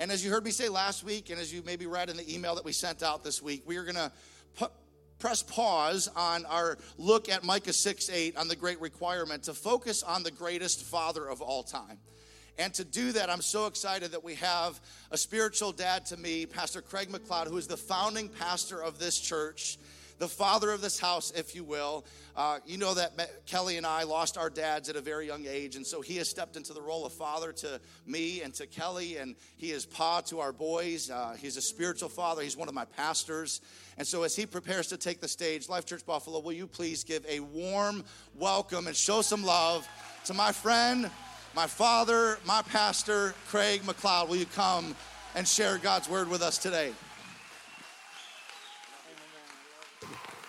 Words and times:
And 0.00 0.10
as 0.10 0.24
you 0.24 0.30
heard 0.30 0.46
me 0.46 0.50
say 0.50 0.70
last 0.70 1.04
week, 1.04 1.28
and 1.28 1.38
as 1.38 1.52
you 1.52 1.62
maybe 1.66 1.84
read 1.84 2.08
in 2.08 2.16
the 2.16 2.34
email 2.34 2.54
that 2.54 2.64
we 2.64 2.72
sent 2.72 3.02
out 3.02 3.22
this 3.22 3.42
week, 3.42 3.64
we 3.66 3.76
are 3.76 3.84
going 3.84 3.96
to 3.96 4.10
press 5.18 5.42
pause 5.42 6.08
on 6.16 6.46
our 6.46 6.78
look 6.96 7.28
at 7.28 7.44
Micah 7.44 7.74
6 7.74 8.08
8 8.08 8.38
on 8.38 8.48
the 8.48 8.56
great 8.56 8.80
requirement 8.80 9.42
to 9.42 9.52
focus 9.52 10.02
on 10.02 10.22
the 10.22 10.30
greatest 10.30 10.84
father 10.84 11.28
of 11.28 11.42
all 11.42 11.62
time. 11.62 11.98
And 12.58 12.72
to 12.74 12.84
do 12.84 13.12
that, 13.12 13.28
I'm 13.28 13.42
so 13.42 13.66
excited 13.66 14.12
that 14.12 14.24
we 14.24 14.36
have 14.36 14.80
a 15.10 15.18
spiritual 15.18 15.70
dad 15.70 16.06
to 16.06 16.16
me, 16.16 16.46
Pastor 16.46 16.80
Craig 16.80 17.10
McLeod, 17.10 17.48
who 17.48 17.58
is 17.58 17.66
the 17.66 17.76
founding 17.76 18.30
pastor 18.30 18.82
of 18.82 18.98
this 18.98 19.20
church 19.20 19.76
the 20.20 20.28
father 20.28 20.70
of 20.70 20.82
this 20.82 21.00
house, 21.00 21.32
if 21.34 21.54
you 21.54 21.64
will. 21.64 22.04
Uh, 22.36 22.58
you 22.66 22.76
know 22.76 22.92
that 22.92 23.46
Kelly 23.46 23.78
and 23.78 23.86
I 23.86 24.02
lost 24.02 24.36
our 24.36 24.50
dads 24.50 24.90
at 24.90 24.94
a 24.94 25.00
very 25.00 25.26
young 25.26 25.46
age, 25.48 25.76
and 25.76 25.86
so 25.86 26.02
he 26.02 26.18
has 26.18 26.28
stepped 26.28 26.56
into 26.56 26.74
the 26.74 26.80
role 26.80 27.06
of 27.06 27.12
father 27.14 27.52
to 27.54 27.80
me 28.06 28.42
and 28.42 28.52
to 28.54 28.66
Kelly, 28.66 29.16
and 29.16 29.34
he 29.56 29.72
is 29.72 29.86
pa 29.86 30.20
to 30.26 30.40
our 30.40 30.52
boys. 30.52 31.10
Uh, 31.10 31.34
he's 31.40 31.56
a 31.56 31.62
spiritual 31.62 32.10
father, 32.10 32.42
he's 32.42 32.56
one 32.56 32.68
of 32.68 32.74
my 32.74 32.84
pastors. 32.84 33.62
And 33.96 34.06
so, 34.06 34.22
as 34.22 34.36
he 34.36 34.44
prepares 34.44 34.88
to 34.88 34.98
take 34.98 35.22
the 35.22 35.28
stage, 35.28 35.70
Life 35.70 35.86
Church 35.86 36.04
Buffalo, 36.04 36.38
will 36.38 36.52
you 36.52 36.66
please 36.66 37.02
give 37.02 37.24
a 37.26 37.40
warm 37.40 38.04
welcome 38.38 38.86
and 38.86 38.96
show 38.96 39.22
some 39.22 39.42
love 39.42 39.88
to 40.26 40.34
my 40.34 40.52
friend, 40.52 41.10
my 41.54 41.66
father, 41.66 42.38
my 42.44 42.60
pastor, 42.62 43.34
Craig 43.48 43.82
McLeod? 43.82 44.28
Will 44.28 44.36
you 44.36 44.46
come 44.46 44.94
and 45.34 45.48
share 45.48 45.78
God's 45.78 46.10
word 46.10 46.28
with 46.28 46.42
us 46.42 46.58
today? 46.58 46.92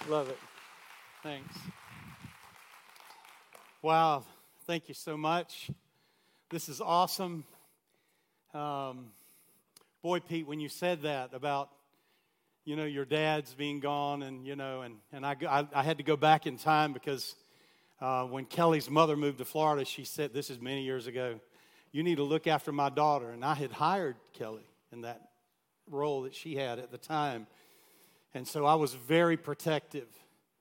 Love 0.09 0.29
it. 0.29 0.39
Thanks. 1.23 1.55
Wow. 3.81 4.23
Thank 4.65 4.87
you 4.87 4.93
so 4.93 5.15
much. 5.15 5.69
This 6.49 6.69
is 6.69 6.81
awesome. 6.81 7.45
Um, 8.53 9.11
boy, 10.01 10.19
Pete, 10.19 10.47
when 10.47 10.59
you 10.59 10.69
said 10.69 11.03
that 11.03 11.33
about, 11.33 11.69
you 12.65 12.75
know, 12.75 12.83
your 12.83 13.05
dad's 13.05 13.53
being 13.53 13.79
gone, 13.79 14.23
and, 14.23 14.45
you 14.45 14.55
know, 14.55 14.81
and, 14.81 14.95
and 15.13 15.25
I, 15.25 15.35
I, 15.47 15.67
I 15.73 15.83
had 15.83 15.97
to 15.97 16.03
go 16.03 16.17
back 16.17 16.45
in 16.45 16.57
time 16.57 16.93
because 16.93 17.35
uh, 18.01 18.25
when 18.25 18.45
Kelly's 18.45 18.89
mother 18.89 19.15
moved 19.15 19.37
to 19.37 19.45
Florida, 19.45 19.85
she 19.85 20.03
said, 20.03 20.33
this 20.33 20.49
is 20.49 20.59
many 20.59 20.83
years 20.83 21.07
ago, 21.07 21.39
you 21.91 22.03
need 22.03 22.15
to 22.15 22.23
look 22.23 22.47
after 22.47 22.71
my 22.71 22.89
daughter. 22.89 23.29
And 23.29 23.45
I 23.45 23.53
had 23.53 23.71
hired 23.71 24.15
Kelly 24.33 24.65
in 24.91 25.01
that 25.01 25.21
role 25.89 26.23
that 26.23 26.33
she 26.33 26.55
had 26.55 26.79
at 26.79 26.91
the 26.91 26.97
time. 26.97 27.47
And 28.33 28.47
so 28.47 28.65
I 28.65 28.75
was 28.75 28.93
very 28.93 29.37
protective, 29.37 30.07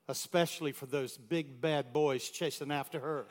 especially 0.07 0.71
for 0.71 0.85
those 0.85 1.17
big 1.17 1.61
bad 1.61 1.93
boys 1.93 2.29
chasing 2.29 2.71
after 2.71 2.99
her. 2.99 3.25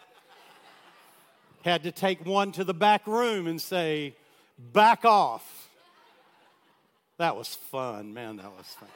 Had 1.63 1.83
to 1.83 1.93
take 1.93 2.25
one 2.25 2.53
to 2.53 2.65
the 2.65 2.73
back 2.73 3.07
room 3.07 3.47
and 3.47 3.61
say, 3.61 4.15
back 4.59 5.05
off. 5.05 5.69
That 7.19 7.37
was 7.37 7.55
fun, 7.55 8.15
man, 8.15 8.37
that 8.37 8.51
was 8.57 8.67
fun. 8.79 8.89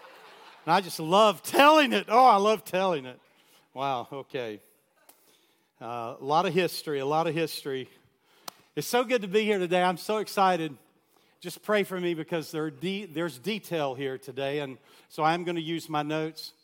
And 0.64 0.72
I 0.72 0.80
just 0.80 0.98
love 0.98 1.42
telling 1.42 1.92
it. 1.92 2.06
Oh, 2.08 2.24
I 2.24 2.36
love 2.36 2.64
telling 2.64 3.04
it. 3.04 3.20
Wow, 3.74 4.08
okay. 4.10 4.60
Uh, 5.80 6.14
a 6.18 6.24
lot 6.24 6.46
of 6.46 6.54
history, 6.54 7.00
a 7.00 7.06
lot 7.06 7.26
of 7.26 7.34
history. 7.34 7.90
It's 8.76 8.86
so 8.86 9.04
good 9.04 9.20
to 9.22 9.28
be 9.28 9.44
here 9.44 9.58
today. 9.58 9.82
I'm 9.82 9.98
so 9.98 10.18
excited 10.18 10.74
just 11.44 11.62
pray 11.62 11.82
for 11.84 12.00
me 12.00 12.14
because 12.14 12.50
there 12.50 12.70
de- 12.70 13.04
there's 13.04 13.38
detail 13.38 13.94
here 13.94 14.16
today, 14.16 14.60
and 14.60 14.78
so 15.10 15.22
I'm 15.22 15.44
going 15.44 15.56
to 15.56 15.62
use 15.62 15.90
my 15.90 16.02
notes. 16.02 16.54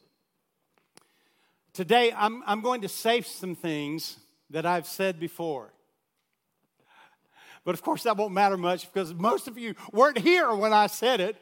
Today, 1.75 2.15
I'm, 2.17 2.43
I'm 2.47 2.63
going 2.63 2.81
to 2.81 2.89
say 2.89 3.21
some 3.21 3.55
things 3.55 4.17
that 4.49 4.65
I've 4.65 4.87
said 4.87 5.21
before. 5.21 5.71
But 7.63 7.75
of 7.75 7.83
course, 7.83 8.05
that 8.05 8.17
won't 8.17 8.33
matter 8.33 8.57
much 8.57 8.91
because 8.91 9.13
most 9.13 9.49
of 9.49 9.59
you 9.59 9.75
weren't 9.93 10.17
here 10.17 10.51
when 10.55 10.73
I 10.73 10.87
said 10.87 11.21
it. 11.21 11.37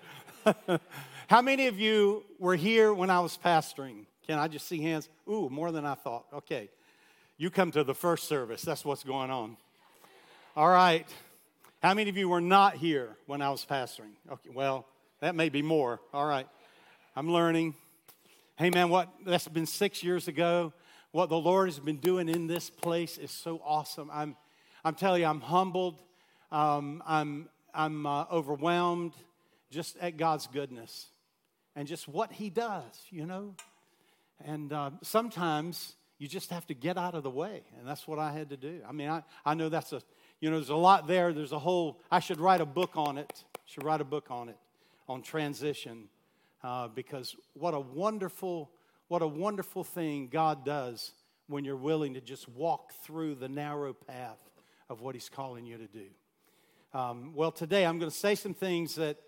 How 1.29 1.41
many 1.41 1.69
of 1.69 1.79
you 1.79 2.25
were 2.41 2.57
here 2.57 2.93
when 2.93 3.09
I 3.09 3.21
was 3.21 3.39
pastoring? 3.39 4.07
Can 4.27 4.41
I 4.41 4.49
just 4.49 4.67
see 4.67 4.83
hands? 4.83 5.09
Ooh, 5.31 5.49
more 5.49 5.71
than 5.71 5.87
I 5.87 5.95
thought. 5.95 6.25
Okay. 6.35 6.71
You 7.37 7.51
come 7.51 7.71
to 7.71 7.85
the 7.85 7.95
first 7.95 8.27
service. 8.27 8.63
That's 8.63 8.85
what's 8.85 9.05
going 9.05 9.31
on. 9.31 9.57
All 10.57 10.69
right. 10.69 11.07
How 11.81 11.95
many 11.95 12.11
of 12.11 12.17
you 12.17 12.29
were 12.29 12.41
not 12.41 12.75
here 12.75 13.17
when 13.27 13.41
I 13.41 13.51
was 13.51 13.65
pastoring? 13.65 14.11
Okay, 14.29 14.51
well, 14.53 14.85
that 15.21 15.37
may 15.37 15.49
be 15.49 15.63
more. 15.63 16.01
All 16.13 16.27
right. 16.27 16.49
I'm 17.15 17.31
learning. 17.31 17.77
Hey, 18.57 18.71
man, 18.71 18.89
what? 18.89 19.09
That's 19.25 19.47
been 19.47 19.65
six 19.65 20.03
years 20.03 20.27
ago. 20.27 20.73
What 21.13 21.29
the 21.29 21.39
Lord 21.39 21.69
has 21.69 21.79
been 21.79 21.99
doing 21.99 22.29
in 22.29 22.49
this 22.49 22.69
place 22.69 23.17
is 23.17 23.31
so 23.31 23.63
awesome. 23.65 24.11
I'm, 24.13 24.35
I'm 24.85 24.97
telling 24.97 25.21
you, 25.21 25.29
I'm 25.29 25.41
humbled. 25.41 26.03
Um, 26.51 27.01
I'm, 27.07 27.49
I'm 27.73 28.07
uh, 28.07 28.25
overwhelmed 28.29 29.13
just 29.71 29.97
at 29.99 30.17
God's 30.17 30.49
goodness 30.49 31.07
and 31.77 31.87
just 31.87 32.09
what 32.09 32.33
He 32.33 32.51
does, 32.51 33.05
you 33.11 33.25
know. 33.25 33.55
And 34.45 34.73
uh, 34.73 34.91
sometimes 35.03 35.95
you 36.19 36.27
just 36.27 36.51
have 36.51 36.67
to 36.67 36.75
get 36.75 36.99
out 36.99 37.15
of 37.15 37.23
the 37.23 37.31
way, 37.31 37.63
and 37.79 37.87
that's 37.87 38.09
what 38.09 38.19
I 38.19 38.33
had 38.33 38.51
to 38.51 38.57
do. 38.57 38.81
I 38.89 38.91
mean, 38.91 39.09
I, 39.09 39.23
I 39.47 39.55
know 39.55 39.69
that's 39.69 39.93
a 39.93 40.03
you 40.41 40.51
know, 40.51 40.57
there's 40.57 40.69
a 40.69 40.77
lot 40.77 41.07
there. 41.07 41.33
There's 41.33 41.53
a 41.53 41.59
whole, 41.59 42.01
I 42.11 42.21
should 42.21 42.41
write 42.41 42.61
a 42.61 42.67
book 42.67 42.93
on 42.97 43.19
it. 43.19 43.45
I 43.55 43.61
should 43.67 43.85
write 43.85 44.01
a 44.01 44.05
book 44.05 44.27
on 44.31 44.49
it, 44.49 44.57
on 45.09 45.23
transition, 45.23 46.05
uh, 46.63 46.89
because 46.89 47.37
what 47.55 47.75
a 47.75 47.81
wonderful, 47.81 48.71
what 49.09 49.23
a 49.23 49.27
wonderful 49.27 49.85
thing 49.85 50.29
God 50.29 50.65
does 50.65 51.13
when 51.49 51.65
you're 51.65 51.77
willing 51.77 52.15
to 52.15 52.21
just 52.21 52.49
walk 52.49 52.93
through 53.05 53.35
the 53.35 53.49
narrow 53.49 53.93
path 53.93 54.39
of 54.89 55.01
what 55.01 55.15
He's 55.15 55.29
calling 55.29 55.67
you 55.67 55.77
to 55.77 55.87
do. 55.87 56.07
Um, 56.95 57.33
well, 57.35 57.51
today 57.51 57.85
I'm 57.85 57.99
going 57.99 58.11
to 58.11 58.17
say 58.17 58.35
some 58.35 58.55
things 58.55 58.95
that 58.95 59.19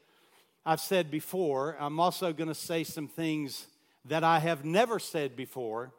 I've 0.65 0.81
said 0.81 1.10
before. 1.10 1.77
I'm 1.78 1.98
also 1.98 2.32
going 2.32 2.48
to 2.48 2.54
say 2.54 2.84
some 2.84 3.09
things 3.09 3.66
that 4.06 4.25
I 4.25 4.38
have 4.38 4.65
never 4.65 4.98
said 4.98 5.37
before. 5.37 5.92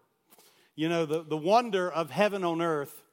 You 0.75 0.89
know, 0.89 1.05
the, 1.05 1.23
the 1.23 1.37
wonder 1.37 1.91
of 1.91 2.09
heaven 2.09 2.43
on 2.43 2.61
earth 2.61 3.03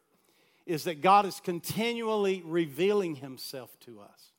is 0.68 0.84
that 0.84 1.00
God 1.00 1.24
is 1.24 1.40
continually 1.40 2.42
revealing 2.44 3.16
himself 3.16 3.70
to 3.80 4.00
us. 4.00 4.32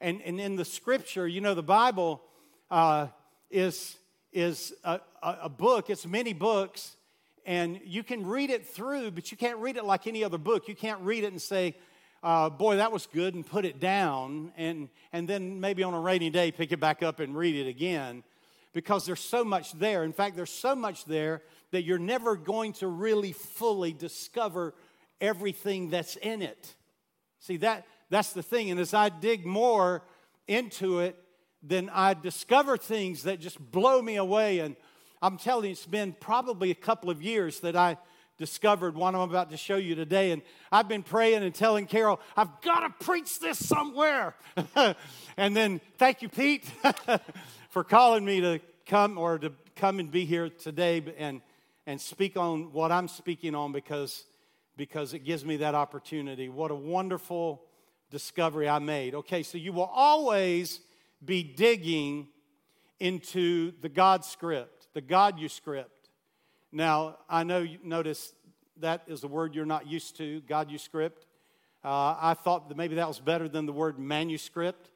And, 0.00 0.22
and 0.22 0.40
in 0.40 0.56
the 0.56 0.64
scripture, 0.64 1.28
you 1.28 1.42
know, 1.42 1.54
the 1.54 1.62
Bible 1.62 2.22
uh, 2.70 3.08
is, 3.50 3.98
is 4.32 4.72
a, 4.82 5.00
a 5.22 5.50
book, 5.50 5.90
it's 5.90 6.06
many 6.06 6.32
books, 6.32 6.96
and 7.44 7.78
you 7.84 8.02
can 8.02 8.24
read 8.24 8.48
it 8.48 8.66
through, 8.66 9.10
but 9.10 9.30
you 9.30 9.36
can't 9.36 9.58
read 9.58 9.76
it 9.76 9.84
like 9.84 10.06
any 10.06 10.24
other 10.24 10.38
book. 10.38 10.68
You 10.68 10.74
can't 10.74 11.02
read 11.02 11.24
it 11.24 11.32
and 11.32 11.40
say, 11.40 11.76
uh, 12.22 12.48
boy, 12.48 12.76
that 12.76 12.90
was 12.90 13.06
good, 13.06 13.34
and 13.34 13.46
put 13.46 13.66
it 13.66 13.78
down, 13.78 14.52
and, 14.56 14.88
and 15.12 15.28
then 15.28 15.60
maybe 15.60 15.82
on 15.82 15.92
a 15.92 16.00
rainy 16.00 16.30
day 16.30 16.50
pick 16.50 16.72
it 16.72 16.80
back 16.80 17.02
up 17.02 17.20
and 17.20 17.36
read 17.36 17.54
it 17.54 17.68
again 17.68 18.24
because 18.72 19.04
there's 19.04 19.20
so 19.20 19.44
much 19.44 19.72
there. 19.72 20.02
In 20.02 20.14
fact, 20.14 20.34
there's 20.34 20.50
so 20.50 20.74
much 20.74 21.04
there 21.04 21.42
that 21.72 21.82
you're 21.82 21.98
never 21.98 22.36
going 22.36 22.72
to 22.74 22.86
really 22.86 23.32
fully 23.32 23.92
discover 23.92 24.72
everything 25.20 25.90
that's 25.90 26.16
in 26.16 26.42
it. 26.42 26.74
See, 27.40 27.56
that, 27.58 27.86
that's 28.10 28.32
the 28.32 28.42
thing. 28.42 28.70
And 28.70 28.80
as 28.80 28.94
I 28.94 29.08
dig 29.08 29.46
more 29.46 30.02
into 30.46 31.00
it, 31.00 31.16
then 31.62 31.90
I 31.92 32.14
discover 32.14 32.76
things 32.76 33.24
that 33.24 33.40
just 33.40 33.58
blow 33.58 34.00
me 34.00 34.16
away. 34.16 34.60
And 34.60 34.76
I'm 35.20 35.36
telling 35.36 35.66
you, 35.66 35.72
it's 35.72 35.86
been 35.86 36.14
probably 36.18 36.70
a 36.70 36.76
couple 36.76 37.10
of 37.10 37.22
years 37.22 37.60
that 37.60 37.76
I 37.76 37.96
discovered 38.38 38.94
what 38.94 39.14
I'm 39.14 39.22
about 39.22 39.50
to 39.50 39.56
show 39.56 39.76
you 39.76 39.94
today. 39.94 40.30
And 40.30 40.42
I've 40.70 40.88
been 40.88 41.02
praying 41.02 41.42
and 41.42 41.54
telling 41.54 41.86
Carol, 41.86 42.20
I've 42.36 42.60
got 42.62 42.80
to 42.80 43.04
preach 43.04 43.40
this 43.40 43.64
somewhere. 43.64 44.36
and 45.36 45.56
then 45.56 45.80
thank 45.98 46.22
you, 46.22 46.28
Pete, 46.28 46.70
for 47.70 47.82
calling 47.82 48.24
me 48.24 48.40
to 48.40 48.60
come 48.86 49.18
or 49.18 49.38
to 49.38 49.52
come 49.74 49.98
and 49.98 50.10
be 50.10 50.24
here 50.24 50.48
today 50.48 51.02
and, 51.18 51.40
and 51.86 52.00
speak 52.00 52.36
on 52.36 52.72
what 52.72 52.92
I'm 52.92 53.08
speaking 53.08 53.54
on 53.54 53.72
because 53.72 54.24
because 54.78 55.12
it 55.12 55.24
gives 55.24 55.44
me 55.44 55.58
that 55.58 55.74
opportunity. 55.74 56.48
What 56.48 56.70
a 56.70 56.74
wonderful 56.74 57.60
discovery 58.10 58.68
I 58.68 58.78
made. 58.78 59.14
Okay, 59.16 59.42
so 59.42 59.58
you 59.58 59.72
will 59.72 59.90
always 59.92 60.80
be 61.22 61.42
digging 61.42 62.28
into 63.00 63.72
the 63.82 63.88
God 63.88 64.24
script, 64.24 64.86
the 64.94 65.02
Goduscript. 65.02 65.84
Now, 66.70 67.16
I 67.28 67.42
know 67.42 67.58
you 67.58 67.78
notice 67.82 68.32
that 68.78 69.02
is 69.08 69.24
a 69.24 69.28
word 69.28 69.54
you're 69.54 69.66
not 69.66 69.88
used 69.88 70.16
to, 70.18 70.40
Goduscript. 70.48 71.26
Uh, 71.84 72.14
I 72.20 72.34
thought 72.34 72.68
that 72.68 72.76
maybe 72.76 72.94
that 72.94 73.08
was 73.08 73.18
better 73.18 73.48
than 73.48 73.66
the 73.66 73.72
word 73.72 73.98
manuscript 73.98 74.90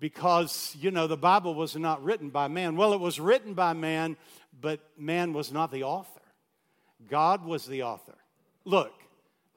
because, 0.00 0.76
you 0.80 0.90
know, 0.90 1.06
the 1.06 1.16
Bible 1.16 1.54
was 1.54 1.76
not 1.76 2.02
written 2.02 2.30
by 2.30 2.48
man. 2.48 2.76
Well, 2.76 2.94
it 2.94 3.00
was 3.00 3.20
written 3.20 3.54
by 3.54 3.74
man, 3.74 4.16
but 4.60 4.80
man 4.98 5.32
was 5.32 5.52
not 5.52 5.70
the 5.70 5.84
author. 5.84 6.11
God 7.08 7.44
was 7.44 7.66
the 7.66 7.82
author. 7.82 8.16
Look, 8.64 8.92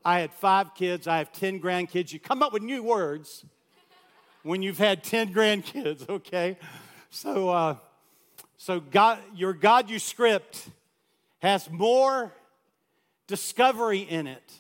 I 0.04 0.20
had 0.20 0.32
five 0.34 0.76
kids, 0.76 1.08
I 1.08 1.18
have 1.18 1.32
10 1.32 1.60
grandkids. 1.60 2.14
You 2.14 2.20
come 2.20 2.44
up 2.44 2.54
with 2.54 2.62
new 2.62 2.84
words 2.84 3.46
when 4.44 4.62
you've 4.62 4.78
had 4.78 5.04
10 5.04 5.34
grandkids, 5.34 6.08
okay? 6.10 6.58
So, 7.10 7.50
uh, 7.50 7.76
so 8.58 8.80
God, 8.80 9.20
your 9.36 9.54
Goduscript 9.54 10.68
has 11.40 11.70
more 11.70 12.34
discovery 13.28 14.00
in 14.00 14.28
it. 14.28 14.54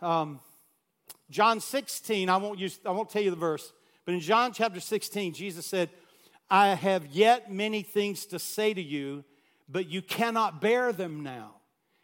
Um, 0.00 0.40
John 1.30 1.60
16, 1.60 2.28
I 2.28 2.36
won't 2.36 2.58
use 2.58 2.80
I 2.86 2.90
won't 2.90 3.10
tell 3.10 3.22
you 3.22 3.30
the 3.30 3.36
verse, 3.36 3.72
but 4.04 4.14
in 4.14 4.20
John 4.20 4.52
chapter 4.52 4.80
16, 4.80 5.34
Jesus 5.34 5.66
said, 5.66 5.90
I 6.50 6.68
have 6.68 7.06
yet 7.06 7.52
many 7.52 7.82
things 7.82 8.24
to 8.26 8.38
say 8.38 8.72
to 8.72 8.82
you, 8.82 9.24
but 9.68 9.88
you 9.88 10.02
cannot 10.02 10.60
bear 10.60 10.92
them 10.92 11.22
now. 11.22 11.56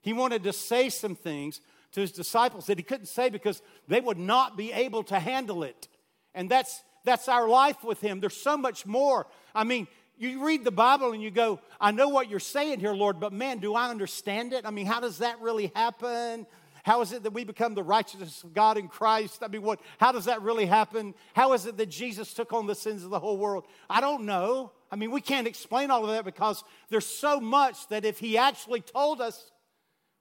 He 0.02 0.12
wanted 0.12 0.44
to 0.44 0.52
say 0.52 0.90
some 0.90 1.14
things 1.14 1.60
to 1.92 2.00
his 2.00 2.12
disciples 2.12 2.66
that 2.66 2.78
he 2.78 2.82
couldn't 2.82 3.06
say 3.06 3.30
because 3.30 3.62
they 3.88 4.00
would 4.00 4.18
not 4.18 4.56
be 4.56 4.72
able 4.72 5.02
to 5.04 5.18
handle 5.18 5.62
it. 5.62 5.88
And 6.34 6.50
that's 6.50 6.82
that's 7.04 7.28
our 7.28 7.48
life 7.48 7.84
with 7.84 8.00
him. 8.00 8.20
There's 8.20 8.36
so 8.36 8.56
much 8.56 8.86
more. 8.86 9.26
I 9.54 9.64
mean, 9.64 9.86
you 10.16 10.44
read 10.44 10.64
the 10.64 10.70
Bible 10.70 11.12
and 11.12 11.22
you 11.22 11.30
go, 11.30 11.60
I 11.80 11.90
know 11.90 12.08
what 12.08 12.30
you're 12.30 12.40
saying 12.40 12.80
here, 12.80 12.94
Lord, 12.94 13.20
but 13.20 13.32
man, 13.32 13.58
do 13.58 13.74
I 13.74 13.90
understand 13.90 14.52
it? 14.52 14.64
I 14.64 14.70
mean, 14.70 14.86
how 14.86 15.00
does 15.00 15.18
that 15.18 15.40
really 15.40 15.70
happen? 15.74 16.46
How 16.84 17.00
is 17.00 17.12
it 17.12 17.22
that 17.22 17.32
we 17.32 17.44
become 17.44 17.74
the 17.74 17.82
righteousness 17.82 18.44
of 18.44 18.52
God 18.52 18.76
in 18.76 18.88
Christ? 18.88 19.42
I 19.42 19.48
mean, 19.48 19.62
what, 19.62 19.80
how 19.98 20.12
does 20.12 20.26
that 20.26 20.42
really 20.42 20.66
happen? 20.66 21.14
How 21.32 21.54
is 21.54 21.64
it 21.64 21.78
that 21.78 21.88
Jesus 21.88 22.34
took 22.34 22.52
on 22.52 22.66
the 22.66 22.74
sins 22.74 23.02
of 23.04 23.08
the 23.08 23.18
whole 23.18 23.38
world? 23.38 23.64
I 23.88 24.02
don't 24.02 24.26
know. 24.26 24.70
I 24.90 24.96
mean, 24.96 25.10
we 25.10 25.22
can't 25.22 25.46
explain 25.46 25.90
all 25.90 26.04
of 26.04 26.10
that 26.10 26.26
because 26.26 26.62
there's 26.90 27.06
so 27.06 27.40
much 27.40 27.88
that 27.88 28.04
if 28.04 28.18
He 28.18 28.36
actually 28.36 28.82
told 28.82 29.22
us, 29.22 29.50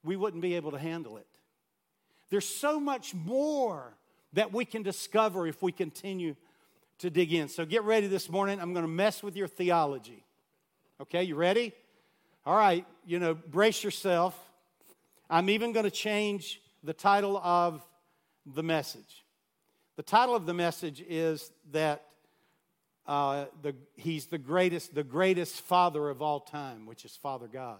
we 0.05 0.15
wouldn't 0.15 0.41
be 0.41 0.55
able 0.55 0.71
to 0.71 0.79
handle 0.79 1.17
it. 1.17 1.27
There's 2.29 2.47
so 2.47 2.79
much 2.79 3.13
more 3.13 3.97
that 4.31 4.53
we 4.53 4.63
can 4.63 4.83
discover 4.83 5.45
if 5.45 5.61
we 5.61 5.73
continue 5.73 6.37
to 6.99 7.09
dig 7.09 7.33
in. 7.33 7.49
So 7.49 7.65
get 7.65 7.83
ready 7.83 8.07
this 8.07 8.29
morning. 8.29 8.61
I'm 8.61 8.71
going 8.71 8.85
to 8.85 8.91
mess 8.91 9.21
with 9.21 9.35
your 9.35 9.49
theology. 9.49 10.23
Okay, 11.01 11.23
you 11.23 11.35
ready? 11.35 11.73
All 12.45 12.55
right, 12.55 12.85
you 13.05 13.19
know, 13.19 13.33
brace 13.33 13.83
yourself. 13.83 14.39
I'm 15.33 15.49
even 15.49 15.71
going 15.71 15.85
to 15.85 15.89
change 15.89 16.61
the 16.83 16.93
title 16.93 17.37
of 17.37 17.83
the 18.45 18.61
message. 18.61 19.25
The 19.95 20.03
title 20.03 20.35
of 20.35 20.45
the 20.45 20.53
message 20.53 21.03
is 21.09 21.51
that 21.71 22.03
uh, 23.07 23.45
the, 23.63 23.73
he's 23.95 24.27
the 24.27 24.37
greatest, 24.37 24.93
the 24.93 25.03
greatest 25.03 25.61
father 25.61 26.07
of 26.07 26.21
all 26.21 26.39
time, 26.39 26.85
which 26.85 27.03
is 27.03 27.15
Father 27.15 27.47
God. 27.47 27.79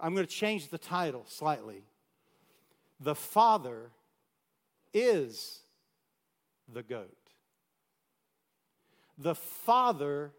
I'm 0.00 0.12
going 0.12 0.26
to 0.26 0.32
change 0.32 0.70
the 0.70 0.78
title 0.78 1.22
slightly. 1.28 1.84
The 2.98 3.14
Father 3.14 3.92
is 4.92 5.60
the 6.74 6.82
goat. 6.82 7.16
The 9.18 9.36
Father 9.36 10.32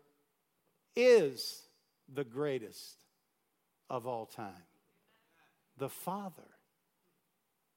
is 0.93 1.61
the 2.13 2.25
greatest 2.25 3.05
of 3.89 4.05
all 4.05 4.25
time. 4.25 4.51
The 5.77 5.89
Father 5.89 6.43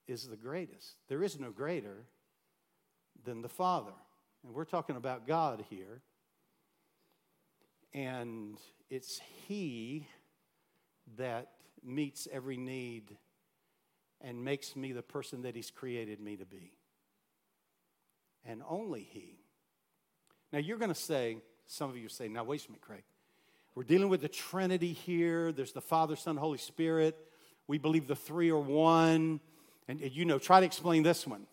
is 0.06 0.26
the 0.26 0.36
greatest. 0.36 0.96
There 1.08 1.22
is 1.22 1.38
no 1.38 1.50
greater 1.50 2.06
than 3.24 3.42
the 3.42 3.48
Father. 3.48 3.92
And 4.42 4.54
we're 4.54 4.64
talking 4.64 4.96
about 4.96 5.26
God 5.26 5.64
here. 5.68 6.00
And 7.92 8.56
it's 8.88 9.20
He 9.46 10.06
that 11.18 11.48
meets 11.84 12.26
every 12.32 12.56
need 12.56 13.16
and 14.20 14.44
makes 14.44 14.76
me 14.76 14.92
the 14.92 15.02
person 15.02 15.42
that 15.42 15.54
He's 15.54 15.70
created 15.70 16.20
me 16.20 16.36
to 16.36 16.46
be. 16.46 16.72
And 18.44 18.62
only 18.68 19.06
He. 19.10 19.40
Now, 20.52 20.58
you're 20.58 20.78
going 20.78 20.92
to 20.92 20.94
say, 20.94 21.38
some 21.66 21.90
of 21.90 21.96
you 21.96 22.08
say, 22.08 22.28
now, 22.28 22.44
wait 22.44 22.66
a 22.66 22.70
minute, 22.70 22.80
Craig. 22.80 23.04
We're 23.74 23.84
dealing 23.84 24.08
with 24.08 24.22
the 24.22 24.28
Trinity 24.28 24.92
here. 24.92 25.52
There's 25.52 25.72
the 25.72 25.80
Father, 25.80 26.16
Son, 26.16 26.36
Holy 26.36 26.58
Spirit. 26.58 27.16
We 27.70 27.78
believe 27.78 28.08
the 28.08 28.16
three 28.16 28.50
are 28.50 28.58
one. 28.58 29.38
And, 29.86 30.00
you 30.00 30.24
know, 30.24 30.40
try 30.40 30.58
to 30.58 30.66
explain 30.66 31.04
this 31.04 31.24
one. 31.24 31.46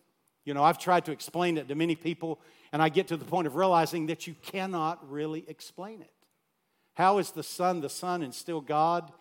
You 0.46 0.56
know, 0.56 0.64
I've 0.64 0.80
tried 0.80 1.06
to 1.06 1.12
explain 1.12 1.60
it 1.60 1.68
to 1.68 1.76
many 1.76 1.96
people, 1.96 2.40
and 2.72 2.82
I 2.82 2.90
get 2.90 3.10
to 3.10 3.18
the 3.18 3.26
point 3.26 3.46
of 3.46 3.56
realizing 3.56 4.08
that 4.08 4.26
you 4.26 4.34
cannot 4.42 5.08
really 5.12 5.46
explain 5.48 6.02
it. 6.02 6.12
How 6.96 7.20
is 7.20 7.30
the 7.30 7.44
Son 7.44 7.82
the 7.82 7.90
Son 7.90 8.24
and 8.24 8.34
still 8.34 8.62
God? 8.62 9.12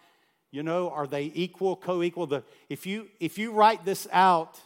You 0.50 0.62
know, 0.62 0.88
are 0.88 1.06
they 1.06 1.30
equal, 1.34 1.76
co 1.76 2.02
equal? 2.02 2.26
The, 2.28 2.42
if, 2.70 2.86
you, 2.86 3.08
if 3.20 3.36
you 3.36 3.52
write 3.52 3.84
this 3.84 4.08
out 4.10 4.58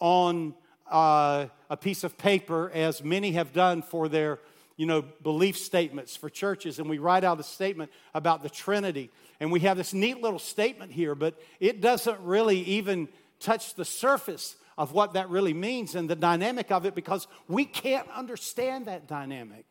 on 0.00 0.54
uh, 0.90 1.48
a 1.68 1.76
piece 1.76 2.02
of 2.02 2.16
paper, 2.16 2.70
as 2.72 3.04
many 3.04 3.32
have 3.32 3.52
done 3.52 3.82
for 3.82 4.08
their 4.08 4.38
you 4.78 4.86
know, 4.86 5.02
belief 5.02 5.58
statements 5.58 6.16
for 6.16 6.30
churches, 6.30 6.78
and 6.78 6.88
we 6.88 6.98
write 6.98 7.24
out 7.24 7.38
a 7.38 7.42
statement 7.42 7.90
about 8.14 8.42
the 8.42 8.48
Trinity. 8.48 9.10
And 9.40 9.52
we 9.52 9.60
have 9.60 9.76
this 9.76 9.92
neat 9.92 10.22
little 10.22 10.38
statement 10.38 10.92
here, 10.92 11.14
but 11.14 11.38
it 11.60 11.82
doesn't 11.82 12.18
really 12.20 12.60
even 12.60 13.08
touch 13.40 13.74
the 13.74 13.84
surface 13.84 14.56
of 14.78 14.92
what 14.92 15.12
that 15.14 15.28
really 15.28 15.52
means 15.52 15.94
and 15.94 16.08
the 16.08 16.16
dynamic 16.16 16.70
of 16.70 16.86
it 16.86 16.94
because 16.94 17.26
we 17.48 17.64
can't 17.64 18.08
understand 18.10 18.86
that 18.86 19.06
dynamic. 19.06 19.66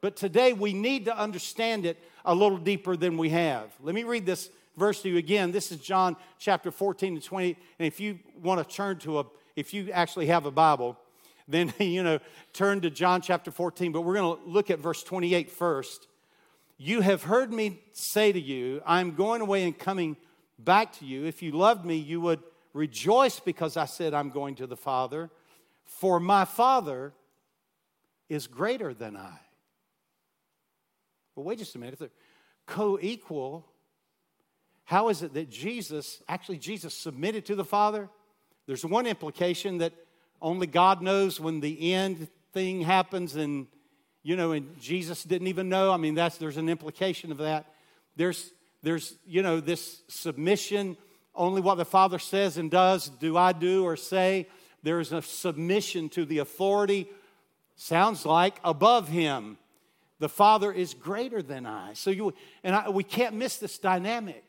But 0.00 0.16
today 0.16 0.52
we 0.52 0.72
need 0.72 1.04
to 1.04 1.16
understand 1.16 1.84
it 1.84 1.98
a 2.24 2.34
little 2.34 2.58
deeper 2.58 2.96
than 2.96 3.18
we 3.18 3.30
have. 3.30 3.72
Let 3.82 3.94
me 3.94 4.04
read 4.04 4.24
this 4.24 4.48
verse 4.76 5.02
to 5.02 5.08
you 5.08 5.18
again. 5.18 5.50
This 5.52 5.72
is 5.72 5.78
John 5.78 6.16
chapter 6.38 6.70
14 6.70 7.16
to 7.16 7.20
20. 7.20 7.56
And 7.80 7.86
if 7.86 7.98
you 8.00 8.20
want 8.40 8.66
to 8.66 8.74
turn 8.74 8.98
to 9.00 9.18
a 9.18 9.24
if 9.54 9.74
you 9.74 9.90
actually 9.92 10.26
have 10.26 10.46
a 10.46 10.50
Bible, 10.50 10.98
then, 11.48 11.72
you 11.78 12.02
know, 12.02 12.18
turn 12.52 12.80
to 12.82 12.90
John 12.90 13.20
chapter 13.20 13.50
14. 13.50 13.92
But 13.92 14.02
we're 14.02 14.14
going 14.14 14.36
to 14.36 14.48
look 14.48 14.70
at 14.70 14.78
verse 14.78 15.02
28 15.02 15.50
first. 15.50 16.08
You 16.78 17.00
have 17.00 17.22
heard 17.22 17.52
me 17.52 17.80
say 17.92 18.32
to 18.32 18.40
you, 18.40 18.82
I'm 18.84 19.14
going 19.14 19.40
away 19.40 19.64
and 19.64 19.78
coming 19.78 20.16
back 20.58 20.92
to 20.94 21.04
you. 21.04 21.24
If 21.26 21.42
you 21.42 21.52
loved 21.52 21.84
me, 21.84 21.96
you 21.96 22.20
would 22.20 22.40
rejoice 22.72 23.38
because 23.40 23.76
I 23.76 23.84
said, 23.84 24.14
I'm 24.14 24.30
going 24.30 24.56
to 24.56 24.66
the 24.66 24.76
Father. 24.76 25.30
For 25.84 26.18
my 26.18 26.44
Father 26.44 27.12
is 28.28 28.46
greater 28.46 28.94
than 28.94 29.16
I. 29.16 29.38
But 31.34 31.42
wait 31.42 31.58
just 31.58 31.74
a 31.74 31.78
minute. 31.78 31.94
If 31.94 31.98
they're 32.00 32.10
co 32.66 32.98
equal, 33.00 33.66
how 34.84 35.08
is 35.08 35.22
it 35.22 35.34
that 35.34 35.50
Jesus, 35.50 36.22
actually, 36.28 36.58
Jesus 36.58 36.94
submitted 36.94 37.46
to 37.46 37.54
the 37.54 37.64
Father? 37.64 38.08
There's 38.66 38.84
one 38.84 39.06
implication 39.06 39.78
that 39.78 39.92
only 40.42 40.66
God 40.66 41.00
knows 41.00 41.40
when 41.40 41.60
the 41.60 41.94
end 41.94 42.28
thing 42.52 42.82
happens 42.82 43.36
and 43.36 43.66
you 44.22 44.36
know 44.36 44.52
and 44.52 44.78
Jesus 44.80 45.22
didn't 45.22 45.48
even 45.48 45.68
know. 45.68 45.90
I 45.92 45.96
mean 45.96 46.14
that's 46.14 46.36
there's 46.36 46.58
an 46.58 46.68
implication 46.68 47.32
of 47.32 47.38
that. 47.38 47.66
There's 48.16 48.52
there's 48.82 49.14
you 49.26 49.42
know 49.42 49.60
this 49.60 50.02
submission 50.08 50.96
only 51.34 51.62
what 51.62 51.76
the 51.76 51.84
Father 51.84 52.18
says 52.18 52.58
and 52.58 52.70
does 52.70 53.08
do 53.08 53.36
I 53.36 53.52
do 53.52 53.84
or 53.84 53.96
say. 53.96 54.48
There's 54.82 55.12
a 55.12 55.22
submission 55.22 56.08
to 56.10 56.24
the 56.24 56.38
authority 56.38 57.08
sounds 57.76 58.26
like 58.26 58.58
above 58.64 59.08
him. 59.08 59.56
The 60.18 60.28
Father 60.28 60.72
is 60.72 60.94
greater 60.94 61.42
than 61.42 61.66
I. 61.66 61.94
So 61.94 62.10
you 62.10 62.34
and 62.62 62.74
I, 62.74 62.90
we 62.90 63.04
can't 63.04 63.34
miss 63.34 63.56
this 63.56 63.78
dynamic. 63.78 64.44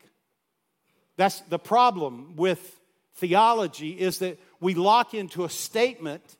That's 1.15 1.39
the 1.41 1.59
problem 1.59 2.35
with 2.35 2.79
theology 3.15 3.91
is 3.91 4.19
that 4.19 4.39
we 4.63 4.73
lock 4.73 5.13
into 5.13 5.43
a 5.43 5.49
statement. 5.49 6.37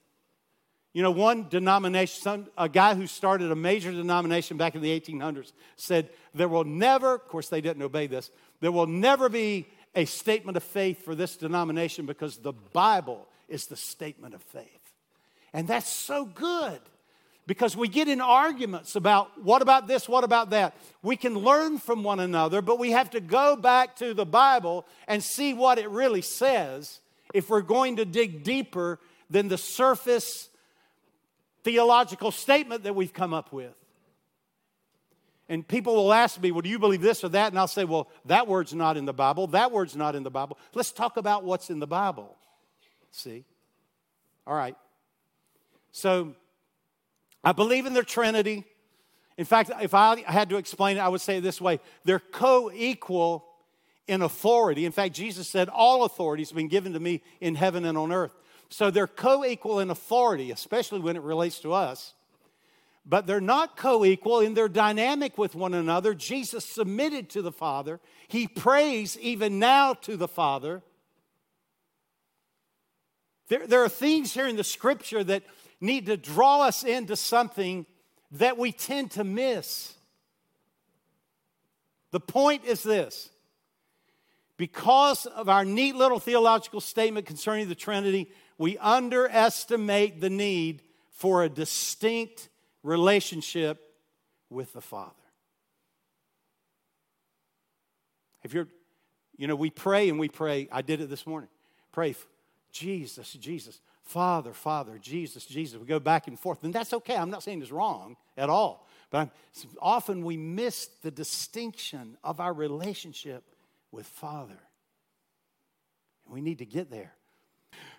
You 0.94 1.04
know, 1.04 1.12
one 1.12 1.50
denomination, 1.50 2.22
some, 2.22 2.48
a 2.58 2.70
guy 2.70 2.96
who 2.96 3.06
started 3.06 3.52
a 3.52 3.56
major 3.56 3.92
denomination 3.92 4.58
back 4.58 4.76
in 4.76 4.82
the 4.82 4.98
1800s 4.98 5.52
said, 5.76 6.10
There 6.34 6.48
will 6.48 6.64
never, 6.64 7.16
of 7.16 7.28
course, 7.28 7.50
they 7.50 7.62
didn't 7.62 7.84
obey 7.84 8.08
this, 8.08 8.32
there 8.62 8.72
will 8.72 8.88
never 8.88 9.28
be 9.28 9.68
a 9.94 10.06
statement 10.06 10.56
of 10.58 10.64
faith 10.64 11.04
for 11.04 11.16
this 11.16 11.36
denomination 11.36 12.06
because 12.06 12.38
the 12.38 12.54
Bible 12.54 13.28
is 13.50 13.68
the 13.68 13.76
statement 13.76 14.34
of 14.34 14.42
faith. 14.42 14.66
And 15.52 15.68
that's 15.68 15.90
so 15.90 16.26
good 16.26 16.80
because 17.46 17.76
we 17.76 17.88
get 17.90 18.08
in 18.08 18.22
arguments 18.22 18.96
about 18.96 19.44
what 19.44 19.62
about 19.62 19.88
this, 19.88 20.08
what 20.08 20.24
about 20.24 20.52
that. 20.52 20.76
We 21.02 21.18
can 21.18 21.36
learn 21.38 21.78
from 21.78 22.04
one 22.04 22.22
another, 22.22 22.62
but 22.62 22.80
we 22.80 22.92
have 22.92 23.10
to 23.12 23.20
go 23.20 23.56
back 23.56 23.98
to 23.98 24.14
the 24.14 24.26
Bible 24.26 24.86
and 25.08 25.22
see 25.22 25.54
what 25.54 25.78
it 25.78 25.90
really 25.90 26.22
says 26.22 27.02
if 27.34 27.50
we're 27.50 27.62
going 27.62 27.98
to 27.98 28.06
dig 28.06 28.44
deeper 28.44 29.00
than 29.30 29.48
the 29.48 29.58
surface 29.58 30.50
theological 31.64 32.32
statement 32.32 32.84
that 32.84 32.96
we've 32.96 33.14
come 33.14 33.34
up 33.34 33.52
with. 33.52 33.74
And 35.50 35.68
people 35.68 35.96
will 35.96 36.14
ask 36.14 36.42
me, 36.42 36.52
Well, 36.52 36.62
do 36.62 36.70
you 36.70 36.80
believe 36.80 37.02
this 37.02 37.24
or 37.24 37.30
that? 37.30 37.52
And 37.52 37.60
I'll 37.60 37.68
say, 37.68 37.84
Well, 37.84 38.10
that 38.26 38.48
word's 38.48 38.74
not 38.74 38.98
in 38.98 39.06
the 39.06 39.14
Bible. 39.14 39.48
That 39.48 39.72
word's 39.72 39.96
not 39.96 40.16
in 40.16 40.24
the 40.24 40.32
Bible. 40.32 40.58
Let's 40.74 40.92
talk 40.92 41.18
about 41.18 41.44
what's 41.44 41.70
in 41.70 41.80
the 41.80 41.88
Bible. 41.88 42.36
See? 43.12 43.44
All 44.48 44.56
right. 44.56 44.76
So, 45.92 46.34
I 47.44 47.52
believe 47.52 47.86
in 47.86 47.94
the 47.94 48.04
Trinity. 48.04 48.64
In 49.38 49.46
fact, 49.46 49.70
if 49.82 49.94
I 49.94 50.22
had 50.22 50.50
to 50.50 50.58
explain 50.58 50.98
it, 50.98 51.02
I 51.02 51.10
would 51.10 51.22
say 51.22 51.38
it 51.38 51.42
this 51.42 51.60
way 51.60 51.80
they're 52.06 52.20
co 52.20 52.72
equal 52.74 53.46
in 54.08 54.22
authority. 54.22 54.86
In 54.86 54.92
fact, 54.92 55.14
Jesus 55.14 55.48
said, 55.48 55.70
All 55.70 56.04
authority 56.04 56.44
has 56.44 56.52
been 56.52 56.68
given 56.68 56.94
to 56.94 57.00
me 57.00 57.22
in 57.40 57.56
heaven 57.56 57.86
and 57.86 57.98
on 57.98 58.12
earth. 58.12 58.36
So 58.70 58.92
they're 58.92 59.08
co 59.08 59.46
equal 59.46 59.80
in 59.80 59.90
authority, 59.90 60.52
especially 60.52 61.00
when 61.00 61.16
it 61.16 61.22
relates 61.22 61.60
to 61.60 61.74
us. 61.74 62.14
But 63.06 63.28
they're 63.28 63.42
not 63.42 63.78
co 63.78 64.06
equal 64.06 64.40
in 64.40 64.54
their 64.54 64.70
dynamic 64.70 65.38
with 65.38 65.56
one 65.56 65.74
another. 65.74 66.14
Jesus 66.14 66.66
submitted 66.66 67.30
to 67.32 67.42
the 67.42 67.52
Father, 67.52 68.00
He 68.28 68.48
prays 68.48 69.18
even 69.20 69.60
now 69.60 69.94
to 69.94 70.18
the 70.18 70.28
Father. 70.28 70.82
There, 73.50 73.68
there 73.68 73.84
are 73.84 73.90
things 73.90 74.34
here 74.34 74.48
in 74.48 74.56
the 74.56 74.64
scripture 74.64 75.24
that 75.24 75.44
need 75.82 76.06
to 76.06 76.16
draw 76.18 76.62
us 76.62 76.84
into 76.84 77.16
something 77.16 77.86
that 78.32 78.58
we 78.58 78.72
tend 78.72 79.12
to 79.12 79.24
miss. 79.24 79.94
The 82.12 82.22
point 82.22 82.64
is 82.66 82.84
this 82.84 83.30
because 84.58 85.26
of 85.26 85.50
our 85.50 85.66
neat 85.66 85.96
little 85.96 86.20
theological 86.20 86.82
statement 86.82 87.26
concerning 87.26 87.68
the 87.68 87.76
Trinity, 87.76 88.30
we 88.58 88.78
underestimate 88.78 90.22
the 90.22 90.30
need 90.30 90.84
for 91.12 91.44
a 91.44 91.50
distinct 91.50 92.50
relationship 92.84 93.82
with 94.50 94.74
the 94.74 94.82
Father. 94.82 95.12
If 98.44 98.54
you're, 98.54 98.68
you 99.38 99.48
know, 99.48 99.56
we 99.56 99.70
pray 99.70 100.10
and 100.10 100.20
we 100.20 100.30
pray, 100.30 100.68
I 100.72 100.82
did 100.82 101.02
it 101.02 101.10
this 101.10 101.26
morning. 101.26 101.50
Pray, 101.92 102.16
Jesus, 102.72 103.32
Jesus, 103.34 103.80
Father, 104.04 104.54
Father, 104.54 105.00
Jesus, 105.00 105.46
Jesus. 105.46 105.80
We 105.80 105.86
go 105.86 106.00
back 106.00 106.28
and 106.28 106.38
forth, 106.38 106.64
and 106.64 106.74
that's 106.74 106.94
okay. 106.94 107.16
I'm 107.16 107.30
not 107.30 107.42
saying 107.42 107.62
it's 107.62 107.72
wrong 107.72 108.18
at 108.38 108.50
all. 108.50 108.88
But 109.10 109.20
I'm, 109.20 109.32
often 109.82 110.24
we 110.24 110.38
miss 110.38 110.88
the 111.02 111.12
distinction 111.12 112.18
of 112.24 112.40
our 112.40 112.54
relationship 112.54 113.44
with 113.94 114.08
Father. 114.08 114.58
We 116.28 116.42
need 116.42 116.58
to 116.58 116.66
get 116.66 116.90
there. 116.90 117.14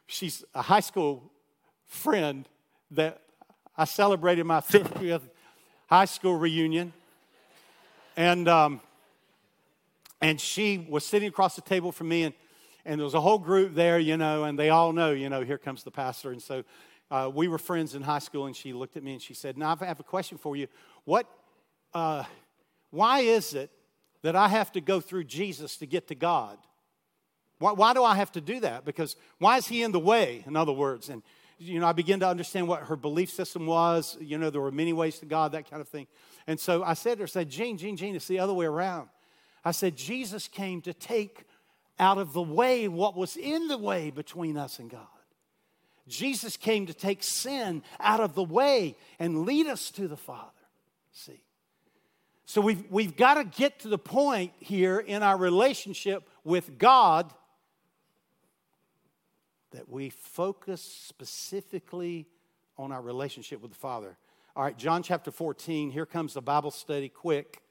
She's 0.07 0.45
a 0.53 0.61
high 0.61 0.81
school 0.81 1.31
friend 1.87 2.49
that 2.91 3.21
I 3.79 3.85
celebrated 3.85 4.45
my 4.45 4.61
50th 4.61 5.23
high 5.87 6.05
school 6.07 6.37
reunion. 6.37 6.93
And, 8.17 8.49
um, 8.49 8.81
and 10.21 10.41
she 10.41 10.85
was 10.91 11.07
sitting 11.07 11.29
across 11.29 11.55
the 11.55 11.63
table 11.63 11.93
from 11.93 12.09
me, 12.09 12.25
and, 12.25 12.35
and 12.85 12.99
there 12.99 13.05
was 13.05 13.15
a 13.15 13.21
whole 13.21 13.39
group 13.39 13.75
there, 13.75 13.99
you 13.99 14.17
know, 14.17 14.45
and 14.45 14.59
they 14.59 14.71
all 14.71 14.93
know, 14.93 15.13
you 15.13 15.29
know, 15.29 15.43
here 15.43 15.59
comes 15.59 15.85
the 15.85 15.93
pastor. 15.93 16.33
And 16.33 16.43
so 16.43 16.65
uh, 17.11 17.31
we 17.33 17.47
were 17.47 17.59
friends 17.59 17.95
in 17.95 18.03
high 18.03 18.19
school, 18.19 18.47
and 18.47 18.57
she 18.57 18.73
looked 18.73 18.97
at 18.97 19.05
me 19.05 19.13
and 19.13 19.23
she 19.23 19.35
said, 19.35 19.57
Now, 19.57 19.77
I 19.81 19.85
have 19.85 20.01
a 20.01 20.05
question 20.05 20.39
for 20.39 20.57
you. 20.57 20.67
What, 21.05 21.29
uh, 21.93 22.25
why 22.91 23.21
is 23.21 23.55
it 23.55 23.71
that 24.25 24.35
I 24.35 24.49
have 24.49 24.73
to 24.73 24.81
go 24.81 25.01
through 25.01 25.25
Jesus 25.25 25.77
to 25.77 25.87
get 25.87 26.09
to 26.09 26.15
God? 26.15 26.57
Why, 27.59 27.73
why 27.73 27.93
do 27.93 28.03
I 28.03 28.15
have 28.15 28.33
to 28.33 28.41
do 28.41 28.59
that? 28.61 28.87
Because 28.87 29.17
why 29.39 29.59
is 29.59 29.67
he 29.67 29.83
in 29.83 29.93
the 29.93 30.01
way, 30.01 30.43
in 30.47 30.57
other 30.57 30.73
words? 30.73 31.11
And, 31.11 31.23
you 31.59 31.79
know, 31.79 31.87
I 31.87 31.93
began 31.93 32.21
to 32.21 32.29
understand 32.29 32.67
what 32.67 32.85
her 32.85 32.97
belief 32.97 33.31
system 33.31 33.67
was. 33.67 34.17
You 34.23 34.39
know, 34.39 34.49
there 34.49 34.63
were 34.63 34.73
many 34.73 34.95
ways 34.95 35.19
to 35.19 35.27
God, 35.27 35.53
that 35.53 35.69
kind 35.69 35.83
of 35.83 35.89
thing. 35.89 36.07
And 36.47 36.59
so 36.59 36.83
I 36.83 36.95
said 36.95 37.19
to 37.19 37.19
her, 37.19 37.25
I 37.25 37.27
said, 37.27 37.51
Jean, 37.51 37.77
Jean, 37.77 37.99
Jean, 37.99 38.17
it's 38.17 38.27
the 38.27 38.39
other 38.39 38.55
way 38.55 38.65
around. 38.65 39.11
I 39.63 39.73
said, 39.73 39.95
Jesus 39.95 40.49
came 40.49 40.81
to 40.83 40.95
take 40.95 41.45
out 41.99 42.17
of 42.17 42.33
the 42.33 42.43
way 42.43 42.89
what 42.89 43.15
was 43.15 43.37
in 43.37 43.69
the 43.69 43.79
way 43.79 44.11
between 44.11 44.57
us 44.57 44.79
and 44.79 44.89
God. 44.89 45.07
Jesus 46.09 46.57
came 46.57 46.87
to 46.87 46.95
take 46.95 47.23
sin 47.23 47.83
out 48.01 48.21
of 48.21 48.35
the 48.35 48.43
way 48.43 48.97
and 49.19 49.45
lead 49.45 49.67
us 49.67 49.91
to 49.91 50.09
the 50.09 50.17
Father. 50.17 50.51
See? 51.13 51.43
So 52.47 52.61
we've, 52.61 52.85
we've 52.91 53.17
got 53.17 53.35
to 53.35 53.45
get 53.45 53.81
to 53.81 53.89
the 53.89 53.99
point 53.99 54.53
here 54.59 54.99
in 54.99 55.23
our 55.23 55.37
relationship 55.37 56.29
with 56.45 56.79
God 56.79 57.33
that 59.73 59.89
we 59.89 60.11
focus 60.11 60.83
specifically 60.83 62.27
on 62.77 62.93
our 62.93 63.03
relationship 63.03 63.61
with 63.61 63.73
the 63.73 63.79
Father. 63.79 64.17
All 64.55 64.63
right, 64.63 64.77
John 64.77 65.03
chapter 65.03 65.31
14, 65.31 65.91
here 65.91 66.07
comes 66.07 66.35
the 66.35 66.43
Bible 66.43 66.71
study 66.71 67.09
quick, 67.09 67.63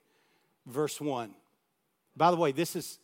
verse 0.66 1.00
1. 1.00 1.34
By 2.18 2.32
the 2.32 2.38
way, 2.38 2.52
this 2.52 2.76
is 2.76 3.00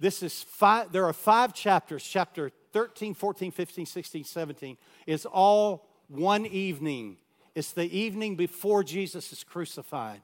this 0.00 0.22
is 0.22 0.42
five 0.42 0.90
there 0.92 1.04
are 1.04 1.12
five 1.12 1.52
chapters, 1.52 2.02
chapter 2.02 2.50
13, 2.72 3.14
14, 3.14 3.50
15, 3.50 3.86
16, 3.86 4.24
17 4.24 4.76
is 5.06 5.26
all 5.26 5.86
one 6.08 6.46
evening. 6.46 7.18
It's 7.54 7.72
the 7.72 7.84
evening 7.96 8.36
before 8.36 8.82
Jesus 8.82 9.32
is 9.32 9.44
crucified. 9.44 10.22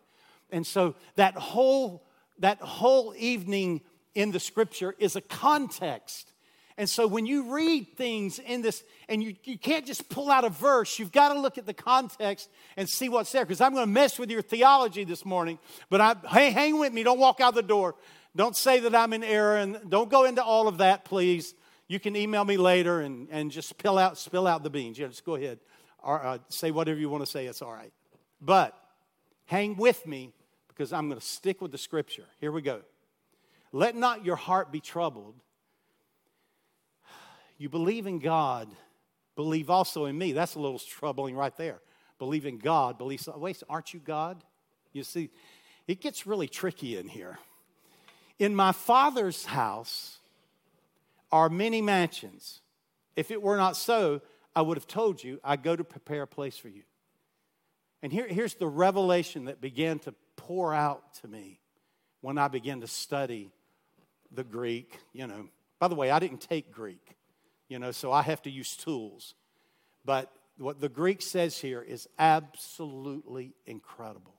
And 0.51 0.67
so 0.67 0.95
that 1.17 1.35
whole 1.35 2.05
that 2.39 2.59
whole 2.61 3.15
evening 3.17 3.81
in 4.15 4.31
the 4.31 4.41
scripture 4.41 4.95
is 4.99 5.17
a 5.17 5.21
context 5.21 6.33
and 6.79 6.89
so 6.89 7.07
when 7.07 7.25
you 7.25 7.55
read 7.55 7.97
things 7.97 8.39
in 8.39 8.61
this, 8.61 8.85
and 9.09 9.23
you, 9.23 9.35
you 9.45 9.59
can't 9.59 9.87
just 9.87 10.11
pull 10.11 10.31
out 10.31 10.45
a 10.45 10.51
verse, 10.51 10.99
you've 10.99 11.13
got 11.13 11.33
to 11.33 11.41
look 11.41 11.57
at 11.57 11.65
the 11.65 11.73
context 11.73 12.51
and 12.77 12.87
see 12.87 13.09
what's 13.09 13.33
there. 13.33 13.47
Because 13.47 13.63
I'm 13.63 13.73
going 13.73 13.87
to 13.87 13.91
mess 13.93 14.19
with 14.19 14.31
your 14.31 14.43
theology 14.43 15.05
this 15.05 15.25
morning. 15.25 15.59
But 15.89 16.01
I, 16.03 16.17
hey, 16.29 16.51
hang 16.51 16.79
with 16.79 16.93
me. 16.93 17.03
Don't 17.03 17.19
walk 17.19 17.41
out 17.41 17.55
the 17.55 17.63
door. 17.63 17.95
Don't 18.35 18.55
say 18.55 18.81
that 18.81 18.95
I'm 18.95 19.15
in 19.15 19.25
error, 19.25 19.57
and 19.57 19.79
don't 19.89 20.11
go 20.11 20.25
into 20.25 20.45
all 20.45 20.69
of 20.69 20.79
that, 20.79 21.07
please. 21.07 21.55
You 21.89 21.99
can 21.99 22.15
email 22.15 22.45
me 22.45 22.59
later 22.59 23.01
and, 23.01 23.29
and 23.31 23.51
just 23.51 23.69
spill 23.71 23.97
out, 23.97 24.19
spill 24.19 24.47
out 24.47 24.63
the 24.63 24.69
beans. 24.69 24.99
Yeah, 24.99 25.07
just 25.07 25.25
go 25.25 25.37
ahead. 25.37 25.61
Or, 26.03 26.23
uh, 26.23 26.39
say 26.51 26.73
whatever 26.73 27.01
you 27.01 27.09
want 27.09 27.25
to 27.25 27.31
say. 27.31 27.47
It's 27.47 27.63
all 27.63 27.73
right. 27.73 27.93
But 28.43 28.79
hang 29.47 29.77
with 29.77 30.07
me 30.07 30.35
because 30.77 30.93
I'm 30.93 31.09
going 31.09 31.19
to 31.19 31.27
stick 31.27 31.63
with 31.63 31.73
the 31.73 31.79
scripture. 31.79 32.27
Here 32.39 32.53
we 32.53 32.61
go. 32.61 32.83
Let 33.73 33.97
not 33.97 34.25
your 34.25 34.37
heart 34.37 34.71
be 34.71 34.81
troubled 34.81 35.35
you 37.59 37.69
believe 37.69 38.07
in 38.07 38.19
God, 38.19 38.69
believe 39.35 39.71
also 39.71 40.05
in 40.05 40.17
me. 40.17 40.33
That's 40.33 40.55
a 40.55 40.59
little 40.59 40.79
troubling 40.79 41.35
right 41.35 41.57
there. 41.57 41.81
Believe 42.19 42.47
in 42.47 42.59
God, 42.59 42.99
believe. 42.99 43.27
Wait, 43.37 43.63
aren't 43.69 43.95
you 43.95 44.01
God? 44.01 44.43
You 44.93 45.03
see, 45.03 45.31
it 45.87 46.01
gets 46.01 46.27
really 46.27 46.49
tricky 46.49 46.97
in 46.97 47.09
here. 47.09 47.39
In 48.39 48.55
my 48.55 48.73
Father's 48.73 49.47
house 49.47 50.19
are 51.33 51.49
many 51.49 51.81
mansions. 51.81 52.61
If 53.15 53.31
it 53.31 53.41
were 53.41 53.57
not 53.57 53.77
so, 53.77 54.21
I 54.55 54.63
would 54.63 54.77
have 54.77 54.87
told 54.87 55.23
you, 55.23 55.41
I 55.43 55.57
go 55.57 55.75
to 55.75 55.85
prepare 55.85 56.23
a 56.23 56.27
place 56.27 56.57
for 56.57 56.69
you. 56.69 56.83
And 58.03 58.13
here, 58.13 58.29
here's 58.29 58.55
the 58.55 58.67
revelation 58.67 59.47
that 59.47 59.61
began 59.61 59.99
to 60.01 60.15
pour 60.47 60.73
out 60.73 61.15
to 61.23 61.29
me 61.29 61.61
when 62.21 62.39
I 62.39 62.49
began 62.49 62.81
to 62.81 62.87
study 62.87 63.51
the 64.33 64.45
Greek. 64.45 64.99
You 65.13 65.27
know, 65.27 65.49
by 65.79 65.89
the 65.89 65.95
way, 65.95 66.11
I 66.11 66.19
didn't 66.19 66.41
take 66.41 66.73
Greek 66.73 67.17
you 67.69 67.79
know, 67.79 67.91
so 67.91 68.13
I 68.13 68.23
have 68.23 68.43
to 68.43 68.51
use 68.51 68.77
tools. 68.77 69.35
But 70.05 70.33
what 70.59 70.81
the 70.81 70.89
Greek 70.89 71.21
says 71.23 71.59
here 71.59 71.83
is 71.83 72.09
absolutely 72.19 73.55
incredible. 73.67 74.35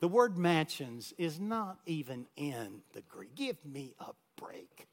The 0.00 0.08
word 0.08 0.36
mansions 0.36 1.14
is 1.16 1.40
not 1.40 1.78
even 1.86 2.26
in 2.36 2.82
the 2.92 3.02
Greek. 3.02 3.34
Give 3.34 3.56
me 3.64 3.94
a 3.98 4.12
break. 4.40 4.86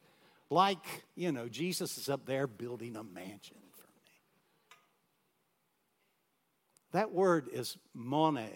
Like, 0.50 1.04
you 1.16 1.32
know, 1.32 1.50
Jesus 1.50 1.98
is 1.98 2.10
up 2.10 2.26
there 2.26 2.48
building 2.48 2.96
a 2.96 3.04
mansion 3.04 3.58
for 3.72 3.88
me. 3.88 4.12
That 6.92 7.12
word 7.12 7.50
is 7.52 7.78
mone. 7.94 8.48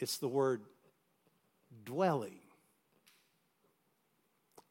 It's 0.00 0.18
the 0.18 0.28
word 0.28 0.62
dwelling. 1.84 2.38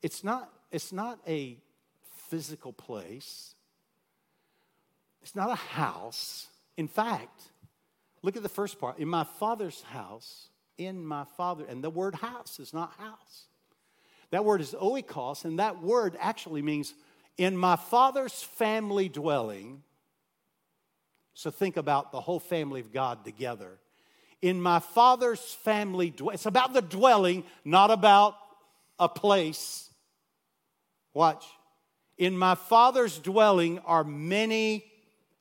It's 0.01 0.23
not, 0.23 0.51
it's 0.71 0.91
not 0.91 1.19
a 1.27 1.57
physical 2.29 2.73
place. 2.73 3.55
It's 5.21 5.35
not 5.35 5.49
a 5.49 5.55
house. 5.55 6.47
In 6.75 6.87
fact, 6.87 7.41
look 8.21 8.35
at 8.35 8.43
the 8.43 8.49
first 8.49 8.79
part. 8.79 8.99
In 8.99 9.07
my 9.07 9.23
father's 9.23 9.81
house, 9.83 10.49
in 10.77 11.05
my 11.05 11.23
father, 11.37 11.65
and 11.67 11.83
the 11.83 11.89
word 11.89 12.15
house 12.15 12.59
is 12.59 12.73
not 12.73 12.93
house. 12.97 13.45
That 14.31 14.43
word 14.43 14.61
is 14.61 14.71
oikos, 14.73 15.45
and 15.45 15.59
that 15.59 15.81
word 15.81 16.17
actually 16.19 16.61
means 16.61 16.93
in 17.37 17.55
my 17.55 17.75
father's 17.75 18.41
family 18.43 19.07
dwelling. 19.07 19.83
So 21.35 21.51
think 21.51 21.77
about 21.77 22.11
the 22.11 22.19
whole 22.19 22.39
family 22.39 22.81
of 22.81 22.91
God 22.91 23.23
together. 23.23 23.79
In 24.43 24.61
my 24.61 24.79
father's 24.79 25.39
family, 25.39 26.13
it's 26.19 26.45
about 26.45 26.73
the 26.73 26.81
dwelling, 26.81 27.45
not 27.63 27.91
about 27.91 28.35
a 28.99 29.07
place. 29.07 29.89
Watch. 31.13 31.45
In 32.17 32.37
my 32.37 32.55
Father's 32.55 33.17
dwelling 33.19 33.79
are 33.85 34.03
many 34.03 34.85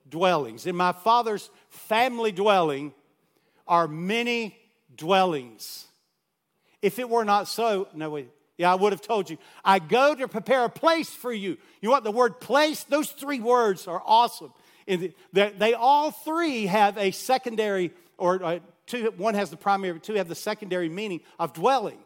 dwellings. 0.08 0.66
In 0.66 0.76
my 0.76 0.92
Father's 0.92 1.50
family 1.68 2.30
dwelling 2.30 2.92
are 3.66 3.88
many 3.88 4.56
dwellings. 4.94 5.86
If 6.80 7.00
it 7.00 7.10
were 7.10 7.24
not 7.24 7.48
so, 7.48 7.88
no, 7.94 8.08
wait. 8.08 8.28
Yeah, 8.56 8.70
I 8.70 8.76
would 8.76 8.92
have 8.92 9.02
told 9.02 9.28
you. 9.28 9.36
I 9.64 9.80
go 9.80 10.14
to 10.14 10.28
prepare 10.28 10.64
a 10.64 10.70
place 10.70 11.10
for 11.10 11.32
you. 11.32 11.58
You 11.80 11.90
want 11.90 12.04
the 12.04 12.12
word 12.12 12.40
place? 12.40 12.84
Those 12.84 13.10
three 13.10 13.40
words 13.40 13.88
are 13.88 14.02
awesome. 14.06 14.52
They 14.86 15.74
all 15.74 16.12
three 16.12 16.66
have 16.66 16.96
a 16.98 17.10
secondary, 17.10 17.90
or 18.16 18.60
two, 18.92 19.12
one 19.16 19.34
has 19.34 19.50
the 19.50 19.56
primary, 19.56 19.98
two 19.98 20.14
have 20.14 20.28
the 20.28 20.34
secondary 20.34 20.88
meaning 20.88 21.20
of 21.38 21.54
dwelling. 21.54 21.98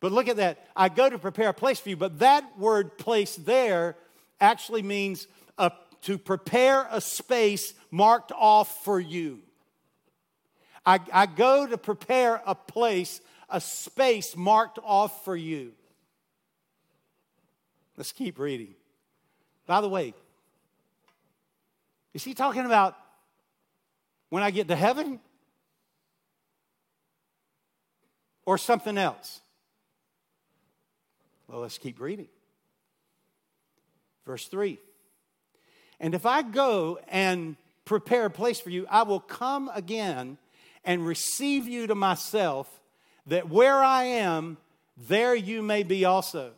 But 0.00 0.10
look 0.10 0.28
at 0.28 0.36
that. 0.38 0.66
I 0.74 0.88
go 0.88 1.08
to 1.08 1.18
prepare 1.18 1.50
a 1.50 1.54
place 1.54 1.78
for 1.78 1.88
you. 1.88 1.96
But 1.96 2.18
that 2.18 2.58
word 2.58 2.98
place 2.98 3.36
there 3.36 3.96
actually 4.40 4.82
means 4.82 5.28
a, 5.56 5.70
to 6.02 6.18
prepare 6.18 6.88
a 6.90 7.00
space 7.00 7.72
marked 7.92 8.32
off 8.32 8.84
for 8.84 8.98
you. 8.98 9.38
I, 10.84 10.98
I 11.12 11.26
go 11.26 11.64
to 11.64 11.78
prepare 11.78 12.42
a 12.44 12.56
place, 12.56 13.20
a 13.48 13.60
space 13.60 14.36
marked 14.36 14.80
off 14.82 15.24
for 15.24 15.36
you. 15.36 15.72
Let's 17.96 18.10
keep 18.10 18.40
reading. 18.40 18.74
By 19.66 19.80
the 19.80 19.88
way, 19.88 20.14
Is 22.14 22.24
he 22.24 22.34
talking 22.34 22.66
about 22.66 22.96
when 24.28 24.42
I 24.42 24.50
get 24.50 24.68
to 24.68 24.76
heaven? 24.76 25.20
Or 28.44 28.58
something 28.58 28.98
else? 28.98 29.40
Well, 31.48 31.60
let's 31.60 31.78
keep 31.78 32.00
reading. 32.00 32.28
Verse 34.24 34.46
3 34.46 34.78
And 36.00 36.14
if 36.14 36.26
I 36.26 36.42
go 36.42 36.98
and 37.08 37.56
prepare 37.84 38.26
a 38.26 38.30
place 38.30 38.60
for 38.60 38.70
you, 38.70 38.86
I 38.88 39.02
will 39.02 39.20
come 39.20 39.70
again 39.74 40.38
and 40.84 41.06
receive 41.06 41.68
you 41.68 41.86
to 41.86 41.94
myself, 41.94 42.68
that 43.26 43.48
where 43.48 43.82
I 43.82 44.04
am, 44.04 44.56
there 44.96 45.34
you 45.34 45.62
may 45.62 45.82
be 45.82 46.04
also. 46.04 46.52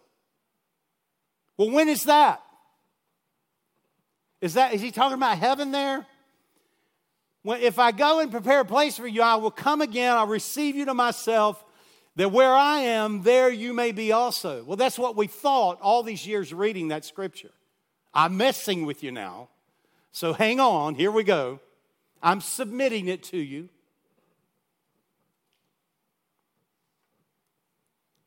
Well, 1.57 1.71
when 1.71 1.89
is 1.89 2.05
that? 2.05 2.43
Is 4.41 4.55
that 4.55 4.75
is 4.75 4.81
he 4.81 4.91
talking 4.91 5.17
about 5.17 5.39
heaven 5.39 5.73
there? 5.73 6.07
When, 7.43 7.61
if 7.61 7.79
I 7.79 7.93
go 7.93 8.21
and 8.21 8.31
prepare 8.31 8.61
a 8.61 8.65
place 8.65 8.97
for 8.97 9.07
you, 9.07 9.23
I 9.23 9.37
will 9.37 9.51
come 9.51 9.81
again, 9.81 10.17
I'll 10.17 10.27
receive 10.27 10.75
you 10.75 10.85
to 10.87 10.95
myself, 10.95 11.64
that 12.17 12.31
where 12.31 12.55
I 12.55 12.81
am, 12.81 13.23
there 13.23 13.51
you 13.51 13.73
may 13.73 13.93
be 13.93 14.13
also. 14.13 14.63
Well, 14.65 14.77
that's 14.77 14.99
what 14.99 15.17
we 15.17 15.27
thought 15.27 15.81
all 15.81 16.03
these 16.03 16.27
years 16.27 16.55
reading 16.55 16.89
that 16.89 17.05
scripture. 17.05 17.51
I'm 18.13 18.37
messing 18.37 18.87
with 18.87 19.03
you 19.03 19.11
now. 19.11 19.49
So 20.13 20.33
hang 20.33 20.61
on, 20.61 20.95
here 20.95 21.11
we 21.11 21.25
go. 21.25 21.61
I'm 22.23 22.41
submitting 22.41 23.09
it 23.09 23.25
to 23.25 23.37
you. 23.37 23.69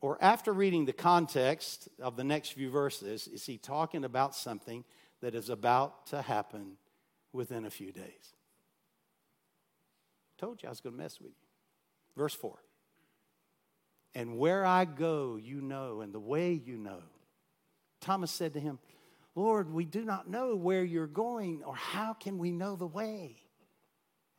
Or 0.00 0.16
after 0.20 0.52
reading 0.52 0.84
the 0.84 0.92
context 0.92 1.88
of 2.00 2.16
the 2.16 2.22
next 2.22 2.52
few 2.52 2.70
verses, 2.70 3.26
is 3.26 3.44
he 3.46 3.58
talking 3.58 4.04
about 4.04 4.34
something 4.34 4.84
that 5.22 5.34
is 5.34 5.48
about 5.48 6.06
to 6.08 6.22
happen 6.22 6.76
within 7.32 7.64
a 7.64 7.70
few 7.70 7.90
days? 7.90 8.34
Told 10.38 10.62
you 10.62 10.68
I 10.68 10.70
was 10.70 10.80
going 10.80 10.94
to 10.94 11.02
mess 11.02 11.18
with 11.18 11.30
you. 11.30 11.48
Verse 12.16 12.34
4. 12.34 12.56
And 14.14 14.38
where 14.38 14.64
I 14.64 14.84
go, 14.84 15.36
you 15.36 15.60
know, 15.60 16.00
and 16.00 16.12
the 16.12 16.20
way 16.20 16.52
you 16.52 16.76
know. 16.76 17.02
Thomas 18.00 18.30
said 18.30 18.54
to 18.54 18.60
him, 18.60 18.78
Lord, 19.34 19.72
we 19.72 19.84
do 19.84 20.04
not 20.04 20.28
know 20.28 20.56
where 20.56 20.82
you're 20.82 21.06
going, 21.06 21.62
or 21.64 21.76
how 21.76 22.12
can 22.12 22.38
we 22.38 22.50
know 22.50 22.74
the 22.74 22.86
way? 22.86 23.36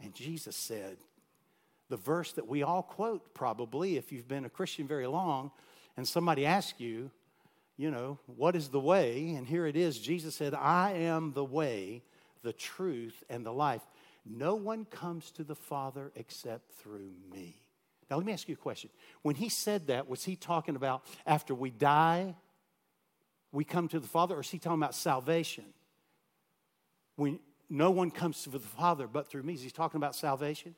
And 0.01 0.13
Jesus 0.13 0.55
said, 0.55 0.97
the 1.89 1.97
verse 1.97 2.33
that 2.33 2.47
we 2.47 2.63
all 2.63 2.83
quote 2.83 3.33
probably 3.33 3.97
if 3.97 4.11
you've 4.11 4.27
been 4.27 4.45
a 4.45 4.49
Christian 4.49 4.87
very 4.87 5.07
long, 5.07 5.51
and 5.97 6.07
somebody 6.07 6.45
asks 6.45 6.79
you, 6.79 7.11
you 7.77 7.91
know, 7.91 8.19
what 8.25 8.55
is 8.55 8.69
the 8.69 8.79
way? 8.79 9.35
And 9.35 9.47
here 9.47 9.65
it 9.65 9.75
is 9.75 9.99
Jesus 9.99 10.35
said, 10.35 10.53
I 10.53 10.91
am 10.91 11.31
the 11.33 11.45
way, 11.45 12.03
the 12.43 12.53
truth, 12.53 13.23
and 13.29 13.45
the 13.45 13.53
life. 13.53 13.81
No 14.25 14.55
one 14.55 14.85
comes 14.85 15.31
to 15.31 15.43
the 15.43 15.55
Father 15.55 16.11
except 16.15 16.73
through 16.73 17.11
me. 17.31 17.55
Now, 18.09 18.17
let 18.17 18.25
me 18.25 18.33
ask 18.33 18.47
you 18.47 18.55
a 18.55 18.57
question. 18.57 18.89
When 19.21 19.35
he 19.35 19.49
said 19.49 19.87
that, 19.87 20.09
was 20.09 20.23
he 20.23 20.35
talking 20.35 20.75
about 20.75 21.05
after 21.25 21.53
we 21.53 21.69
die, 21.69 22.35
we 23.51 23.63
come 23.63 23.87
to 23.89 23.99
the 23.99 24.07
Father, 24.07 24.35
or 24.35 24.41
is 24.41 24.49
he 24.49 24.59
talking 24.59 24.81
about 24.81 24.95
salvation? 24.95 25.65
When 27.15 27.39
no 27.69 27.91
one 27.91 28.09
comes 28.09 28.43
to 28.43 28.49
the 28.49 28.59
Father 28.59 29.07
but 29.07 29.29
through 29.29 29.43
me, 29.43 29.53
is 29.53 29.61
he 29.61 29.69
talking 29.69 29.97
about 29.97 30.15
salvation? 30.15 30.75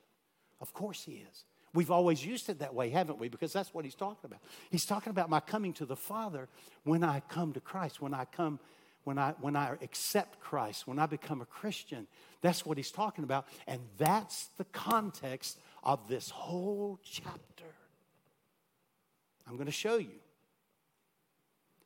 Of 0.60 0.74
course 0.74 1.04
he 1.04 1.24
is. 1.32 1.46
We've 1.74 1.92
always 1.92 2.26
used 2.26 2.50
it 2.50 2.60
that 2.60 2.74
way, 2.74 2.90
haven't 2.90 3.18
we? 3.18 3.30
Because 3.30 3.54
that's 3.54 3.74
what 3.74 3.86
he's 3.86 3.96
talking 3.96 4.26
about. 4.26 4.42
He's 4.70 4.86
talking 4.86 5.10
about 5.10 5.30
my 5.30 5.40
coming 5.40 5.72
to 5.74 5.86
the 5.86 5.96
Father 5.96 6.50
when 6.84 7.04
I 7.04 7.22
come 7.30 7.54
to 7.54 7.62
Christ, 7.62 8.02
when 8.02 8.14
I 8.14 8.26
come, 8.26 8.60
when 9.04 9.18
I 9.18 9.34
when 9.40 9.56
I 9.56 9.76
accept 9.82 10.40
Christ, 10.40 10.88
when 10.88 11.00
I 11.00 11.06
become 11.06 11.42
a 11.42 11.46
Christian. 11.46 12.08
That's 12.42 12.66
what 12.66 12.78
he's 12.78 12.92
talking 12.92 13.24
about. 13.24 13.48
And 13.68 13.80
that's 13.98 14.50
the 14.58 14.66
context 14.66 15.60
of 15.84 16.08
this 16.08 16.30
whole 16.30 17.00
chapter. 17.04 17.66
I'm 19.48 19.56
going 19.56 19.68
to 19.68 19.72
show 19.72 19.98
you. 19.98 20.20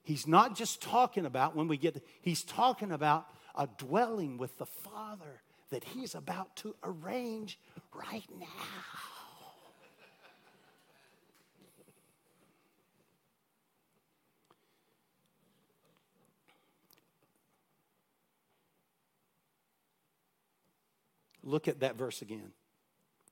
He's 0.03 0.27
not 0.27 0.55
just 0.55 0.81
talking 0.81 1.25
about 1.25 1.55
when 1.55 1.67
we 1.67 1.77
get, 1.77 2.05
he's 2.21 2.43
talking 2.43 2.91
about 2.91 3.27
a 3.55 3.67
dwelling 3.77 4.37
with 4.37 4.57
the 4.57 4.65
Father 4.65 5.41
that 5.71 5.83
he's 5.83 6.13
about 6.13 6.55
to 6.57 6.75
arrange 6.83 7.57
right 7.91 8.29
now. 8.39 9.14
Look 21.45 21.67
at 21.67 21.79
that 21.81 21.95
verse 21.95 22.21
again. 22.21 22.51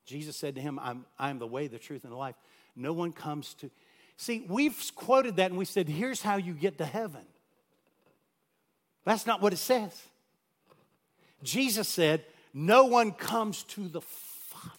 Jesus 0.06 0.38
said 0.38 0.56
to 0.56 0.62
him, 0.62 0.80
I'm, 0.80 1.06
I'm 1.18 1.40
the 1.40 1.48
way, 1.48 1.68
the 1.68 1.80
truth, 1.80 2.04
and 2.04 2.14
the 2.14 2.18
life. 2.18 2.36
No 2.76 2.94
one 2.94 3.12
comes 3.12 3.54
to. 3.56 3.72
See, 4.18 4.46
we've 4.48 4.80
quoted 4.96 5.38
that 5.38 5.50
and 5.50 5.58
we 5.58 5.66
said, 5.66 5.90
here's 5.90 6.22
how 6.22 6.38
you 6.38 6.54
get 6.54 6.78
to 6.78 6.86
heaven. 6.86 7.26
That's 9.06 9.26
not 9.26 9.42
what 9.42 9.52
it 9.52 9.58
says. 9.58 10.00
Jesus 11.42 11.88
said, 11.88 12.24
no 12.54 12.86
one 12.86 13.12
comes 13.12 13.64
to 13.64 13.88
the 13.88 14.02
Father 14.02 14.70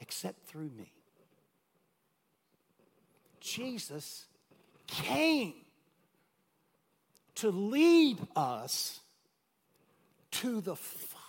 except 0.00 0.46
through 0.46 0.70
me. 0.76 0.92
Jesus 3.40 4.26
came 4.86 5.54
to 7.36 7.50
lead 7.50 8.18
us 8.36 9.00
to 10.42 10.60
the 10.60 10.74
Father. 10.74 11.20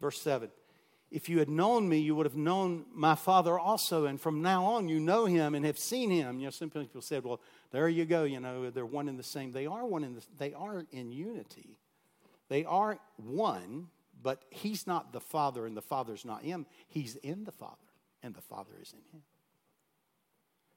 Verse 0.00 0.20
7 0.20 0.50
If 1.12 1.28
you 1.28 1.38
had 1.38 1.48
known 1.48 1.88
me, 1.88 1.98
you 1.98 2.16
would 2.16 2.26
have 2.26 2.36
known 2.36 2.86
my 2.92 3.14
Father 3.14 3.56
also, 3.56 4.06
and 4.06 4.20
from 4.20 4.42
now 4.42 4.64
on 4.64 4.88
you 4.88 4.98
know 4.98 5.26
him 5.26 5.54
and 5.54 5.64
have 5.64 5.78
seen 5.78 6.10
him. 6.10 6.40
You 6.40 6.46
know, 6.46 6.50
some 6.50 6.70
people 6.70 7.02
said, 7.02 7.22
well, 7.24 7.40
there 7.70 7.88
you 7.88 8.04
go, 8.04 8.24
you 8.24 8.40
know, 8.40 8.70
they're 8.70 8.84
one 8.84 9.08
and 9.08 9.18
the 9.18 9.22
same. 9.22 9.52
They 9.52 9.66
are 9.66 9.86
one 9.86 10.02
in 10.02 10.14
the, 10.14 10.22
they 10.38 10.52
are 10.52 10.84
in 10.90 11.12
unity. 11.12 11.78
They 12.48 12.64
are 12.64 12.98
one, 13.16 13.86
but 14.20 14.42
he's 14.50 14.88
not 14.88 15.12
the 15.12 15.20
Father 15.20 15.66
and 15.66 15.76
the 15.76 15.82
Father's 15.82 16.24
not 16.24 16.42
him. 16.42 16.66
He's 16.88 17.14
in 17.14 17.44
the 17.44 17.52
Father, 17.52 17.76
and 18.24 18.34
the 18.34 18.40
Father 18.40 18.72
is 18.82 18.92
in 18.92 19.04
him. 19.16 19.22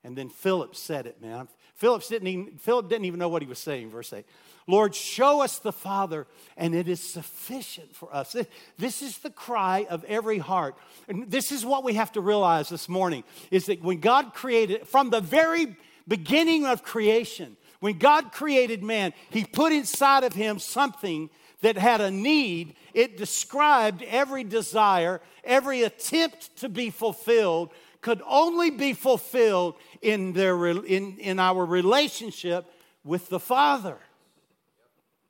And 0.04 0.16
then 0.18 0.30
Philip 0.30 0.76
said 0.76 1.06
it, 1.06 1.22
man. 1.22 1.48
Philip 1.76 2.06
didn't, 2.08 2.28
even, 2.28 2.58
Philip 2.58 2.90
didn't 2.90 3.06
even 3.06 3.20
know 3.20 3.30
what 3.30 3.42
he 3.42 3.48
was 3.48 3.60
saying, 3.60 3.90
verse 3.90 4.14
8. 4.14 4.26
Lord, 4.68 4.96
show 4.96 5.42
us 5.42 5.60
the 5.60 5.74
Father, 5.74 6.26
and 6.56 6.74
it 6.74 6.88
is 6.88 7.02
sufficient 7.02 7.96
for 7.96 8.14
us. 8.16 8.36
This 8.78 9.02
is 9.02 9.18
the 9.18 9.30
cry 9.30 9.86
of 9.90 10.06
every 10.06 10.38
heart. 10.38 10.76
And 11.08 11.30
this 11.30 11.52
is 11.52 11.66
what 11.66 11.84
we 11.84 11.96
have 11.96 12.14
to 12.14 12.22
realize 12.22 12.70
this 12.70 12.88
morning 12.88 13.24
is 13.52 13.66
that 13.66 13.82
when 13.82 14.00
God 14.00 14.34
created, 14.34 14.88
from 14.88 15.10
the 15.10 15.20
very 15.20 15.76
beginning 16.08 16.66
of 16.66 16.84
creation, 16.84 17.58
when 17.82 17.98
God 17.98 18.32
created 18.32 18.82
man, 18.84 19.12
he 19.30 19.44
put 19.44 19.74
inside 19.74 20.24
of 20.24 20.34
him 20.34 20.60
something 20.60 21.30
that 21.60 21.78
had 21.78 22.00
a 22.00 22.12
need. 22.12 22.76
It 22.94 23.18
described 23.18 24.04
every 24.04 24.44
desire, 24.44 25.22
every 25.44 25.84
attempt 25.84 26.56
to 26.58 26.70
be 26.70 26.90
fulfilled 26.90 27.72
could 28.04 28.22
only 28.28 28.70
be 28.70 28.94
fulfilled 28.94 29.76
in, 30.02 30.34
their, 30.34 30.68
in, 30.68 31.18
in 31.18 31.40
our 31.40 31.66
relationship 31.66 32.66
with 33.04 33.30
the 33.30 33.40
Father. 33.40 33.98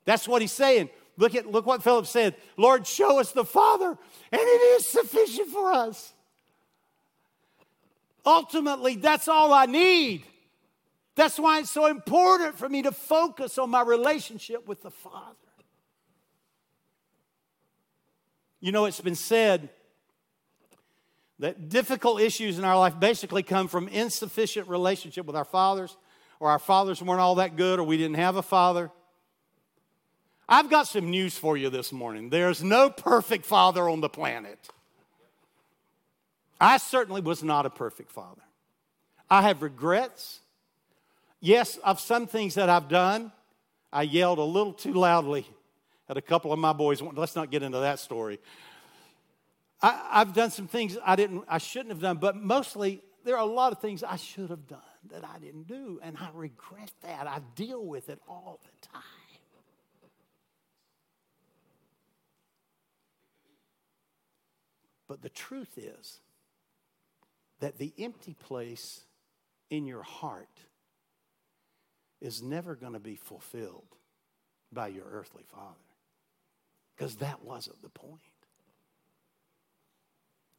That's 0.04 0.28
what 0.28 0.42
he's 0.42 0.52
saying. 0.52 0.90
Look 1.16 1.34
at 1.34 1.50
look 1.50 1.64
what 1.64 1.82
Philip 1.82 2.06
said. 2.06 2.34
Lord, 2.56 2.86
show 2.86 3.20
us 3.20 3.30
the 3.30 3.44
Father, 3.44 3.96
and 4.32 4.40
it 4.40 4.62
is 4.76 4.86
sufficient 4.86 5.48
for 5.48 5.72
us. 5.72 6.12
Ultimately, 8.26 8.96
that's 8.96 9.28
all 9.28 9.52
I 9.52 9.66
need. 9.66 10.24
That's 11.14 11.38
why 11.38 11.60
it's 11.60 11.70
so 11.70 11.86
important 11.86 12.58
for 12.58 12.68
me 12.68 12.82
to 12.82 12.90
focus 12.90 13.58
on 13.58 13.70
my 13.70 13.82
relationship 13.82 14.66
with 14.66 14.82
the 14.82 14.90
Father. 14.90 15.36
You 18.60 18.72
know, 18.72 18.86
it's 18.86 19.00
been 19.00 19.14
said 19.14 19.68
that 21.38 21.68
difficult 21.68 22.20
issues 22.20 22.58
in 22.58 22.64
our 22.64 22.78
life 22.78 22.98
basically 22.98 23.42
come 23.42 23.68
from 23.68 23.88
insufficient 23.88 24.68
relationship 24.68 25.26
with 25.26 25.36
our 25.36 25.44
fathers, 25.44 25.96
or 26.40 26.50
our 26.50 26.58
fathers 26.58 27.02
weren't 27.02 27.20
all 27.20 27.36
that 27.36 27.56
good, 27.56 27.78
or 27.78 27.84
we 27.84 27.96
didn't 27.96 28.16
have 28.16 28.36
a 28.36 28.42
father. 28.42 28.90
I've 30.48 30.70
got 30.70 30.86
some 30.86 31.10
news 31.10 31.38
for 31.38 31.56
you 31.56 31.70
this 31.70 31.92
morning. 31.92 32.28
There's 32.28 32.62
no 32.62 32.90
perfect 32.90 33.46
father 33.46 33.88
on 33.88 34.00
the 34.00 34.08
planet. 34.08 34.58
I 36.60 36.76
certainly 36.76 37.20
was 37.20 37.42
not 37.42 37.66
a 37.66 37.70
perfect 37.70 38.12
father. 38.12 38.42
I 39.30 39.42
have 39.42 39.62
regrets. 39.62 40.40
Yes, 41.40 41.78
of 41.78 41.98
some 41.98 42.26
things 42.26 42.54
that 42.54 42.68
I've 42.68 42.88
done. 42.88 43.32
I 43.92 44.02
yelled 44.02 44.38
a 44.38 44.44
little 44.44 44.72
too 44.72 44.92
loudly 44.92 45.46
at 46.08 46.16
a 46.16 46.22
couple 46.22 46.52
of 46.52 46.58
my 46.58 46.72
boys. 46.72 47.00
Let's 47.00 47.36
not 47.36 47.50
get 47.50 47.62
into 47.62 47.78
that 47.78 47.98
story. 47.98 48.38
I, 49.84 50.18
have 50.20 50.32
done 50.32 50.50
some 50.50 50.66
things 50.66 50.96
I 51.04 51.14
didn't, 51.14 51.44
I 51.46 51.58
shouldn't 51.58 51.90
have 51.90 52.00
done, 52.00 52.16
but 52.16 52.36
mostly 52.36 53.02
there 53.24 53.36
are 53.36 53.42
a 53.42 53.52
lot 53.52 53.72
of 53.72 53.80
things 53.80 54.02
I 54.02 54.16
should 54.16 54.48
have 54.48 54.66
done. 54.66 54.80
that 55.10 55.24
I 55.24 55.38
didn't 55.38 55.66
do. 55.66 56.00
And 56.02 56.16
I 56.16 56.30
regret 56.32 56.90
that. 57.02 57.26
I 57.26 57.40
deal 57.54 57.84
with 57.84 58.08
it 58.08 58.18
all 58.26 58.60
the 58.62 58.88
time. 58.88 59.02
But 65.06 65.20
the 65.20 65.28
truth 65.28 65.76
is 65.76 66.20
that 67.60 67.76
the 67.76 67.92
empty 67.98 68.34
place 68.34 69.04
in 69.68 69.86
your 69.86 70.02
heart 70.02 70.60
is 72.22 72.42
never 72.42 72.74
going 72.74 72.94
to 72.94 73.00
be 73.00 73.16
fulfilled 73.16 73.96
by 74.72 74.88
your 74.88 75.04
earthly 75.04 75.44
father 75.46 75.74
because 76.96 77.16
that 77.16 77.44
wasn't 77.44 77.82
the 77.82 77.90
point. 77.90 78.22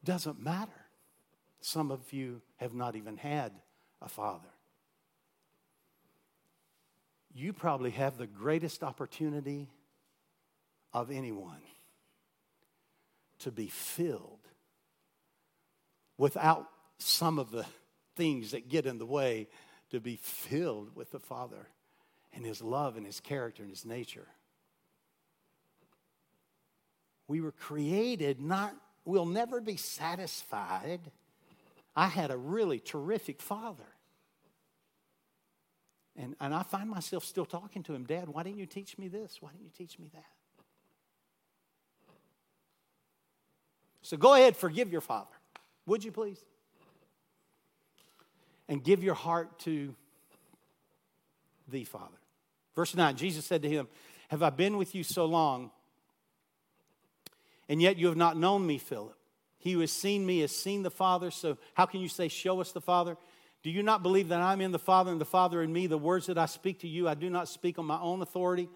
Doesn't 0.05 0.39
matter. 0.39 0.71
Some 1.59 1.91
of 1.91 2.13
you 2.13 2.41
have 2.57 2.73
not 2.73 2.95
even 2.95 3.17
had 3.17 3.51
a 4.01 4.07
father. 4.07 4.47
You 7.33 7.51
probably 7.51 7.91
have 7.91 8.17
the 8.17 8.27
greatest 8.27 8.83
opportunity 8.83 9.67
of 10.93 11.11
anyone 11.11 11.61
to 13.39 13.51
be 13.51 13.67
filled 13.67 14.39
without 16.17 16.69
some 16.99 17.39
of 17.39 17.51
the 17.51 17.65
things 18.15 18.51
that 18.51 18.69
get 18.69 18.85
in 18.85 18.99
the 18.99 19.05
way 19.05 19.47
to 19.91 19.99
be 19.99 20.15
filled 20.15 20.95
with 20.95 21.11
the 21.11 21.19
Father 21.19 21.67
and 22.33 22.45
His 22.45 22.61
love 22.61 22.95
and 22.95 23.05
His 23.05 23.19
character 23.19 23.63
and 23.63 23.71
His 23.71 23.85
nature. 23.85 24.27
We 27.27 27.41
were 27.41 27.51
created 27.51 28.39
not, 28.39 28.73
we'll 29.05 29.25
never 29.25 29.61
be 29.61 29.77
satisfied. 29.77 30.99
I 31.95 32.07
had 32.07 32.31
a 32.31 32.37
really 32.37 32.79
terrific 32.79 33.41
father. 33.41 33.83
And, 36.17 36.35
and 36.39 36.53
I 36.53 36.63
find 36.63 36.89
myself 36.89 37.23
still 37.25 37.45
talking 37.45 37.83
to 37.83 37.93
him, 37.93 38.05
Dad, 38.05 38.29
why 38.29 38.43
didn't 38.43 38.57
you 38.57 38.65
teach 38.65 38.97
me 38.97 39.07
this? 39.07 39.37
Why 39.41 39.51
didn't 39.51 39.65
you 39.65 39.71
teach 39.77 39.99
me 39.99 40.09
that? 40.13 40.23
So 44.01 44.17
go 44.17 44.33
ahead, 44.35 44.55
forgive 44.55 44.91
your 44.91 45.01
father. 45.01 45.35
Would 45.87 46.03
you 46.03 46.11
please? 46.11 46.39
And 48.69 48.83
give 48.83 49.03
your 49.03 49.13
heart 49.13 49.59
to 49.59 49.95
the 51.67 51.83
Father. 51.83 52.17
Verse 52.75 52.95
9 52.95 53.15
Jesus 53.15 53.45
said 53.45 53.61
to 53.63 53.69
him, 53.69 53.87
Have 54.29 54.43
I 54.43 54.51
been 54.51 54.77
with 54.77 54.95
you 54.95 55.03
so 55.03 55.25
long, 55.25 55.71
and 57.69 57.81
yet 57.81 57.97
you 57.97 58.07
have 58.07 58.17
not 58.17 58.37
known 58.37 58.65
me, 58.65 58.77
Philip? 58.77 59.17
He 59.57 59.71
who 59.73 59.79
has 59.79 59.91
seen 59.91 60.25
me 60.25 60.39
has 60.39 60.55
seen 60.55 60.83
the 60.83 60.91
Father, 60.91 61.31
so 61.31 61.57
how 61.73 61.85
can 61.85 61.99
you 61.99 62.07
say, 62.07 62.27
Show 62.27 62.61
us 62.61 62.71
the 62.71 62.81
Father? 62.81 63.17
Do 63.63 63.71
you 63.71 63.81
not 63.81 64.03
believe 64.03 64.27
that 64.27 64.41
I'm 64.41 64.61
in 64.61 64.71
the 64.71 64.77
Father 64.77 65.11
and 65.11 65.19
the 65.19 65.25
Father 65.25 65.63
in 65.63 65.73
me? 65.73 65.87
The 65.87 65.97
words 65.97 66.27
that 66.27 66.37
I 66.37 66.45
speak 66.45 66.81
to 66.81 66.87
you, 66.87 67.09
I 67.09 67.15
do 67.15 67.31
not 67.31 67.47
speak 67.47 67.79
on 67.79 67.85
my 67.85 67.99
own 67.99 68.21
authority, 68.21 68.69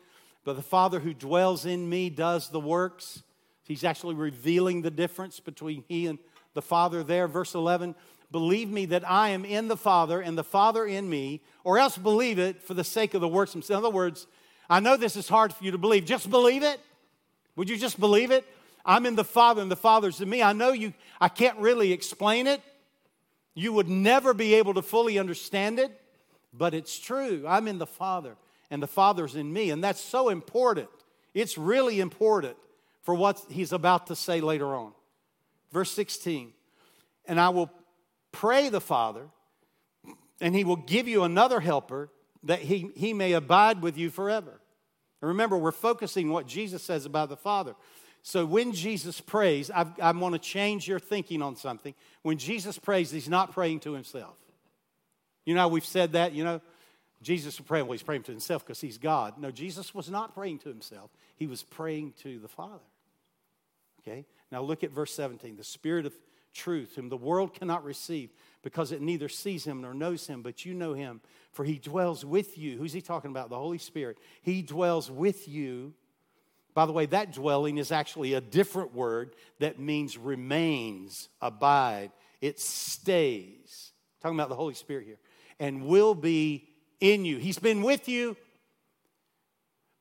but 0.44 0.56
the 0.56 0.64
Father 0.64 1.00
who 1.00 1.14
dwells 1.14 1.68
in 1.68 1.88
me 1.88 2.10
does 2.10 2.50
the 2.50 2.60
works. 2.60 3.22
He's 3.66 3.84
actually 3.84 4.16
revealing 4.16 4.82
the 4.82 4.90
difference 4.90 5.40
between 5.40 5.84
he 5.88 6.08
and 6.08 6.18
the 6.56 6.62
Father 6.64 7.04
there. 7.04 7.28
Verse 7.28 7.54
11 7.54 7.94
Believe 8.32 8.70
me 8.70 8.86
that 8.88 9.08
I 9.08 9.30
am 9.30 9.46
in 9.46 9.68
the 9.68 9.78
Father 9.78 10.22
and 10.22 10.36
the 10.36 10.44
Father 10.44 10.86
in 10.86 11.08
me, 11.08 11.42
or 11.64 11.78
else 11.78 11.96
believe 11.96 12.40
it 12.40 12.64
for 12.64 12.74
the 12.74 12.84
sake 12.84 13.14
of 13.14 13.22
the 13.22 13.28
works 13.28 13.54
In 13.54 13.62
other 13.76 13.92
words, 13.92 14.26
I 14.70 14.80
know 14.80 14.98
this 14.98 15.16
is 15.16 15.30
hard 15.30 15.54
for 15.54 15.64
you 15.64 15.70
to 15.72 15.78
believe. 15.78 16.06
Just 16.06 16.32
believe 16.32 16.64
it. 16.64 16.80
Would 17.56 17.70
you 17.70 17.78
just 17.78 18.00
believe 18.00 18.32
it? 18.32 18.44
I'm 18.86 19.06
in 19.06 19.16
the 19.16 19.24
Father 19.24 19.62
and 19.62 19.72
the 19.72 19.76
Father's 19.76 20.22
in 20.22 20.30
me. 20.30 20.42
I 20.42 20.54
know 20.54 20.72
you, 20.72 20.94
I 21.20 21.30
can't 21.30 21.58
really 21.60 21.92
explain 21.92 22.48
it. 22.48 22.62
You 23.54 23.74
would 23.74 23.90
never 23.90 24.34
be 24.34 24.56
able 24.56 24.74
to 24.76 24.82
fully 24.82 25.20
understand 25.20 25.80
it, 25.80 25.92
but 26.54 26.74
it's 26.74 26.98
true. 26.98 27.44
I'm 27.48 27.68
in 27.68 27.78
the 27.78 27.88
Father 27.88 28.36
and 28.72 28.82
the 28.82 28.88
Father's 28.88 29.36
in 29.36 29.52
me. 29.52 29.72
And 29.72 29.84
that's 29.84 30.02
so 30.02 30.30
important. 30.30 30.90
It's 31.34 31.58
really 31.58 32.00
important 32.00 32.56
for 33.04 33.14
what 33.16 33.42
he's 33.50 33.72
about 33.72 34.08
to 34.08 34.16
say 34.16 34.42
later 34.42 34.76
on. 34.76 34.94
Verse 35.72 35.92
16, 35.92 36.52
and 37.26 37.40
I 37.40 37.50
will 37.50 37.70
pray 38.32 38.70
the 38.70 38.82
Father, 38.82 39.28
and 40.42 40.56
he 40.56 40.64
will 40.64 40.78
give 40.78 41.08
you 41.08 41.24
another 41.24 41.60
helper 41.60 42.10
that 42.44 42.60
he, 42.60 42.90
he 42.96 43.14
may 43.14 43.34
abide 43.34 43.82
with 43.82 43.98
you 43.98 44.10
forever. 44.10 44.60
And 45.22 45.28
remember, 45.28 45.58
we're 45.58 45.72
focusing 45.72 46.32
what 46.32 46.48
Jesus 46.48 46.82
says 46.82 47.06
about 47.06 47.30
the 47.30 47.38
Father. 47.38 47.76
So 48.30 48.46
when 48.46 48.74
Jesus 48.74 49.20
prays, 49.20 49.72
I, 49.72 50.12
want 50.12 50.34
to 50.36 50.40
change 50.40 50.88
your 50.88 51.00
thinking 51.00 51.42
on 51.42 51.56
something. 51.56 51.96
When 52.22 52.38
Jesus 52.38 52.78
prays, 52.78 53.10
he's 53.10 53.28
not 53.28 53.54
praying 53.54 53.80
to 53.80 53.94
himself. 53.94 54.38
You 55.46 55.56
know, 55.56 55.62
how 55.62 55.68
we've 55.70 55.84
said 55.84 56.12
that, 56.12 56.34
you 56.34 56.44
know, 56.44 56.62
Jesus 57.24 57.58
was 57.58 57.66
praying, 57.66 57.88
well, 57.88 57.94
he's 57.94 58.04
praying 58.04 58.22
to 58.24 58.32
himself 58.32 58.64
because 58.64 58.80
he's 58.80 59.00
God. 59.00 59.40
No, 59.40 59.50
Jesus 59.50 59.96
was 59.96 60.12
not 60.12 60.36
praying 60.36 60.60
to 60.60 60.70
himself, 60.70 61.10
he 61.38 61.48
was 61.48 61.64
praying 61.64 62.14
to 62.22 62.38
the 62.38 62.48
Father. 62.48 62.86
Okay? 64.02 64.28
Now 64.52 64.62
look 64.62 64.84
at 64.84 64.92
verse 64.92 65.12
17. 65.16 65.58
The 65.58 65.64
Spirit 65.64 66.06
of 66.06 66.14
truth, 66.54 66.98
whom 66.98 67.10
the 67.10 67.18
world 67.18 67.56
cannot 67.56 67.84
receive 67.84 68.30
because 68.62 68.92
it 68.92 69.02
neither 69.02 69.28
sees 69.28 69.66
him 69.66 69.82
nor 69.82 69.96
knows 69.96 70.28
him, 70.28 70.44
but 70.44 70.66
you 70.66 70.76
know 70.76 70.94
him, 70.94 71.22
for 71.52 71.66
he 71.66 71.80
dwells 71.80 72.24
with 72.24 72.60
you. 72.60 72.78
Who's 72.78 72.94
he 72.94 73.02
talking 73.02 73.32
about? 73.32 73.50
The 73.50 73.58
Holy 73.58 73.80
Spirit. 73.80 74.20
He 74.44 74.62
dwells 74.62 75.10
with 75.10 75.48
you. 75.48 75.96
By 76.80 76.86
the 76.86 76.94
way, 76.94 77.08
that 77.08 77.34
dwelling 77.34 77.78
is 77.78 77.92
actually 77.92 78.36
a 78.36 78.40
different 78.40 78.96
word 78.96 79.36
that 79.60 79.80
means 79.80 80.18
remains, 80.18 81.28
abide, 81.42 82.10
it 82.40 82.58
stays. 82.58 83.92
Talking 84.22 84.40
about 84.40 84.48
the 84.48 84.56
Holy 84.56 84.76
Spirit 84.76 85.06
here. 85.06 85.18
And 85.60 85.88
will 85.88 86.16
be 86.16 86.70
in 87.02 87.26
you. 87.26 87.38
He's 87.38 87.60
been 87.60 87.82
with 87.82 88.08
you. 88.08 88.38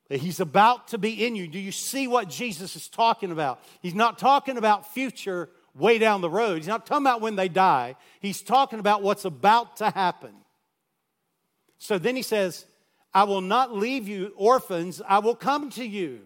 He's 0.09 0.39
about 0.39 0.87
to 0.89 0.99
be 0.99 1.27
in 1.27 1.35
you. 1.35 1.49
Do 1.49 1.59
you 1.59 1.73
see 1.73 2.07
what 2.07 2.29
Jesus 2.29 2.77
is 2.77 2.87
talking 2.87 3.33
about? 3.33 3.61
He's 3.83 3.93
not 3.93 4.17
talking 4.17 4.57
about 4.57 4.95
future 4.95 5.49
way 5.75 5.99
down 5.99 6.21
the 6.21 6.31
road. 6.31 6.59
He's 6.59 6.69
not 6.69 6.87
talking 6.87 7.05
about 7.05 7.21
when 7.21 7.35
they 7.35 7.49
die. 7.49 7.97
He's 8.21 8.41
talking 8.41 8.79
about 8.79 9.03
what's 9.03 9.25
about 9.25 9.79
to 9.79 9.91
happen. 9.91 10.33
So 11.79 11.99
then 11.99 12.15
he 12.15 12.23
says, 12.23 12.67
I 13.13 13.25
will 13.25 13.41
not 13.41 13.75
leave 13.75 14.07
you 14.07 14.33
orphans, 14.37 15.03
I 15.09 15.19
will 15.19 15.35
come 15.35 15.71
to 15.71 15.85
you. 15.85 16.21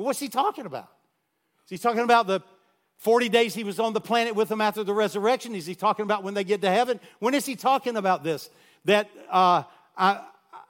Well, 0.00 0.06
what's 0.06 0.18
he 0.18 0.30
talking 0.30 0.64
about? 0.64 0.88
Is 1.66 1.72
he 1.72 1.76
talking 1.76 2.00
about 2.00 2.26
the 2.26 2.40
40 3.00 3.28
days 3.28 3.52
he 3.52 3.64
was 3.64 3.78
on 3.78 3.92
the 3.92 4.00
planet 4.00 4.34
with 4.34 4.48
them 4.48 4.62
after 4.62 4.82
the 4.82 4.94
resurrection? 4.94 5.54
Is 5.54 5.66
he 5.66 5.74
talking 5.74 6.04
about 6.04 6.24
when 6.24 6.32
they 6.32 6.42
get 6.42 6.62
to 6.62 6.70
heaven? 6.70 6.98
When 7.18 7.34
is 7.34 7.44
he 7.44 7.54
talking 7.54 7.98
about 7.98 8.24
this? 8.24 8.48
That 8.86 9.10
uh, 9.28 9.64
I, 9.98 10.22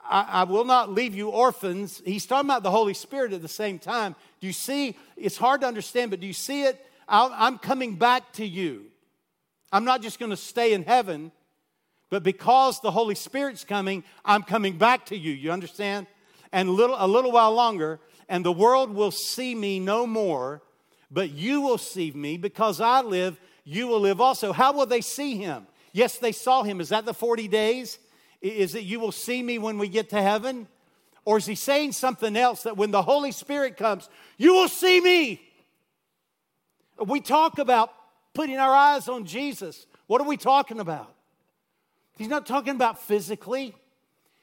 I, 0.03 0.21
I, 0.29 0.43
will 0.43 0.65
not 0.65 0.91
leave 0.91 1.15
you 1.15 1.29
orphans. 1.29 2.01
He's 2.03 2.25
talking 2.25 2.49
about 2.49 2.61
the 2.61 2.71
Holy 2.71 2.93
Spirit 2.93 3.31
at 3.31 3.41
the 3.41 3.47
same 3.47 3.79
time. 3.79 4.17
Do 4.41 4.47
you 4.47 4.53
see? 4.53 4.97
It's 5.15 5.37
hard 5.37 5.61
to 5.61 5.67
understand, 5.67 6.11
but 6.11 6.19
do 6.19 6.27
you 6.27 6.33
see 6.33 6.63
it? 6.63 6.85
I'm 7.07 7.57
coming 7.57 7.95
back 7.95 8.33
to 8.33 8.45
you. 8.45 8.87
I'm 9.71 9.85
not 9.85 10.01
just 10.01 10.19
going 10.19 10.31
to 10.31 10.35
stay 10.35 10.73
in 10.73 10.83
heaven, 10.83 11.31
but 12.09 12.21
because 12.21 12.81
the 12.81 12.91
Holy 12.91 13.15
Spirit's 13.15 13.63
coming, 13.63 14.03
I'm 14.25 14.43
coming 14.43 14.77
back 14.77 15.05
to 15.05 15.17
you. 15.17 15.31
You 15.31 15.53
understand? 15.53 16.07
And 16.51 16.69
little, 16.69 16.97
a 16.99 17.07
little 17.07 17.31
while 17.31 17.53
longer, 17.53 18.01
and 18.31 18.45
the 18.45 18.51
world 18.51 18.95
will 18.95 19.11
see 19.11 19.53
me 19.53 19.77
no 19.77 20.07
more, 20.07 20.61
but 21.11 21.31
you 21.31 21.59
will 21.59 21.77
see 21.77 22.11
me 22.11 22.37
because 22.37 22.79
I 22.79 23.01
live, 23.01 23.37
you 23.65 23.87
will 23.87 23.99
live 23.99 24.21
also. 24.21 24.53
How 24.53 24.71
will 24.71 24.85
they 24.85 25.01
see 25.01 25.35
him? 25.35 25.67
Yes, 25.91 26.17
they 26.17 26.31
saw 26.31 26.63
him. 26.63 26.79
Is 26.79 26.89
that 26.89 27.03
the 27.03 27.13
40 27.13 27.49
days? 27.49 27.99
Is 28.39 28.73
it 28.73 28.85
you 28.85 29.01
will 29.01 29.11
see 29.11 29.43
me 29.43 29.59
when 29.59 29.77
we 29.77 29.89
get 29.89 30.11
to 30.11 30.21
heaven? 30.21 30.69
Or 31.25 31.39
is 31.39 31.45
he 31.45 31.55
saying 31.55 31.91
something 31.91 32.37
else 32.37 32.63
that 32.63 32.77
when 32.77 32.91
the 32.91 33.01
Holy 33.01 33.33
Spirit 33.33 33.75
comes, 33.75 34.07
you 34.37 34.53
will 34.53 34.69
see 34.69 35.01
me? 35.01 35.41
We 37.05 37.19
talk 37.19 37.59
about 37.59 37.91
putting 38.33 38.57
our 38.57 38.73
eyes 38.73 39.09
on 39.09 39.25
Jesus. 39.25 39.85
What 40.07 40.21
are 40.21 40.27
we 40.27 40.37
talking 40.37 40.79
about? 40.79 41.13
He's 42.17 42.29
not 42.29 42.45
talking 42.45 42.75
about 42.75 42.97
physically. 42.97 43.75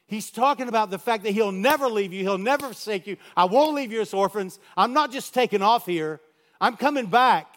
He's 0.09 0.31
talking 0.31 0.67
about 0.67 0.89
the 0.89 0.99
fact 0.99 1.23
that 1.23 1.31
He'll 1.31 1.51
never 1.51 1.87
leave 1.87 2.11
you, 2.11 2.23
He'll 2.23 2.37
never 2.37 2.67
forsake 2.67 3.07
you. 3.07 3.17
I 3.37 3.45
won't 3.45 3.75
leave 3.75 3.91
you 3.91 4.01
as 4.01 4.13
orphans. 4.13 4.59
I'm 4.75 4.93
not 4.93 5.11
just 5.11 5.33
taking 5.33 5.61
off 5.61 5.85
here, 5.85 6.19
I'm 6.59 6.75
coming 6.75 7.05
back 7.05 7.47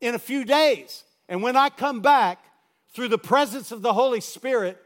in 0.00 0.14
a 0.14 0.18
few 0.18 0.44
days. 0.44 1.04
And 1.28 1.42
when 1.42 1.56
I 1.56 1.68
come 1.68 2.00
back, 2.00 2.38
through 2.98 3.08
the 3.08 3.18
presence 3.18 3.70
of 3.70 3.82
the 3.82 3.92
Holy 3.92 4.20
Spirit, 4.20 4.76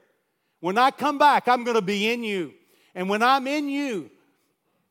when 0.61 0.79
I 0.79 0.91
come 0.91 1.19
back, 1.19 1.49
I'm 1.49 1.65
going 1.65 1.77
to 1.77 1.83
be 1.83 2.13
in 2.13 2.23
you. 2.23 2.53
And 2.95 3.09
when 3.09 3.23
I'm 3.23 3.47
in 3.47 3.69
you, 3.69 4.11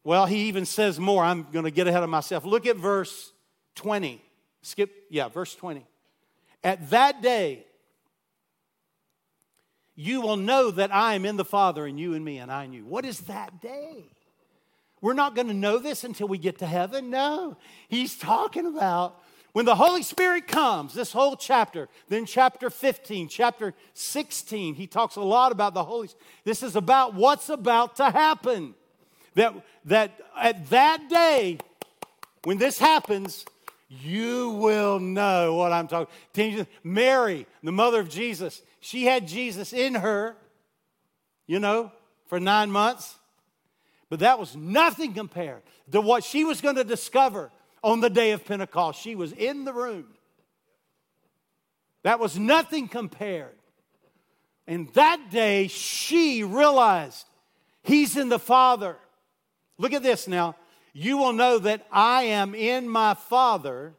well, 0.04 0.26
he 0.26 0.48
even 0.48 0.66
says 0.66 1.00
more. 1.00 1.24
I'm 1.24 1.46
going 1.52 1.66
to 1.66 1.72
get 1.72 1.88
ahead 1.88 2.04
of 2.04 2.10
myself. 2.10 2.46
Look 2.46 2.66
at 2.66 2.78
verse 2.78 3.32
20. 3.76 4.24
Skip, 4.64 4.92
yeah, 5.10 5.28
verse 5.28 5.54
20. 5.56 5.86
At 6.64 6.90
that 6.90 7.22
day, 7.22 7.66
you 10.02 10.22
will 10.22 10.38
know 10.38 10.72
that 10.72 10.94
I 10.94 11.14
am 11.14 11.26
in 11.26 11.38
the 11.38 11.46
Father 11.46 11.86
and 11.86 12.00
you 12.00 12.14
in 12.14 12.24
me 12.24 12.40
and 12.40 12.52
I 12.52 12.64
in 12.64 12.74
you. 12.74 12.86
What 12.86 13.06
is 13.06 13.20
that 13.22 13.62
day? 13.62 14.06
We're 15.00 15.14
not 15.14 15.36
going 15.36 15.48
to 15.48 15.54
know 15.54 15.78
this 15.78 16.04
until 16.04 16.28
we 16.28 16.40
get 16.40 16.60
to 16.60 16.66
heaven. 16.66 17.10
No. 17.10 17.58
He's 17.88 18.18
talking 18.18 18.66
about 18.66 19.22
When 19.54 19.66
the 19.66 19.76
Holy 19.76 20.02
Spirit 20.02 20.48
comes, 20.48 20.94
this 20.94 21.12
whole 21.12 21.36
chapter, 21.36 21.90
then 22.08 22.26
chapter 22.26 22.70
15, 22.70 23.28
chapter 23.28 23.74
16, 23.94 24.76
he 24.76 24.88
talks 24.88 25.18
a 25.18 25.22
lot 25.22 25.52
about 25.52 25.74
the 25.74 25.84
Holy 25.84 26.10
This 26.46 26.64
is 26.64 26.76
about 26.76 27.14
what's 27.14 27.50
about 27.50 27.98
to 27.98 28.10
happen. 28.10 28.74
That, 29.36 29.54
that 29.86 30.20
at 30.38 30.70
that 30.70 31.10
day, 31.10 31.58
when 32.44 32.58
this 32.58 32.80
happens, 32.80 33.46
you 34.00 34.52
will 34.52 35.00
know 35.00 35.56
what 35.56 35.74
I'm 35.74 35.88
talking. 35.88 36.66
Mary, 36.82 37.46
the 37.62 37.74
mother 37.74 38.00
of 38.00 38.10
Jesus, 38.10 38.62
she 38.80 39.04
had 39.04 39.28
Jesus 39.28 39.74
in 39.74 39.96
her, 39.96 40.38
you 41.46 41.60
know, 41.60 41.92
for 42.28 42.40
nine 42.40 42.72
months. 42.72 43.16
But 44.10 44.20
that 44.20 44.40
was 44.40 44.56
nothing 44.56 45.14
compared 45.14 45.62
to 45.92 46.00
what 46.00 46.24
she 46.24 46.46
was 46.46 46.62
going 46.62 46.76
to 46.76 46.86
discover 46.86 47.52
on 47.84 48.00
the 48.00 48.10
day 48.10 48.32
of 48.32 48.46
Pentecost. 48.46 49.02
She 49.02 49.16
was 49.16 49.34
in 49.34 49.66
the 49.66 49.74
room. 49.74 50.06
That 52.04 52.20
was 52.20 52.40
nothing 52.40 52.88
compared. 52.88 53.56
And 54.68 54.92
that 54.94 55.32
day, 55.32 55.68
she 55.68 56.44
realized 56.44 57.26
he's 57.84 58.16
in 58.16 58.30
the 58.30 58.40
Father. 58.40 58.96
Look 59.78 59.92
at 59.92 60.04
this 60.04 60.28
now. 60.28 60.56
You 60.94 61.18
will 61.18 61.34
know 61.34 61.60
that 61.60 61.86
I 61.92 62.24
am 62.24 62.54
in 62.54 62.90
my 62.90 63.14
Father, 63.14 63.94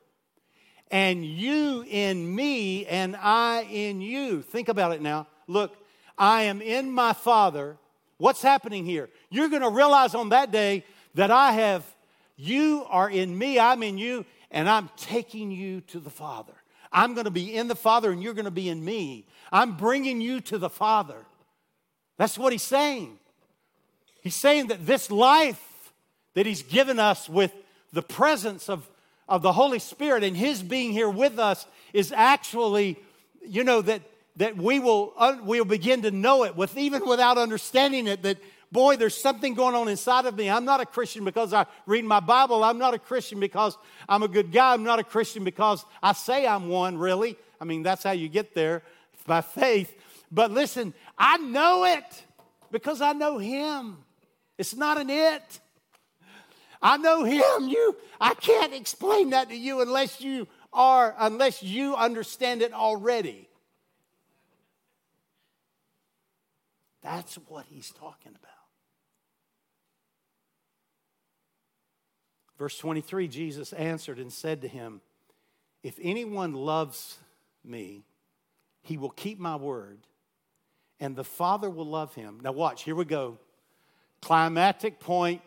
and 0.91 1.25
you 1.25 1.85
in 1.89 2.35
me, 2.35 2.85
and 2.87 3.17
I 3.17 3.63
in 3.63 4.01
you. 4.01 4.43
Think 4.43 4.69
about 4.69 4.93
it 4.93 5.01
now. 5.01 5.27
Look, 5.47 5.77
I 6.19 6.43
am 6.43 6.61
in 6.61 6.91
my 6.91 7.15
Father. 7.15 7.79
What's 8.19 8.43
happening 8.43 8.85
here? 8.85 9.09
You're 9.31 9.49
going 9.49 9.63
to 9.63 9.71
realize 9.71 10.15
on 10.15 10.29
that 10.29 10.53
day 10.53 10.85
that 11.15 11.31
I 11.31 11.53
have 11.53 11.85
you 12.37 12.85
are 12.89 13.11
in 13.11 13.37
me, 13.37 13.59
I'm 13.59 13.83
in 13.83 13.99
you, 13.99 14.25
and 14.51 14.69
I'm 14.69 14.91
taking 14.97 15.51
you 15.51 15.81
to 15.83 16.01
the 16.01 16.11
Father. 16.11 16.53
I'm 16.93 17.15
going 17.15 17.25
to 17.25 17.31
be 17.31 17.55
in 17.55 17.69
the 17.69 17.75
Father, 17.75 18.11
and 18.11 18.23
you're 18.23 18.35
going 18.35 18.45
to 18.45 18.51
be 18.51 18.69
in 18.69 18.85
me. 18.85 19.27
I'm 19.51 19.77
bringing 19.77 20.21
you 20.21 20.41
to 20.43 20.59
the 20.59 20.69
Father. 20.69 21.25
That's 22.19 22.39
what 22.39 22.53
he's 22.53 22.63
saying. 22.63 23.19
He's 24.21 24.35
saying 24.35 24.69
that 24.69 24.87
this 24.87 25.11
life 25.11 25.72
that 26.35 26.47
he's 26.47 26.63
given 26.63 26.99
us 26.99 27.29
with 27.29 27.53
the 27.93 28.03
presence 28.03 28.69
of, 28.69 28.89
of 29.29 29.43
the 29.43 29.53
Holy 29.53 29.79
Spirit 29.79 30.25
and 30.25 30.37
his 30.37 30.63
being 30.63 30.93
here 30.93 31.09
with 31.09 31.39
us 31.39 31.67
is 31.93 32.13
actually, 32.13 32.99
you 33.47 33.65
know, 33.65 33.83
that, 33.83 34.03
that 34.37 34.57
we 34.57 34.79
will, 34.79 35.13
we'll 35.43 35.65
begin 35.65 36.03
to 36.03 36.11
know 36.11 36.45
it 36.45 36.57
with 36.57 36.77
even 36.77 37.07
without 37.07 37.39
understanding 37.39 38.07
it, 38.07 38.23
that 38.23 38.39
boy, 38.73 38.97
there's 38.97 39.17
something 39.17 39.55
going 39.55 39.75
on 39.75 39.89
inside 39.89 40.25
of 40.25 40.37
me. 40.37 40.49
I'm 40.49 40.65
not 40.65 40.81
a 40.81 40.87
Christian 40.87 41.25
because 41.25 41.53
I 41.53 41.67
read 41.87 42.05
my 42.05 42.21
Bible. 42.21 42.65
I'm 42.65 42.79
not 42.79 42.95
a 42.95 42.99
Christian 42.99 43.39
because 43.39 43.77
I'm 44.09 44.23
a 44.23 44.29
good 44.29 44.51
guy. 44.51 44.73
I'm 44.73 44.83
not 44.83 44.99
a 44.99 45.05
Christian 45.05 45.45
because 45.45 45.85
I 46.03 46.15
say 46.15 46.47
I'm 46.47 46.69
one, 46.69 46.97
really. 46.97 47.37
I 47.61 47.65
mean, 47.65 47.83
that's 47.83 48.03
how 48.03 48.13
you 48.13 48.29
get 48.29 48.55
there 48.55 48.83
by 49.27 49.43
faith. 49.43 49.95
But 50.33 50.51
listen, 50.51 50.95
I 51.19 51.37
know 51.37 51.85
it 51.85 52.25
because 52.71 53.03
I 53.03 53.13
know 53.13 53.37
Him. 53.37 53.99
It's 54.57 54.75
not 54.75 54.99
an 54.99 55.11
it. 55.11 55.61
I 56.83 56.97
know 56.97 57.25
Him. 57.25 57.69
You, 57.69 57.97
I 58.21 58.35
can't 58.35 58.75
explain 58.75 59.31
that 59.31 59.49
to 59.49 59.57
you 59.57 59.81
unless 59.81 60.21
you 60.21 60.49
are, 60.73 61.15
unless 61.19 61.63
you 61.63 61.95
understand 61.95 62.63
it 62.63 62.73
already. 62.73 63.49
That's 67.03 67.35
what 67.49 67.67
he's 67.69 67.91
talking 67.91 68.33
about. 68.33 68.51
Verse 72.59 72.79
23 72.79 73.29
Jesus 73.29 73.73
answered 73.73 74.19
and 74.19 74.33
said 74.33 74.63
to 74.63 74.69
him, 74.69 75.01
If 75.83 75.99
anyone 76.01 76.55
loves 76.55 77.19
me, 77.65 78.05
he 78.83 78.97
will 78.97 79.11
keep 79.11 79.39
my 79.39 79.57
word, 79.57 79.99
and 81.01 81.17
the 81.17 81.25
Father 81.25 81.69
will 81.69 81.87
love 81.87 82.15
him. 82.15 82.39
Now, 82.43 82.53
watch, 82.53 82.85
here 82.85 82.95
we 82.95 83.05
go. 83.05 83.39
Climatic 84.21 85.01
point. 85.01 85.43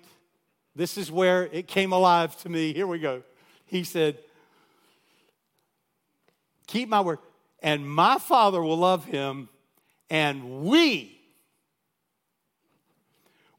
This 0.76 0.98
is 0.98 1.12
where 1.12 1.46
it 1.52 1.68
came 1.68 1.94
alive 1.94 2.36
to 2.42 2.50
me. 2.50 2.74
Here 2.74 2.88
we 2.88 3.00
go. 3.00 3.24
He 3.66 3.84
said, 3.84 4.18
Keep 6.68 6.90
my 6.90 7.02
word, 7.02 7.20
and 7.62 7.88
my 7.88 8.18
Father 8.18 8.62
will 8.62 8.78
love 8.78 9.06
him, 9.06 9.50
and 10.10 10.64
we 10.64 11.16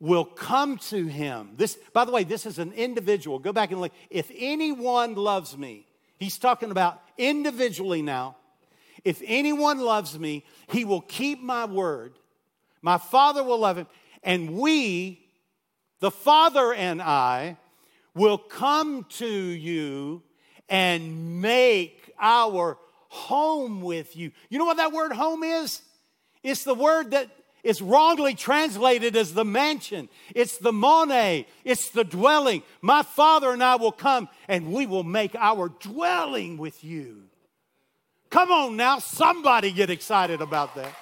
will 0.01 0.25
come 0.25 0.77
to 0.77 1.07
him. 1.07 1.51
This, 1.57 1.79
by 1.93 2.05
the 2.05 2.13
way, 2.13 2.25
this 2.25 2.47
is 2.47 2.59
an 2.59 2.73
individual. 2.73 3.39
Go 3.39 3.53
back 3.53 3.71
and 3.71 3.81
look. 3.81 3.93
If 4.11 4.31
anyone 4.37 5.15
loves 5.15 5.57
me, 5.57 5.87
he's 6.19 6.39
talking 6.39 6.71
about 6.71 7.01
individually 7.17 8.03
now. 8.03 8.37
If 9.05 9.23
anyone 9.25 9.79
loves 9.79 10.19
me, 10.19 10.45
he 10.69 10.85
will 10.85 11.01
keep 11.01 11.41
my 11.41 11.65
word. 11.65 12.19
My 12.83 12.99
Father 12.99 13.43
will 13.43 13.59
love 13.59 13.79
him. 13.79 13.87
And 14.23 14.59
we, 14.59 15.26
the 16.01 16.11
Father 16.11 16.73
and 16.73 17.01
I, 17.01 17.57
will 18.15 18.39
come 18.39 19.05
to 19.11 19.27
you 19.29 20.23
and 20.69 21.41
make 21.43 22.15
our 22.19 22.79
home 23.09 23.83
with 23.83 24.17
you. 24.17 24.33
You 24.49 24.59
know 24.59 24.65
what 24.65 24.79
that 24.79 24.93
word 24.93 25.13
home 25.13 25.43
is? 25.43 25.83
It's 26.43 26.65
the 26.65 26.75
word 26.75 27.11
that 27.11 27.29
is 27.63 27.83
wrongly 27.83 28.35
translated 28.35 29.17
as 29.17 29.35
the 29.35 29.45
mansion. 29.45 30.09
It's 30.35 30.57
the 30.59 30.73
mone. 30.73 31.45
It's 31.65 31.91
the 31.91 32.05
dwelling. 32.05 32.63
My 32.81 33.03
Father 33.03 33.51
and 33.51 33.63
I 33.63 33.77
will 33.77 33.93
come 33.93 34.29
and 34.49 34.73
we 34.73 34.87
will 34.87 35.05
make 35.05 35.35
our 35.35 35.69
dwelling 35.69 36.57
with 36.57 36.83
you. 36.83 37.25
Come 38.31 38.51
on 38.51 38.77
now, 38.77 38.99
somebody 38.99 39.73
get 39.73 39.91
excited 39.91 40.41
about 40.41 40.75
that. 40.77 40.95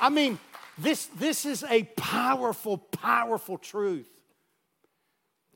I 0.00 0.10
mean, 0.10 0.38
this, 0.78 1.06
this 1.06 1.46
is 1.46 1.64
a 1.64 1.84
powerful, 1.96 2.78
powerful 2.78 3.58
truth. 3.58 4.08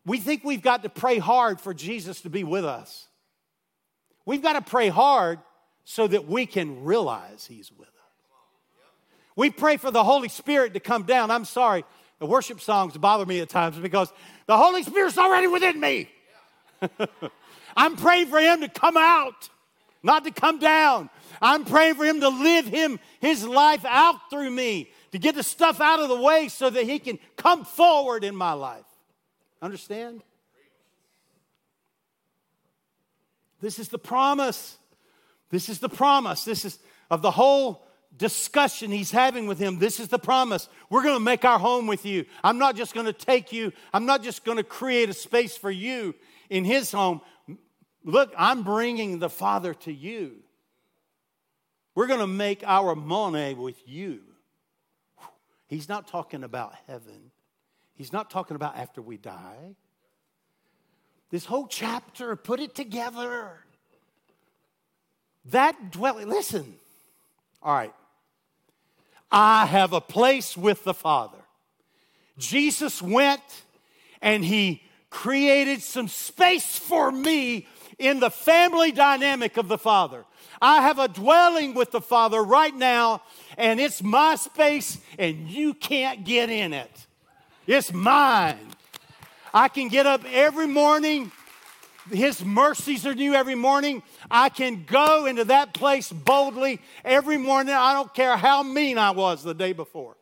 We 0.06 0.18
think 0.18 0.44
we've 0.44 0.62
got 0.62 0.83
to 0.83 0.88
pray 0.88 1.18
hard 1.18 1.61
for 1.61 1.74
Jesus 1.74 2.22
to 2.22 2.30
be 2.30 2.42
with 2.42 2.64
us. 2.64 3.06
We've 4.24 4.42
got 4.42 4.54
to 4.54 4.62
pray 4.62 4.88
hard 4.88 5.40
so 5.85 6.06
that 6.06 6.26
we 6.26 6.46
can 6.46 6.85
realize 6.85 7.46
He's 7.46 7.70
with 7.72 7.88
us. 7.88 7.94
We 9.37 9.50
pray 9.50 9.76
for 9.76 9.90
the 9.90 10.04
Holy 10.04 10.28
Spirit 10.28 10.74
to 10.74 10.80
come 10.80 11.04
down. 11.04 11.30
I'm 11.30 11.44
sorry, 11.44 11.85
the 12.18 12.26
worship 12.26 12.61
songs 12.61 12.96
bother 12.96 13.26
me 13.26 13.40
at 13.40 13.48
times 13.48 13.78
because 13.78 14.12
the 14.46 14.56
Holy 14.56 14.83
Spirit's 14.83 15.18
already 15.18 15.46
within 15.46 15.80
me. 15.80 16.09
I'm 17.76 17.96
praying 17.96 18.28
for 18.28 18.38
Him 18.38 18.61
to 18.61 18.68
come 18.68 18.96
out, 18.96 19.48
not 20.02 20.24
to 20.24 20.30
come 20.30 20.59
down. 20.59 21.11
I'm 21.40 21.64
praying 21.64 21.94
for 21.94 22.04
Him 22.04 22.20
to 22.20 22.28
live 22.28 22.66
Him, 22.66 22.98
His 23.20 23.46
life 23.46 23.85
out 23.85 24.16
through 24.30 24.50
me, 24.50 24.90
to 25.12 25.18
get 25.18 25.35
the 25.35 25.42
stuff 25.42 25.81
out 25.81 26.01
of 26.01 26.09
the 26.09 26.20
way 26.20 26.49
so 26.49 26.70
that 26.70 26.85
He 26.85 26.99
can 26.99 27.18
come 27.37 27.64
forward 27.64 28.25
in 28.25 28.35
my 28.35 28.53
life. 28.53 28.85
Understand? 29.62 30.23
This 33.61 33.79
is 33.79 33.88
the 33.88 33.99
promise. 33.99 34.79
This 35.51 35.68
is 35.68 35.81
the 35.81 35.88
promise. 35.88 36.44
This 36.44 36.64
is 36.64 36.79
of 37.11 37.23
the 37.23 37.31
whole 37.31 37.85
discussion 38.16 38.90
he's 38.90 39.11
having 39.11 39.46
with 39.46 39.59
him. 39.59 39.79
This 39.79 40.01
is 40.01 40.09
the 40.09 40.18
promise. 40.18 40.68
We're 40.88 41.03
going 41.03 41.16
to 41.16 41.25
make 41.25 41.44
our 41.44 41.59
home 41.59 41.87
with 41.87 42.07
you. 42.07 42.25
I'm 42.42 42.59
not 42.59 42.77
just 42.77 42.94
going 42.94 43.07
to 43.07 43.12
take 43.12 43.53
you, 43.53 43.73
I'm 43.92 44.07
not 44.07 44.23
just 44.23 44.44
going 44.44 44.59
to 44.59 44.64
create 44.64 45.09
a 45.09 45.14
space 45.14 45.57
for 45.57 45.70
you 45.70 46.14
in 46.49 46.64
his 46.64 46.92
home. 46.92 47.20
Look, 48.05 48.33
I'm 48.37 48.62
bringing 48.62 49.18
the 49.18 49.29
Father 49.29 49.75
to 49.75 49.92
you. 49.92 50.37
We're 51.94 52.07
going 52.07 52.20
to 52.20 52.27
make 52.27 52.62
our 52.64 52.94
mone 52.94 53.59
with 53.59 53.77
you. 53.87 54.20
He's 55.70 55.88
not 55.88 56.09
talking 56.09 56.42
about 56.42 56.74
heaven. 56.88 57.30
He's 57.94 58.12
not 58.12 58.28
talking 58.28 58.56
about 58.56 58.76
after 58.76 59.00
we 59.00 59.16
die. 59.16 59.76
This 61.30 61.44
whole 61.44 61.68
chapter, 61.68 62.35
put 62.35 62.59
it 62.59 62.74
together. 62.74 63.52
That 65.44 65.92
dwelling, 65.92 66.28
listen. 66.28 66.74
All 67.62 67.72
right. 67.72 67.94
I 69.30 69.64
have 69.66 69.92
a 69.92 70.00
place 70.00 70.56
with 70.56 70.83
the 70.83 70.92
Father. 70.92 71.38
Jesus 72.37 73.00
went 73.00 73.62
and 74.20 74.44
he 74.44 74.83
created 75.09 75.83
some 75.83 76.09
space 76.09 76.76
for 76.76 77.12
me 77.12 77.68
in 78.00 78.18
the 78.18 78.30
family 78.30 78.90
dynamic 78.90 79.56
of 79.56 79.68
the 79.68 79.78
Father. 79.78 80.24
I 80.60 80.82
have 80.82 80.98
a 80.98 81.08
dwelling 81.08 81.74
with 81.74 81.90
the 81.90 82.00
Father 82.00 82.42
right 82.42 82.74
now, 82.74 83.22
and 83.56 83.78
it's 83.80 84.02
my 84.02 84.34
space, 84.34 84.98
and 85.18 85.48
you 85.48 85.74
can't 85.74 86.24
get 86.24 86.50
in 86.50 86.72
it. 86.72 87.06
It's 87.66 87.92
mine. 87.92 88.58
I 89.54 89.68
can 89.68 89.88
get 89.88 90.06
up 90.06 90.22
every 90.32 90.66
morning 90.66 91.30
his 92.12 92.44
mercies 92.44 93.06
are 93.06 93.14
new 93.14 93.34
every 93.34 93.54
morning. 93.54 94.02
I 94.30 94.48
can 94.48 94.84
go 94.84 95.26
into 95.26 95.44
that 95.44 95.74
place 95.74 96.10
boldly 96.10 96.80
every 97.04 97.38
morning. 97.38 97.74
I 97.74 97.92
don't 97.92 98.12
care 98.14 98.36
how 98.36 98.62
mean 98.62 98.98
I 98.98 99.10
was 99.10 99.42
the 99.42 99.54
day 99.54 99.72
before. 99.72 100.16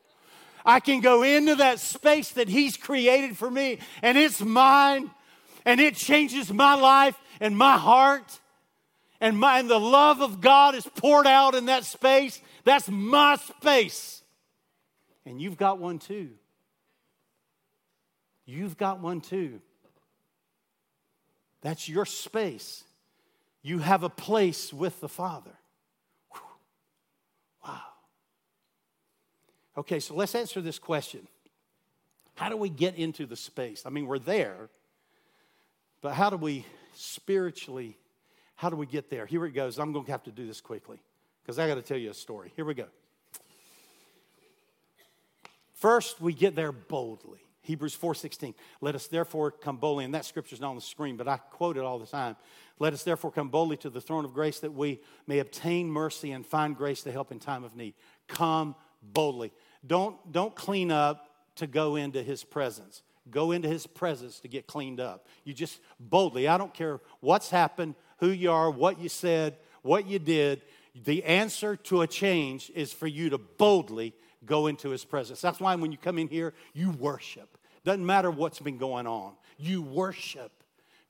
I 0.64 0.80
can 0.80 1.00
go 1.00 1.22
into 1.22 1.54
that 1.56 1.80
space 1.80 2.30
that 2.32 2.48
He's 2.48 2.76
created 2.76 3.38
for 3.38 3.50
me, 3.50 3.78
and 4.02 4.18
it's 4.18 4.40
mine. 4.40 5.10
and 5.64 5.80
it 5.80 5.94
changes 5.96 6.50
my 6.50 6.74
life 6.74 7.18
and 7.40 7.57
my 7.57 7.77
heart. 7.77 8.40
And, 9.20 9.37
my, 9.37 9.59
and 9.59 9.68
the 9.68 9.81
love 9.81 10.20
of 10.20 10.40
God 10.40 10.77
is 10.77 10.87
poured 10.87 11.27
out 11.27 11.57
in 11.57 11.66
that 11.66 11.85
space. 11.85 12.40
That's 12.64 12.88
my 12.88 13.35
space. 13.37 14.22
And 15.27 15.42
you've 15.42 15.57
got 15.57 15.79
one 15.79 15.98
too. 15.98 16.31
You've 18.46 18.77
got 18.77 19.01
one 19.01 19.20
too. 19.20 19.61
That's 21.61 21.88
your 21.88 22.07
space. 22.07 22.85
You 23.62 23.81
have 23.81 24.05
a 24.05 24.09
place 24.09 24.72
with 24.72 25.01
the 25.01 25.09
Father. 25.09 25.51
Wow. 27.66 27.81
Okay, 29.77 30.01
so 30.01 30.14
let's 30.14 30.35
answer 30.35 30.61
this 30.61 30.79
question 30.79 31.27
How 32.37 32.48
do 32.48 32.57
we 32.57 32.68
get 32.68 32.94
into 32.94 33.27
the 33.27 33.37
space? 33.37 33.83
I 33.85 33.90
mean, 33.90 34.07
we're 34.07 34.18
there, 34.18 34.70
but 36.01 36.14
how 36.14 36.31
do 36.31 36.37
we 36.37 36.64
spiritually, 36.98 37.96
how 38.56 38.70
do 38.70 38.76
we 38.76 38.87
get 38.87 39.08
there? 39.08 39.24
Here 39.24 39.44
it 39.46 39.52
goes. 39.52 39.78
I'm 39.78 39.92
going 39.92 40.04
to 40.04 40.11
have 40.11 40.24
to 40.24 40.32
do 40.32 40.46
this 40.46 40.61
quickly 40.61 41.00
because 41.42 41.58
I 41.58 41.68
got 41.68 41.76
to 41.76 41.82
tell 41.82 41.96
you 41.96 42.11
a 42.11 42.14
story. 42.14 42.52
Here 42.56 42.64
we 42.64 42.74
go. 42.74 42.87
First, 45.74 46.20
we 46.20 46.32
get 46.32 46.56
there 46.56 46.72
boldly. 46.72 47.38
Hebrews 47.62 47.96
4:16. 47.96 48.54
Let 48.80 48.94
us 48.94 49.06
therefore 49.06 49.50
come 49.52 49.76
boldly, 49.76 50.04
and 50.04 50.14
that 50.14 50.24
scripture's 50.24 50.61
not 50.61 50.70
on 50.70 50.74
the 50.74 50.82
screen, 50.82 51.16
but 51.16 51.28
I 51.28 51.37
quote 51.37 51.76
it 51.76 51.84
all 51.84 51.98
the 51.98 52.06
time. 52.06 52.34
Let 52.78 52.94
us 52.94 53.04
therefore 53.04 53.30
come 53.30 53.48
boldly 53.48 53.76
to 53.78 53.90
the 53.90 54.00
throne 54.00 54.24
of 54.24 54.32
grace 54.32 54.58
that 54.61 54.72
we 54.72 55.00
may 55.26 55.38
obtain 55.38 55.90
mercy 55.90 56.32
and 56.32 56.44
find 56.44 56.76
grace 56.76 57.02
to 57.02 57.12
help 57.12 57.30
in 57.30 57.38
time 57.38 57.62
of 57.62 57.76
need. 57.76 57.94
Come 58.26 58.74
boldly. 59.02 59.52
Don't, 59.87 60.32
don't 60.32 60.54
clean 60.54 60.90
up 60.90 61.28
to 61.56 61.66
go 61.66 61.96
into 61.96 62.22
his 62.22 62.42
presence. 62.42 63.02
Go 63.30 63.52
into 63.52 63.68
his 63.68 63.86
presence 63.86 64.40
to 64.40 64.48
get 64.48 64.66
cleaned 64.66 65.00
up. 65.00 65.26
You 65.44 65.54
just 65.54 65.80
boldly, 66.00 66.48
I 66.48 66.58
don't 66.58 66.74
care 66.74 67.00
what's 67.20 67.50
happened, 67.50 67.94
who 68.18 68.28
you 68.30 68.50
are, 68.50 68.70
what 68.70 69.00
you 69.00 69.08
said, 69.08 69.56
what 69.82 70.06
you 70.06 70.18
did. 70.18 70.62
The 70.94 71.24
answer 71.24 71.76
to 71.76 72.02
a 72.02 72.06
change 72.06 72.70
is 72.74 72.92
for 72.92 73.06
you 73.06 73.30
to 73.30 73.38
boldly 73.38 74.14
go 74.44 74.66
into 74.66 74.90
his 74.90 75.04
presence. 75.04 75.40
That's 75.40 75.60
why 75.60 75.74
when 75.74 75.92
you 75.92 75.98
come 75.98 76.18
in 76.18 76.28
here, 76.28 76.54
you 76.72 76.90
worship. 76.90 77.58
Doesn't 77.84 78.04
matter 78.04 78.30
what's 78.30 78.60
been 78.60 78.78
going 78.78 79.06
on, 79.06 79.34
you 79.56 79.82
worship 79.82 80.52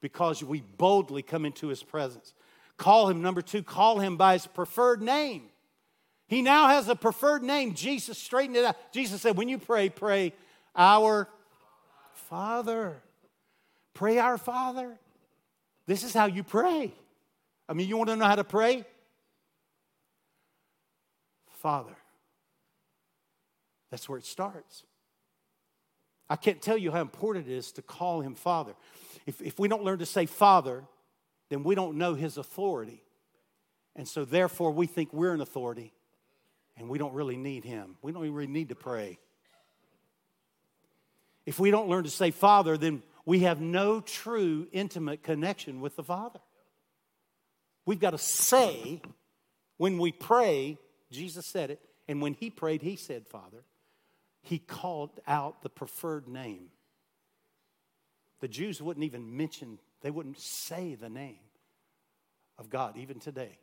because 0.00 0.42
we 0.42 0.61
boldly 0.61 1.22
come 1.22 1.44
into 1.44 1.68
his 1.68 1.83
presence. 1.83 2.35
Call 2.76 3.09
him, 3.09 3.22
number 3.22 3.42
two, 3.42 3.62
call 3.62 3.98
him 3.98 4.16
by 4.16 4.35
his 4.35 4.46
preferred 4.46 5.02
name. 5.02 5.42
He 6.28 6.42
now 6.42 6.68
has 6.68 6.88
a 6.88 6.94
preferred 6.94 7.42
name. 7.42 7.74
Jesus 7.74 8.18
straightened 8.18 8.57
it 8.57 8.64
out. 8.64 8.76
Jesus 8.92 9.22
said, 9.22 9.37
when 9.37 9.48
you 9.48 9.59
pray, 9.59 9.88
pray, 9.88 10.33
Our 10.76 11.28
Father. 12.18 12.96
Pray, 13.94 14.18
Our 14.18 14.38
Father. 14.38 14.98
This 15.87 16.02
is 16.02 16.12
how 16.12 16.26
you 16.26 16.42
pray. 16.42 16.92
I 17.68 17.72
mean, 17.72 17.88
you 17.88 17.96
want 17.96 18.11
to 18.11 18.16
know 18.16 18.26
how 18.26 18.37
to 18.37 18.44
pray? 18.44 18.85
Father. 21.61 21.96
That's 23.90 24.09
where 24.09 24.18
it 24.18 24.26
starts. 24.26 24.85
I 26.31 26.37
can't 26.37 26.61
tell 26.61 26.76
you 26.76 26.90
how 26.90 27.00
important 27.00 27.48
it 27.48 27.52
is 27.54 27.72
to 27.72 27.83
call 27.83 28.20
him 28.20 28.35
Father. 28.35 28.74
If, 29.26 29.40
if 29.40 29.59
we 29.59 29.68
don't 29.68 29.83
learn 29.83 29.98
to 29.98 30.07
say 30.07 30.26
Father, 30.26 30.85
then 31.48 31.62
we 31.62 31.74
don't 31.74 31.96
know 31.96 32.14
his 32.14 32.37
authority. 32.37 33.02
And 33.96 34.07
so, 34.07 34.24
therefore, 34.24 34.70
we 34.70 34.87
think 34.87 35.12
we're 35.12 35.33
an 35.33 35.40
authority 35.40 35.92
and 36.76 36.88
we 36.88 36.98
don't 36.98 37.14
really 37.14 37.37
need 37.37 37.64
him. 37.64 37.96
We 38.02 38.12
don't 38.12 38.22
even 38.22 38.35
really 38.35 38.52
need 38.52 38.68
to 38.68 38.74
pray. 38.74 39.18
If 41.49 41.59
we 41.59 41.71
don't 41.71 41.89
learn 41.89 42.05
to 42.05 42.11
say 42.11 42.31
Father, 42.31 42.77
then 42.77 43.03
we 43.25 43.39
have 43.39 43.59
no 43.59 44.03
true 44.03 44.69
intimate 44.71 45.23
connection 45.23 45.81
with 45.81 45.97
the 45.97 46.03
Father. 46.03 46.41
We've 47.87 47.99
got 47.99 48.11
to 48.11 48.19
say 48.19 49.01
when 49.79 49.97
we 49.97 50.13
pray, 50.13 50.77
Jesus 51.11 51.47
said 51.47 51.71
it, 51.71 51.81
and 52.07 52.21
when 52.21 52.35
he 52.35 52.51
prayed, 52.51 52.83
he 52.83 52.97
said, 52.97 53.27
Father. 53.27 53.65
He 54.43 54.59
called 54.59 55.21
out 55.27 55.63
the 55.63 55.71
preferred 55.71 56.29
name. 56.29 56.69
The 58.41 58.49
Jews 58.49 58.83
wouldn't 58.83 59.05
even 59.05 59.35
mention, 59.35 59.79
they 60.03 60.11
wouldn't 60.11 60.39
say 60.39 60.97
the 60.97 61.09
name 61.09 61.41
of 62.59 62.69
God 62.69 62.99
even 62.99 63.21
today. 63.21 63.57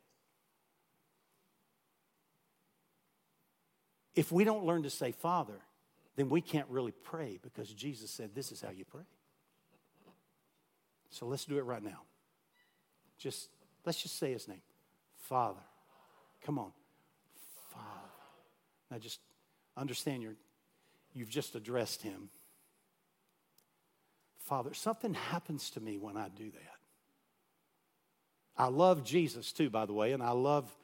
If 4.16 4.32
we 4.32 4.42
don't 4.42 4.66
learn 4.66 4.82
to 4.82 4.90
say 4.90 5.12
Father, 5.12 5.60
then 6.16 6.28
we 6.28 6.40
can't 6.40 6.68
really 6.68 6.92
pray 6.92 7.38
because 7.42 7.72
Jesus 7.72 8.10
said 8.10 8.34
this 8.34 8.50
is 8.50 8.60
how 8.60 8.70
you 8.70 8.84
pray. 8.84 9.04
So 11.10 11.26
let's 11.26 11.44
do 11.44 11.58
it 11.58 11.62
right 11.62 11.82
now. 11.82 12.02
Just 13.18 13.48
let's 13.84 14.02
just 14.02 14.18
say 14.18 14.32
his 14.32 14.48
name. 14.48 14.62
Father. 15.28 15.60
Come 16.44 16.58
on. 16.58 16.72
Father. 17.72 17.84
Now 18.90 18.98
just 18.98 19.20
understand 19.76 20.22
you're, 20.22 20.36
you've 21.12 21.30
just 21.30 21.54
addressed 21.54 22.02
him. 22.02 22.30
Father, 24.38 24.74
something 24.74 25.14
happens 25.14 25.70
to 25.70 25.80
me 25.80 25.98
when 25.98 26.16
I 26.16 26.28
do 26.28 26.50
that. 26.50 26.76
I 28.56 28.68
love 28.68 29.04
Jesus 29.04 29.52
too, 29.52 29.68
by 29.68 29.84
the 29.86 29.92
way, 29.92 30.12
and 30.12 30.22
I 30.22 30.30
love 30.30 30.74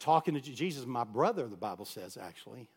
talking 0.00 0.34
to 0.34 0.40
Jesus, 0.40 0.86
my 0.86 1.04
brother, 1.04 1.46
the 1.46 1.56
Bible 1.56 1.84
says, 1.84 2.16
actually. 2.20 2.68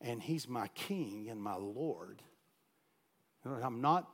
And 0.00 0.22
he's 0.22 0.48
my 0.48 0.68
king 0.68 1.28
and 1.30 1.40
my 1.40 1.56
Lord. 1.56 2.22
I'm 3.44 3.80
not, 3.80 4.08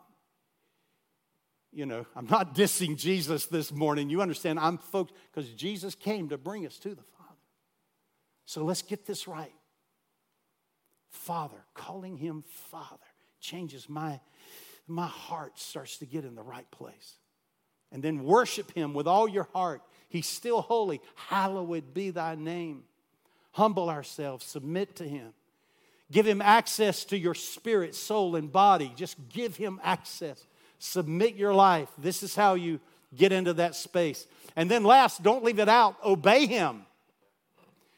you 1.73 1.87
know, 1.87 2.07
I'm 2.15 2.27
not 2.27 2.55
dissing 2.55 2.97
Jesus 2.97 3.47
this 3.47 3.73
morning. 3.73 4.11
You 4.11 4.21
understand, 4.21 4.59
I'm 4.59 4.79
folks, 4.79 5.13
because 5.33 5.51
Jesus 5.51 5.95
came 5.95 6.29
to 6.31 6.39
bring 6.39 6.67
us 6.67 6.79
to 6.79 6.91
the 6.91 7.03
Father. 7.19 7.35
So 8.45 8.65
let's 8.65 8.83
get 8.83 9.07
this 9.07 9.29
right. 9.29 9.55
Father, 11.11 11.65
calling 11.75 12.17
him 12.17 12.45
Father 12.71 12.99
changes 13.41 13.89
my, 13.89 14.21
my 14.87 15.07
heart 15.07 15.59
starts 15.59 15.99
to 15.99 16.07
get 16.07 16.25
in 16.25 16.35
the 16.35 16.43
right 16.43 16.71
place. 16.71 17.17
And 17.93 18.03
then 18.03 18.25
worship 18.25 18.73
him 18.73 18.95
with 18.95 19.07
all 19.07 19.29
your 19.29 19.49
heart 19.53 19.83
He's 20.09 20.27
still 20.27 20.63
holy. 20.63 21.01
Hallowed 21.15 21.93
be 21.93 22.11
thy 22.11 22.35
name. 22.35 22.85
Humble 23.53 23.89
ourselves, 23.91 24.45
submit 24.45 24.97
to 24.97 25.05
him. 25.09 25.33
Give 26.11 26.27
him 26.27 26.41
access 26.41 27.05
to 27.07 27.19
your 27.19 27.35
spirit, 27.35 27.95
soul, 27.95 28.37
and 28.37 28.51
body. 28.51 28.93
Just 28.97 29.17
give 29.29 29.57
him 29.57 29.81
access. 29.83 30.47
Submit 30.79 31.35
your 31.35 31.53
life. 31.53 31.89
This 31.99 32.23
is 32.23 32.35
how 32.35 32.55
you 32.55 32.81
get 33.15 33.33
into 33.33 33.55
that 33.55 33.75
space. 33.75 34.27
And 34.55 34.71
then, 34.71 34.85
last, 34.85 35.23
don't 35.23 35.45
leave 35.45 35.59
it 35.59 35.69
out. 35.69 35.97
Obey 36.05 36.47
him. 36.47 36.87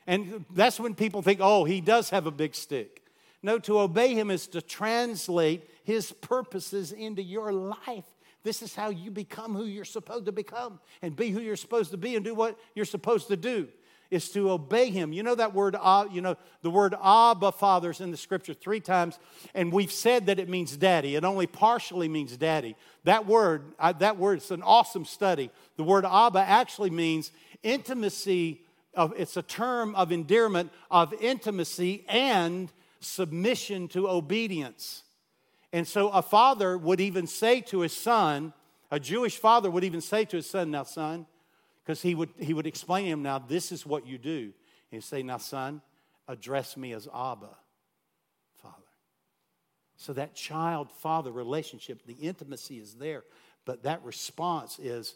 And 0.07 0.47
that's 0.55 0.81
when 0.81 0.95
people 0.95 1.21
think, 1.21 1.41
oh, 1.43 1.65
he 1.65 1.83
does 1.83 2.09
have 2.11 2.27
a 2.27 2.31
big 2.31 2.55
stick. 2.55 3.03
No, 3.43 3.59
to 3.61 3.79
obey 3.81 4.15
him 4.15 4.31
is 4.31 4.47
to 4.49 4.63
translate 4.63 5.69
his 5.85 6.11
purposes 6.11 6.93
into 6.93 7.23
your 7.23 7.53
life. 7.53 8.07
This 8.43 8.63
is 8.63 8.75
how 8.75 8.89
you 8.89 9.11
become 9.11 9.55
who 9.55 9.65
you're 9.65 9.85
supposed 9.85 10.27
to 10.27 10.33
become 10.33 10.81
and 11.03 11.15
be 11.15 11.31
who 11.31 11.41
you're 11.41 11.57
supposed 11.57 11.91
to 11.91 11.99
be 11.99 12.17
and 12.17 12.25
do 12.25 12.35
what 12.35 12.59
you're 12.75 12.85
supposed 12.85 13.29
to 13.29 13.37
do 13.37 13.69
is 14.11 14.31
to 14.31 14.51
obey 14.51 14.91
him. 14.91 15.13
You 15.13 15.23
know 15.23 15.35
that 15.35 15.55
word, 15.55 15.77
uh, 15.79 16.07
you 16.11 16.21
know, 16.21 16.37
the 16.63 16.71
word 16.71 16.95
Abba 17.03 17.53
Father's 17.53 18.01
in 18.01 18.11
the 18.11 18.17
scripture 18.17 18.55
three 18.55 18.81
times, 18.81 19.19
and 19.55 19.73
we've 19.73 19.93
said 19.93 20.27
that 20.27 20.39
it 20.39 20.49
means 20.49 20.77
daddy. 20.77 21.15
It 21.15 21.25
only 21.25 21.47
partially 21.47 22.09
means 22.09 22.37
daddy. 22.37 22.77
That 23.05 23.27
word, 23.27 23.75
uh, 23.79 23.93
that 23.93 24.17
word, 24.17 24.39
it's 24.39 24.51
an 24.51 24.63
awesome 24.63 25.05
study. 25.05 25.51
The 25.77 25.85
word 25.85 26.05
Abba 26.05 26.41
actually 26.41 26.91
means 26.91 27.33
intimacy. 27.63 28.63
Of, 28.95 29.13
it's 29.17 29.37
a 29.37 29.43
term 29.43 29.95
of 29.95 30.11
endearment 30.11 30.73
of 30.91 31.13
intimacy 31.21 32.05
and 32.09 32.73
submission 33.01 33.89
to 33.89 34.09
obedience. 34.09 35.05
And 35.73 35.87
so 35.87 36.09
a 36.09 36.23
father 36.23 36.77
would 36.79 37.01
even 37.01 37.27
say 37.27 37.61
to 37.63 37.81
his 37.81 37.93
son, 37.93 38.55
a 38.91 38.99
Jewish 38.99 39.37
father 39.37 39.71
would 39.71 39.85
even 39.85 40.01
say 40.01 40.25
to 40.25 40.37
his 40.37 40.49
son, 40.49 40.71
Now, 40.71 40.85
son, 40.85 41.27
because 41.89 42.03
he 42.03 42.15
would, 42.15 42.29
he 42.39 42.53
would 42.53 42.67
explain 42.67 43.07
to 43.07 43.11
him, 43.13 43.23
Now, 43.23 43.39
this 43.39 43.73
is 43.73 43.87
what 43.87 44.07
you 44.07 44.19
do. 44.19 44.53
And 44.91 45.03
he'd 45.03 45.05
say, 45.05 45.23
Now, 45.23 45.39
son, 45.39 45.81
address 46.29 46.77
me 46.77 46.93
as 46.93 47.07
Abba, 47.07 47.49
father. 48.63 48.75
So 49.97 50.13
that 50.13 50.35
child 50.35 50.91
father 50.91 51.33
relationship, 51.33 52.05
the 52.05 52.13
intimacy 52.13 52.77
is 52.77 52.93
there. 52.97 53.25
But 53.65 53.85
that 53.85 54.05
response 54.05 54.79
is, 54.79 55.15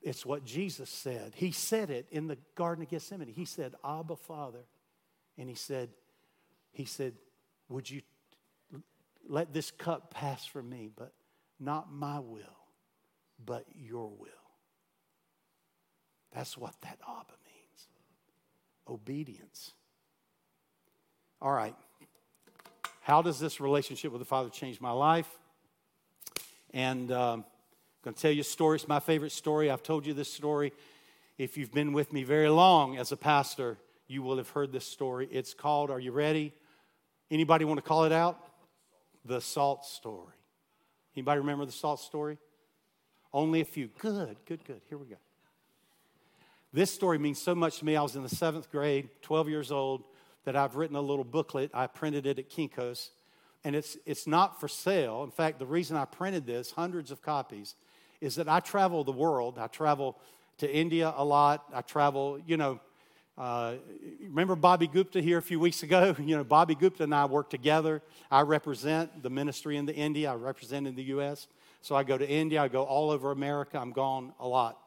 it's 0.00 0.24
what 0.24 0.44
Jesus 0.44 0.88
said. 0.88 1.32
He 1.34 1.50
said 1.50 1.90
it 1.90 2.06
in 2.12 2.28
the 2.28 2.38
Garden 2.54 2.84
of 2.84 2.90
Gethsemane. 2.90 3.26
He 3.26 3.44
said, 3.44 3.74
Abba, 3.84 4.14
Father. 4.14 4.66
And 5.36 5.48
he 5.48 5.56
said, 5.56 5.88
He 6.70 6.84
said, 6.84 7.14
Would 7.68 7.90
you 7.90 8.02
let 9.28 9.52
this 9.52 9.72
cup 9.72 10.14
pass 10.14 10.46
from 10.46 10.70
me, 10.70 10.90
but 10.96 11.12
not 11.58 11.92
my 11.92 12.20
will, 12.20 12.44
but 13.44 13.64
your 13.74 14.10
will. 14.10 14.37
That's 16.34 16.56
what 16.56 16.74
that 16.82 16.98
Abba 17.06 17.34
means 17.46 17.88
obedience. 18.88 19.72
All 21.40 21.52
right. 21.52 21.74
How 23.02 23.22
does 23.22 23.38
this 23.38 23.60
relationship 23.60 24.12
with 24.12 24.20
the 24.20 24.26
Father 24.26 24.50
change 24.50 24.80
my 24.80 24.90
life? 24.90 25.28
And 26.74 27.10
um, 27.10 27.40
I'm 27.40 27.44
going 28.02 28.14
to 28.14 28.20
tell 28.20 28.30
you 28.30 28.42
a 28.42 28.44
story. 28.44 28.76
It's 28.76 28.88
my 28.88 29.00
favorite 29.00 29.32
story. 29.32 29.70
I've 29.70 29.82
told 29.82 30.06
you 30.06 30.14
this 30.14 30.32
story. 30.32 30.72
If 31.38 31.56
you've 31.56 31.72
been 31.72 31.92
with 31.92 32.12
me 32.12 32.24
very 32.24 32.48
long 32.48 32.98
as 32.98 33.12
a 33.12 33.16
pastor, 33.16 33.78
you 34.08 34.22
will 34.22 34.36
have 34.36 34.50
heard 34.50 34.72
this 34.72 34.86
story. 34.86 35.28
It's 35.30 35.54
called, 35.54 35.90
are 35.90 36.00
you 36.00 36.12
ready? 36.12 36.52
Anybody 37.30 37.64
want 37.64 37.78
to 37.78 37.82
call 37.82 38.04
it 38.04 38.12
out? 38.12 38.38
The 39.24 39.40
salt 39.40 39.84
story. 39.86 40.34
Anybody 41.14 41.38
remember 41.40 41.64
the 41.64 41.72
salt 41.72 42.00
story? 42.00 42.38
Only 43.32 43.60
a 43.60 43.64
few. 43.64 43.88
Good, 43.98 44.36
good, 44.46 44.64
good. 44.64 44.80
Here 44.88 44.98
we 44.98 45.06
go. 45.06 45.16
This 46.72 46.90
story 46.90 47.18
means 47.18 47.40
so 47.40 47.54
much 47.54 47.78
to 47.78 47.84
me. 47.86 47.96
I 47.96 48.02
was 48.02 48.14
in 48.14 48.22
the 48.22 48.28
seventh 48.28 48.70
grade, 48.70 49.08
12 49.22 49.48
years 49.48 49.72
old, 49.72 50.04
that 50.44 50.54
I've 50.54 50.76
written 50.76 50.96
a 50.96 51.00
little 51.00 51.24
booklet. 51.24 51.70
I 51.72 51.86
printed 51.86 52.26
it 52.26 52.38
at 52.38 52.50
Kinko's, 52.50 53.10
and 53.64 53.74
it's, 53.74 53.96
it's 54.04 54.26
not 54.26 54.60
for 54.60 54.68
sale. 54.68 55.24
In 55.24 55.30
fact, 55.30 55.58
the 55.58 55.66
reason 55.66 55.96
I 55.96 56.04
printed 56.04 56.46
this, 56.46 56.70
hundreds 56.70 57.10
of 57.10 57.22
copies, 57.22 57.74
is 58.20 58.34
that 58.34 58.48
I 58.48 58.60
travel 58.60 59.02
the 59.02 59.12
world. 59.12 59.58
I 59.58 59.68
travel 59.68 60.18
to 60.58 60.70
India 60.70 61.14
a 61.16 61.24
lot. 61.24 61.64
I 61.72 61.80
travel, 61.80 62.38
you 62.46 62.58
know, 62.58 62.80
uh, 63.38 63.76
remember 64.20 64.56
Bobby 64.56 64.88
Gupta 64.88 65.20
here 65.22 65.38
a 65.38 65.42
few 65.42 65.60
weeks 65.60 65.82
ago? 65.82 66.14
You 66.18 66.36
know, 66.36 66.44
Bobby 66.44 66.74
Gupta 66.74 67.04
and 67.04 67.14
I 67.14 67.24
work 67.24 67.48
together. 67.48 68.02
I 68.30 68.42
represent 68.42 69.22
the 69.22 69.30
ministry 69.30 69.76
in 69.76 69.86
the 69.86 69.94
India. 69.94 70.32
I 70.32 70.34
represent 70.34 70.86
in 70.86 70.96
the 70.96 71.04
U.S. 71.04 71.46
So 71.80 71.94
I 71.94 72.02
go 72.02 72.18
to 72.18 72.28
India. 72.28 72.60
I 72.60 72.68
go 72.68 72.82
all 72.82 73.10
over 73.10 73.30
America. 73.30 73.78
I'm 73.78 73.92
gone 73.92 74.34
a 74.40 74.46
lot, 74.46 74.78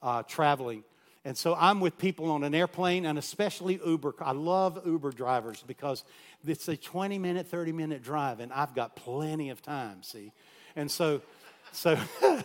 uh, 0.00 0.22
traveling. 0.22 0.84
And 1.24 1.36
so 1.36 1.54
I'm 1.54 1.80
with 1.80 1.98
people 1.98 2.30
on 2.30 2.44
an 2.44 2.54
airplane 2.54 3.04
and 3.04 3.18
especially 3.18 3.80
Uber. 3.84 4.14
I 4.20 4.32
love 4.32 4.80
Uber 4.86 5.12
drivers 5.12 5.62
because 5.66 6.04
it's 6.46 6.68
a 6.68 6.76
20 6.76 7.18
minute, 7.18 7.46
30 7.46 7.72
minute 7.72 8.02
drive, 8.02 8.40
and 8.40 8.52
I've 8.52 8.74
got 8.74 8.96
plenty 8.96 9.50
of 9.50 9.60
time, 9.60 10.02
see? 10.02 10.32
And 10.76 10.90
so, 10.90 11.20
so, 11.72 11.98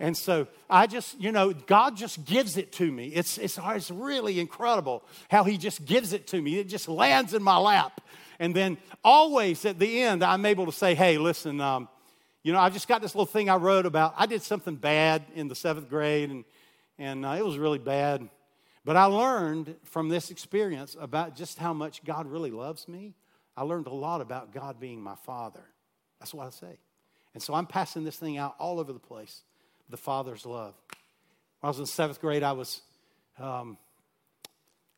and 0.00 0.16
so 0.16 0.46
I 0.70 0.86
just, 0.86 1.20
you 1.20 1.32
know, 1.32 1.52
God 1.52 1.96
just 1.96 2.24
gives 2.24 2.56
it 2.56 2.72
to 2.72 2.90
me. 2.90 3.08
It's, 3.08 3.38
it's, 3.38 3.58
it's 3.62 3.90
really 3.90 4.40
incredible 4.40 5.02
how 5.30 5.44
He 5.44 5.58
just 5.58 5.84
gives 5.84 6.12
it 6.12 6.26
to 6.28 6.40
me. 6.40 6.58
It 6.58 6.68
just 6.68 6.88
lands 6.88 7.34
in 7.34 7.42
my 7.42 7.56
lap. 7.56 8.00
And 8.38 8.54
then 8.54 8.78
always 9.04 9.64
at 9.64 9.78
the 9.78 10.02
end, 10.02 10.24
I'm 10.24 10.46
able 10.46 10.66
to 10.66 10.72
say, 10.72 10.94
hey, 10.94 11.18
listen, 11.18 11.60
um, 11.60 11.88
you 12.42 12.52
know, 12.52 12.58
I've 12.58 12.72
just 12.72 12.88
got 12.88 13.02
this 13.02 13.14
little 13.14 13.26
thing 13.26 13.48
I 13.48 13.56
wrote 13.56 13.86
about. 13.86 14.14
I 14.16 14.26
did 14.26 14.42
something 14.42 14.74
bad 14.74 15.22
in 15.34 15.48
the 15.48 15.54
seventh 15.54 15.88
grade, 15.88 16.30
and 16.30 16.44
and 16.98 17.24
uh, 17.24 17.36
it 17.38 17.44
was 17.44 17.58
really 17.58 17.78
bad. 17.78 18.28
But 18.84 18.96
I 18.96 19.04
learned 19.04 19.76
from 19.84 20.08
this 20.08 20.30
experience 20.30 20.96
about 20.98 21.36
just 21.36 21.58
how 21.58 21.72
much 21.72 22.04
God 22.04 22.26
really 22.26 22.50
loves 22.50 22.88
me. 22.88 23.14
I 23.56 23.62
learned 23.62 23.86
a 23.86 23.92
lot 23.92 24.20
about 24.20 24.52
God 24.52 24.80
being 24.80 25.00
my 25.00 25.14
Father. 25.14 25.62
That's 26.18 26.34
what 26.34 26.46
I 26.46 26.50
say. 26.50 26.78
And 27.34 27.42
so 27.42 27.54
I'm 27.54 27.66
passing 27.66 28.04
this 28.04 28.16
thing 28.16 28.38
out 28.38 28.54
all 28.58 28.80
over 28.80 28.92
the 28.92 28.98
place 28.98 29.42
the 29.88 29.96
Father's 29.96 30.46
love. 30.46 30.74
When 31.60 31.68
I 31.68 31.68
was 31.68 31.78
in 31.78 31.86
seventh 31.86 32.20
grade, 32.20 32.42
I 32.42 32.52
was 32.52 32.80
um, 33.38 33.76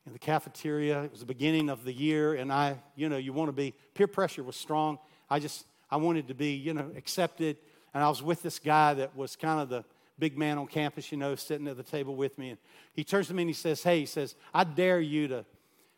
in 0.06 0.12
the 0.12 0.18
cafeteria. 0.18 1.02
It 1.02 1.10
was 1.10 1.20
the 1.20 1.26
beginning 1.26 1.68
of 1.68 1.84
the 1.84 1.92
year, 1.92 2.34
and 2.34 2.52
I, 2.52 2.78
you 2.94 3.08
know, 3.08 3.16
you 3.16 3.32
want 3.32 3.48
to 3.48 3.52
be, 3.52 3.74
peer 3.94 4.06
pressure 4.06 4.42
was 4.42 4.56
strong. 4.56 4.98
I 5.28 5.40
just, 5.40 5.66
I 5.90 5.96
wanted 5.96 6.28
to 6.28 6.34
be, 6.34 6.52
you 6.52 6.74
know, 6.74 6.90
accepted. 6.96 7.56
And 7.92 8.02
I 8.02 8.08
was 8.08 8.22
with 8.22 8.42
this 8.42 8.58
guy 8.58 8.94
that 8.94 9.16
was 9.16 9.36
kind 9.36 9.60
of 9.60 9.68
the 9.68 9.84
big 10.18 10.38
man 10.38 10.58
on 10.58 10.66
campus, 10.66 11.10
you 11.10 11.18
know, 11.18 11.34
sitting 11.34 11.66
at 11.68 11.76
the 11.76 11.82
table 11.82 12.14
with 12.16 12.38
me. 12.38 12.50
And 12.50 12.58
he 12.92 13.04
turns 13.04 13.28
to 13.28 13.34
me 13.34 13.42
and 13.42 13.50
he 13.50 13.54
says, 13.54 13.82
Hey, 13.82 14.00
he 14.00 14.06
says, 14.06 14.34
I 14.52 14.64
dare 14.64 15.00
you 15.00 15.28
to 15.28 15.44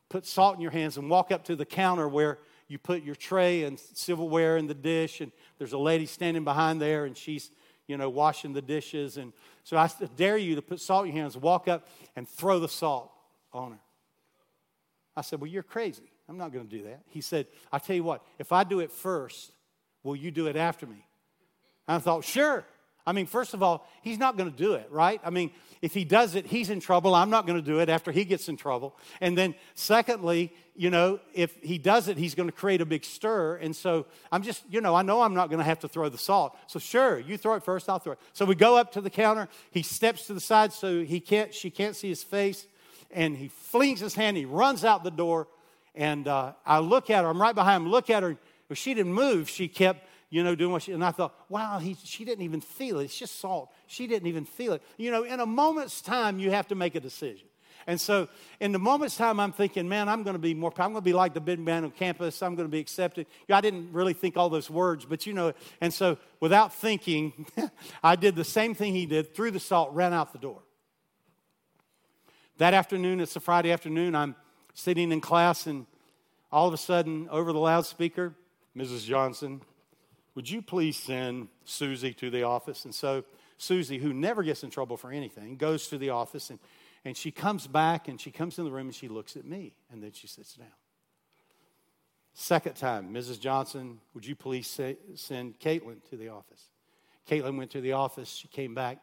put 0.09 0.27
salt 0.27 0.57
in 0.57 0.61
your 0.61 0.71
hands 0.71 0.97
and 0.97 1.11
walk 1.11 1.33
up 1.33 1.45
to 1.45 1.57
the 1.57 1.67
counter 1.67 2.09
where 2.09 2.39
you 2.69 2.79
put 2.79 3.03
your 3.03 3.14
tray 3.14 3.64
and 3.64 3.79
silverware 3.79 4.57
in 4.57 4.67
the 4.67 4.75
dish. 4.75 5.21
And 5.21 5.33
there's 5.59 5.73
a 5.73 5.79
lady 5.79 6.07
standing 6.07 6.45
behind 6.45 6.81
there 6.81 7.05
and 7.05 7.17
she's, 7.17 7.51
you 7.87 7.97
know, 7.97 8.09
washing 8.09 8.53
the 8.53 8.62
dishes. 8.62 9.17
And 9.17 9.33
so 9.64 9.77
I 9.77 9.91
dare 10.17 10.37
you 10.37 10.55
to 10.57 10.62
put 10.62 10.81
salt 10.81 11.07
in 11.07 11.14
your 11.14 11.23
hands, 11.23 11.37
walk 11.37 11.69
up 11.69 11.89
and 12.14 12.29
throw 12.29 12.59
the 12.59 12.69
salt 12.69 13.12
on 13.53 13.73
her. 13.73 13.79
I 15.17 15.23
said, 15.23 15.41
Well, 15.41 15.51
you're 15.51 15.62
crazy. 15.62 16.11
I'm 16.29 16.39
not 16.39 16.53
going 16.53 16.67
to 16.67 16.77
do 16.77 16.85
that. 16.85 17.03
He 17.09 17.21
said, 17.21 17.47
I 17.73 17.79
tell 17.79 17.95
you 17.95 18.03
what, 18.03 18.25
if 18.39 18.51
I 18.51 18.64
do 18.64 18.81
it 18.81 18.91
first, 18.91 19.53
will 20.03 20.17
you 20.17 20.31
do 20.33 20.49
it 20.49 20.57
after 20.57 20.87
me? 20.87 21.07
I 21.87 21.99
thought, 21.99 22.25
Sure. 22.25 22.64
I 23.07 23.13
mean, 23.13 23.27
first 23.27 23.55
of 23.55 23.63
all, 23.63 23.87
he's 24.03 24.19
not 24.19 24.37
going 24.37 24.51
to 24.51 24.57
do 24.57 24.75
it, 24.75 24.89
right? 24.91 25.21
I 25.25 25.31
mean, 25.31 25.53
if 25.81 25.95
he 25.95 26.05
does 26.05 26.35
it, 26.35 26.47
he's 26.47 26.71
in 26.71 26.81
trouble. 26.81 27.15
I'm 27.15 27.31
not 27.31 27.47
going 27.47 27.59
to 27.59 27.65
do 27.65 27.79
it 27.79 27.89
after 27.89 28.11
he 28.11 28.25
gets 28.25 28.49
in 28.49 28.57
trouble. 28.57 28.97
And 29.21 29.39
then, 29.39 29.55
secondly, 29.75 30.53
you 30.75 30.91
know, 30.91 31.21
if 31.33 31.55
he 31.63 31.79
does 31.79 32.09
it, 32.09 32.17
he's 32.17 32.35
going 32.35 32.49
to 32.49 32.55
create 32.55 32.81
a 32.81 32.87
big 32.87 33.05
stir. 33.05 33.57
And 33.57 33.77
so 33.77 34.07
I'm 34.33 34.43
just, 34.43 34.65
you 34.69 34.81
know, 34.81 34.95
I 34.95 35.03
know 35.03 35.23
I'm 35.23 35.35
not 35.35 35.49
going 35.49 35.59
to 35.59 35.65
have 35.65 35.79
to 35.81 35.89
throw 35.89 36.09
the 36.09 36.19
salt. 36.19 36.57
So 36.67 36.79
sure, 36.79 37.19
you 37.19 37.39
throw 37.39 37.55
it 37.55 37.63
first, 37.63 37.89
I'll 37.89 37.99
throw 37.99 38.15
it. 38.15 38.19
So 38.33 38.45
we 38.45 38.55
go 38.55 38.77
up 38.77 38.93
to 38.93 39.01
the 39.01 39.11
counter. 39.11 39.49
He 39.71 39.83
steps 39.83 40.27
to 40.27 40.35
the 40.35 40.41
side 40.41 40.73
so 40.73 41.05
he 41.05 41.21
can't, 41.21 41.55
she 41.55 41.71
can't 41.71 41.95
see 41.95 42.09
his 42.09 42.23
face. 42.23 42.67
And 43.13 43.37
he 43.37 43.49
flings 43.49 44.01
his 44.01 44.15
hand. 44.15 44.37
He 44.37 44.45
runs 44.45 44.85
out 44.85 45.05
the 45.05 45.11
door. 45.11 45.47
And 45.95 46.27
uh, 46.27 46.53
I 46.67 46.81
look 46.81 47.09
at 47.09 47.23
her. 47.23 47.31
I'm 47.31 47.41
right 47.41 47.55
behind 47.55 47.85
him. 47.85 47.91
Look 47.91 48.11
at 48.11 48.23
her. 48.23 48.37
She 48.75 48.95
didn't 48.95 49.15
move. 49.15 49.49
She 49.49 49.69
kept 49.69 50.07
you 50.29 50.43
know, 50.43 50.55
doing 50.55 50.72
what 50.72 50.83
she, 50.83 50.93
and 50.93 51.05
I 51.05 51.12
thought, 51.12 51.35
wow, 51.49 51.79
he, 51.79 51.97
she 52.03 52.24
didn't 52.24 52.45
even 52.45 52.61
feel 52.61 52.99
it. 52.99 53.05
It's 53.05 53.18
just 53.18 53.39
salt. 53.39 53.72
She 53.87 54.07
didn't 54.07 54.27
even 54.27 54.45
feel 54.45 54.72
it. 54.72 54.83
You 54.97 55.11
know, 55.11 55.22
in 55.22 55.41
a 55.41 55.47
moment's 55.47 56.01
time, 56.01 56.39
you 56.39 56.51
have 56.51 56.68
to 56.68 56.74
make 56.74 56.95
a 56.95 57.01
decision. 57.01 57.47
And 57.89 58.01
so, 58.01 58.29
in 58.59 58.72
the 58.72 58.81
moment's 58.81 59.16
time, 59.16 59.39
I'm 59.39 59.53
thinking, 59.53 59.89
man, 59.89 60.09
I'm 60.09 60.24
going 60.24 60.35
to 60.35 60.41
be 60.41 60.55
more, 60.55 60.72
I'm 60.79 60.91
going 60.91 60.95
to 60.97 61.01
be 61.03 61.12
like 61.12 61.35
the 61.35 61.41
big 61.41 61.61
man 61.61 61.85
on 61.85 61.93
campus. 61.93 62.43
I'm 62.43 62.57
going 62.57 62.66
to 62.66 62.72
be 62.72 62.81
accepted. 62.81 63.27
I 63.49 63.61
didn't 63.61 63.93
really 63.93 64.12
think 64.12 64.37
all 64.37 64.49
those 64.49 64.68
words, 64.68 65.05
but 65.05 65.24
you 65.24 65.33
know, 65.33 65.53
and 65.81 65.95
so 65.95 66.18
without 66.41 66.74
thinking, 66.74 67.47
I 68.03 68.16
did 68.16 68.35
the 68.35 68.45
same 68.45 68.74
thing 68.74 68.95
he 68.95 69.07
did, 69.07 69.37
threw 69.37 69.53
the 69.53 69.61
salt, 69.61 69.93
ran 69.93 70.12
out 70.12 70.33
the 70.33 70.41
door. 70.41 70.62
That 72.59 72.74
afternoon, 72.74 73.20
it's 73.20 73.37
a 73.37 73.41
Friday 73.41 73.70
afternoon, 73.70 74.16
I'm 74.16 74.35
sitting 74.74 75.12
in 75.12 75.20
class, 75.20 75.66
and 75.66 75.87
all 76.51 76.66
of 76.66 76.74
a 76.74 76.79
sudden, 76.79 77.29
over 77.31 77.53
the 77.53 77.59
loudspeaker, 77.61 78.35
Mrs. 78.77 79.05
Johnson, 79.05 79.61
would 80.37 80.49
you 80.49 80.62
please 80.62 80.97
send 80.97 81.49
Susie 81.64 82.12
to 82.14 82.30
the 82.30 82.45
office? 82.45 82.84
And 82.84 82.95
so 82.95 83.24
Susie, 83.59 83.99
who 83.99 84.12
never 84.12 84.43
gets 84.43 84.62
in 84.62 84.70
trouble 84.70 84.99
for 84.99 85.11
anything, 85.11 85.57
goes 85.57 85.89
to 85.89 85.99
the 85.99 86.11
office 86.11 86.51
and, 86.51 86.61
and 87.05 87.16
she 87.16 87.30
comes 87.30 87.66
back 87.66 88.07
and 88.07 88.20
she 88.20 88.30
comes 88.30 88.59
in 88.59 88.64
the 88.64 88.70
room 88.70 88.89
and 88.89 88.95
she 88.95 89.09
looks 89.09 89.34
at 89.37 89.47
me 89.47 89.74
and 89.91 90.03
then 90.03 90.12
she 90.12 90.26
sits 90.26 90.55
down. 90.55 90.68
Second 92.34 92.76
time, 92.76 93.14
Mrs. 93.14 93.41
Johnson, 93.41 93.99
would 94.12 94.26
you 94.26 94.37
please 94.37 94.66
say, 94.66 94.99
send 95.14 95.59
Caitlin 95.59 96.07
to 96.11 96.18
the 96.18 96.28
office? 96.28 96.66
Caitlin 97.26 97.57
went 97.57 97.70
to 97.70 97.80
the 97.80 97.93
office. 97.93 98.28
She 98.28 98.47
came 98.47 98.74
back, 98.74 98.99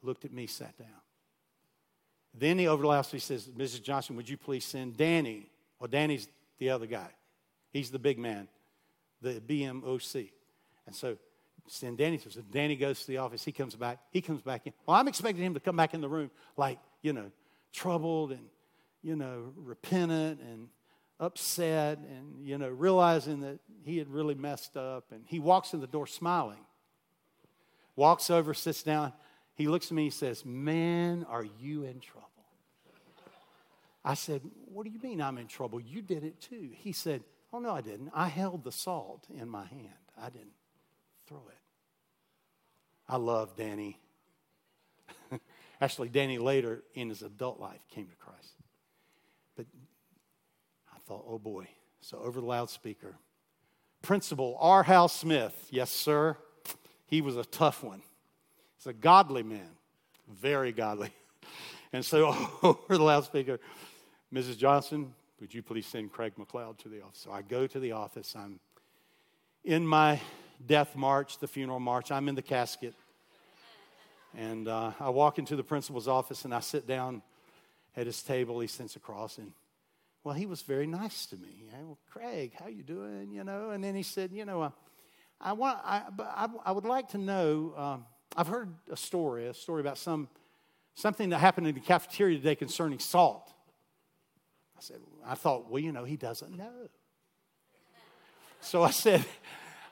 looked 0.00 0.24
at 0.24 0.32
me, 0.32 0.46
sat 0.46 0.78
down. 0.78 0.88
Then 2.32 2.56
he 2.58 2.68
over 2.68 2.82
the 2.82 2.88
last 2.88 3.10
he 3.10 3.18
says, 3.18 3.48
Mrs. 3.48 3.82
Johnson, 3.82 4.14
would 4.14 4.28
you 4.28 4.36
please 4.36 4.64
send 4.64 4.96
Danny? 4.96 5.50
Well, 5.80 5.88
Danny's 5.88 6.28
the 6.58 6.70
other 6.70 6.86
guy. 6.86 7.08
He's 7.72 7.90
the 7.90 7.98
big 7.98 8.16
man, 8.16 8.46
the 9.20 9.40
BMOC. 9.40 10.30
And 10.92 10.96
so 10.98 11.16
then 11.80 11.96
Danny 11.96 12.18
says, 12.18 12.34
so 12.34 12.42
Danny 12.50 12.76
goes 12.76 13.00
to 13.00 13.06
the 13.06 13.16
office. 13.16 13.42
He 13.42 13.52
comes 13.52 13.74
back. 13.74 13.98
He 14.10 14.20
comes 14.20 14.42
back 14.42 14.66
in. 14.66 14.74
Well, 14.86 14.94
I'm 14.94 15.08
expecting 15.08 15.42
him 15.42 15.54
to 15.54 15.60
come 15.60 15.74
back 15.74 15.94
in 15.94 16.02
the 16.02 16.08
room 16.08 16.30
like, 16.58 16.78
you 17.00 17.14
know, 17.14 17.30
troubled 17.72 18.32
and, 18.32 18.44
you 19.02 19.16
know, 19.16 19.54
repentant 19.56 20.40
and 20.40 20.68
upset 21.18 21.96
and, 21.96 22.46
you 22.46 22.58
know, 22.58 22.68
realizing 22.68 23.40
that 23.40 23.58
he 23.84 23.96
had 23.96 24.08
really 24.08 24.34
messed 24.34 24.76
up. 24.76 25.12
And 25.12 25.22
he 25.26 25.38
walks 25.38 25.72
in 25.72 25.80
the 25.80 25.86
door 25.86 26.06
smiling. 26.06 26.60
Walks 27.96 28.28
over, 28.28 28.52
sits 28.52 28.82
down. 28.82 29.14
He 29.54 29.66
looks 29.66 29.86
at 29.86 29.92
me. 29.92 30.04
He 30.04 30.10
says, 30.10 30.44
Man, 30.44 31.24
are 31.26 31.46
you 31.58 31.84
in 31.84 32.00
trouble? 32.00 32.28
I 34.04 34.12
said, 34.12 34.42
What 34.66 34.84
do 34.84 34.90
you 34.90 35.00
mean 35.00 35.22
I'm 35.22 35.38
in 35.38 35.46
trouble? 35.46 35.80
You 35.80 36.02
did 36.02 36.22
it 36.22 36.38
too. 36.38 36.68
He 36.74 36.92
said, 36.92 37.22
Oh, 37.50 37.60
no, 37.60 37.70
I 37.70 37.80
didn't. 37.80 38.10
I 38.14 38.28
held 38.28 38.62
the 38.62 38.72
salt 38.72 39.26
in 39.34 39.48
my 39.48 39.64
hand. 39.64 39.88
I 40.20 40.28
didn't 40.28 40.52
throw 41.32 41.48
it. 41.48 41.58
I 43.08 43.16
love 43.16 43.56
Danny. 43.56 43.98
Actually, 45.80 46.08
Danny 46.08 46.38
later 46.38 46.82
in 46.94 47.08
his 47.08 47.22
adult 47.22 47.58
life 47.58 47.80
came 47.90 48.06
to 48.06 48.16
Christ. 48.16 48.54
But 49.56 49.66
I 50.92 50.98
thought, 51.06 51.24
oh 51.26 51.38
boy. 51.38 51.68
So 52.00 52.18
over 52.18 52.40
the 52.40 52.46
loudspeaker, 52.46 53.14
Principal 54.02 54.56
R. 54.60 54.82
Hal 54.82 55.08
Smith, 55.08 55.68
yes, 55.70 55.90
sir. 55.90 56.36
He 57.06 57.20
was 57.20 57.36
a 57.36 57.44
tough 57.44 57.82
one. 57.84 58.02
He's 58.76 58.86
a 58.86 58.92
godly 58.92 59.42
man, 59.42 59.70
very 60.28 60.72
godly. 60.72 61.10
And 61.94 62.02
so 62.02 62.34
over 62.62 62.96
the 62.96 63.02
loudspeaker, 63.02 63.60
Mrs. 64.32 64.56
Johnson, 64.56 65.12
would 65.40 65.52
you 65.52 65.62
please 65.62 65.84
send 65.84 66.10
Craig 66.10 66.32
McLeod 66.38 66.78
to 66.78 66.88
the 66.88 67.02
office? 67.02 67.18
So 67.18 67.30
I 67.30 67.42
go 67.42 67.66
to 67.66 67.78
the 67.78 67.92
office. 67.92 68.34
I'm 68.34 68.60
in 69.62 69.86
my 69.86 70.18
death 70.66 70.96
march, 70.96 71.38
the 71.38 71.48
funeral 71.48 71.80
march. 71.80 72.10
I'm 72.10 72.28
in 72.28 72.34
the 72.34 72.42
casket. 72.42 72.94
And 74.36 74.68
uh, 74.68 74.92
I 74.98 75.10
walk 75.10 75.38
into 75.38 75.56
the 75.56 75.64
principal's 75.64 76.08
office 76.08 76.44
and 76.44 76.54
I 76.54 76.60
sit 76.60 76.86
down 76.86 77.22
at 77.96 78.06
his 78.06 78.22
table. 78.22 78.60
He 78.60 78.68
sends 78.68 78.96
across 78.96 79.38
and, 79.38 79.52
well, 80.24 80.34
he 80.34 80.46
was 80.46 80.62
very 80.62 80.86
nice 80.86 81.26
to 81.26 81.36
me. 81.36 81.68
well, 81.82 81.98
Craig, 82.10 82.52
how 82.58 82.68
you 82.68 82.82
doing? 82.82 83.32
You 83.32 83.44
know, 83.44 83.70
and 83.70 83.82
then 83.82 83.94
he 83.94 84.02
said, 84.02 84.32
you 84.32 84.44
know, 84.44 84.62
uh, 84.62 84.70
I, 85.40 85.52
want, 85.52 85.78
I, 85.84 86.02
I, 86.20 86.48
I 86.64 86.72
would 86.72 86.84
like 86.84 87.08
to 87.08 87.18
know. 87.18 87.74
Um, 87.76 88.06
I've 88.36 88.46
heard 88.46 88.72
a 88.90 88.96
story, 88.96 89.46
a 89.46 89.54
story 89.54 89.80
about 89.80 89.98
some 89.98 90.28
something 90.94 91.30
that 91.30 91.38
happened 91.38 91.66
in 91.66 91.74
the 91.74 91.80
cafeteria 91.80 92.36
today 92.36 92.54
concerning 92.54 92.98
salt. 92.98 93.52
I 94.76 94.80
said, 94.80 95.00
I 95.26 95.34
thought, 95.34 95.70
well, 95.70 95.80
you 95.80 95.92
know, 95.92 96.04
he 96.04 96.16
doesn't 96.16 96.56
know. 96.56 96.88
So 98.60 98.82
I 98.82 98.90
said, 98.90 99.24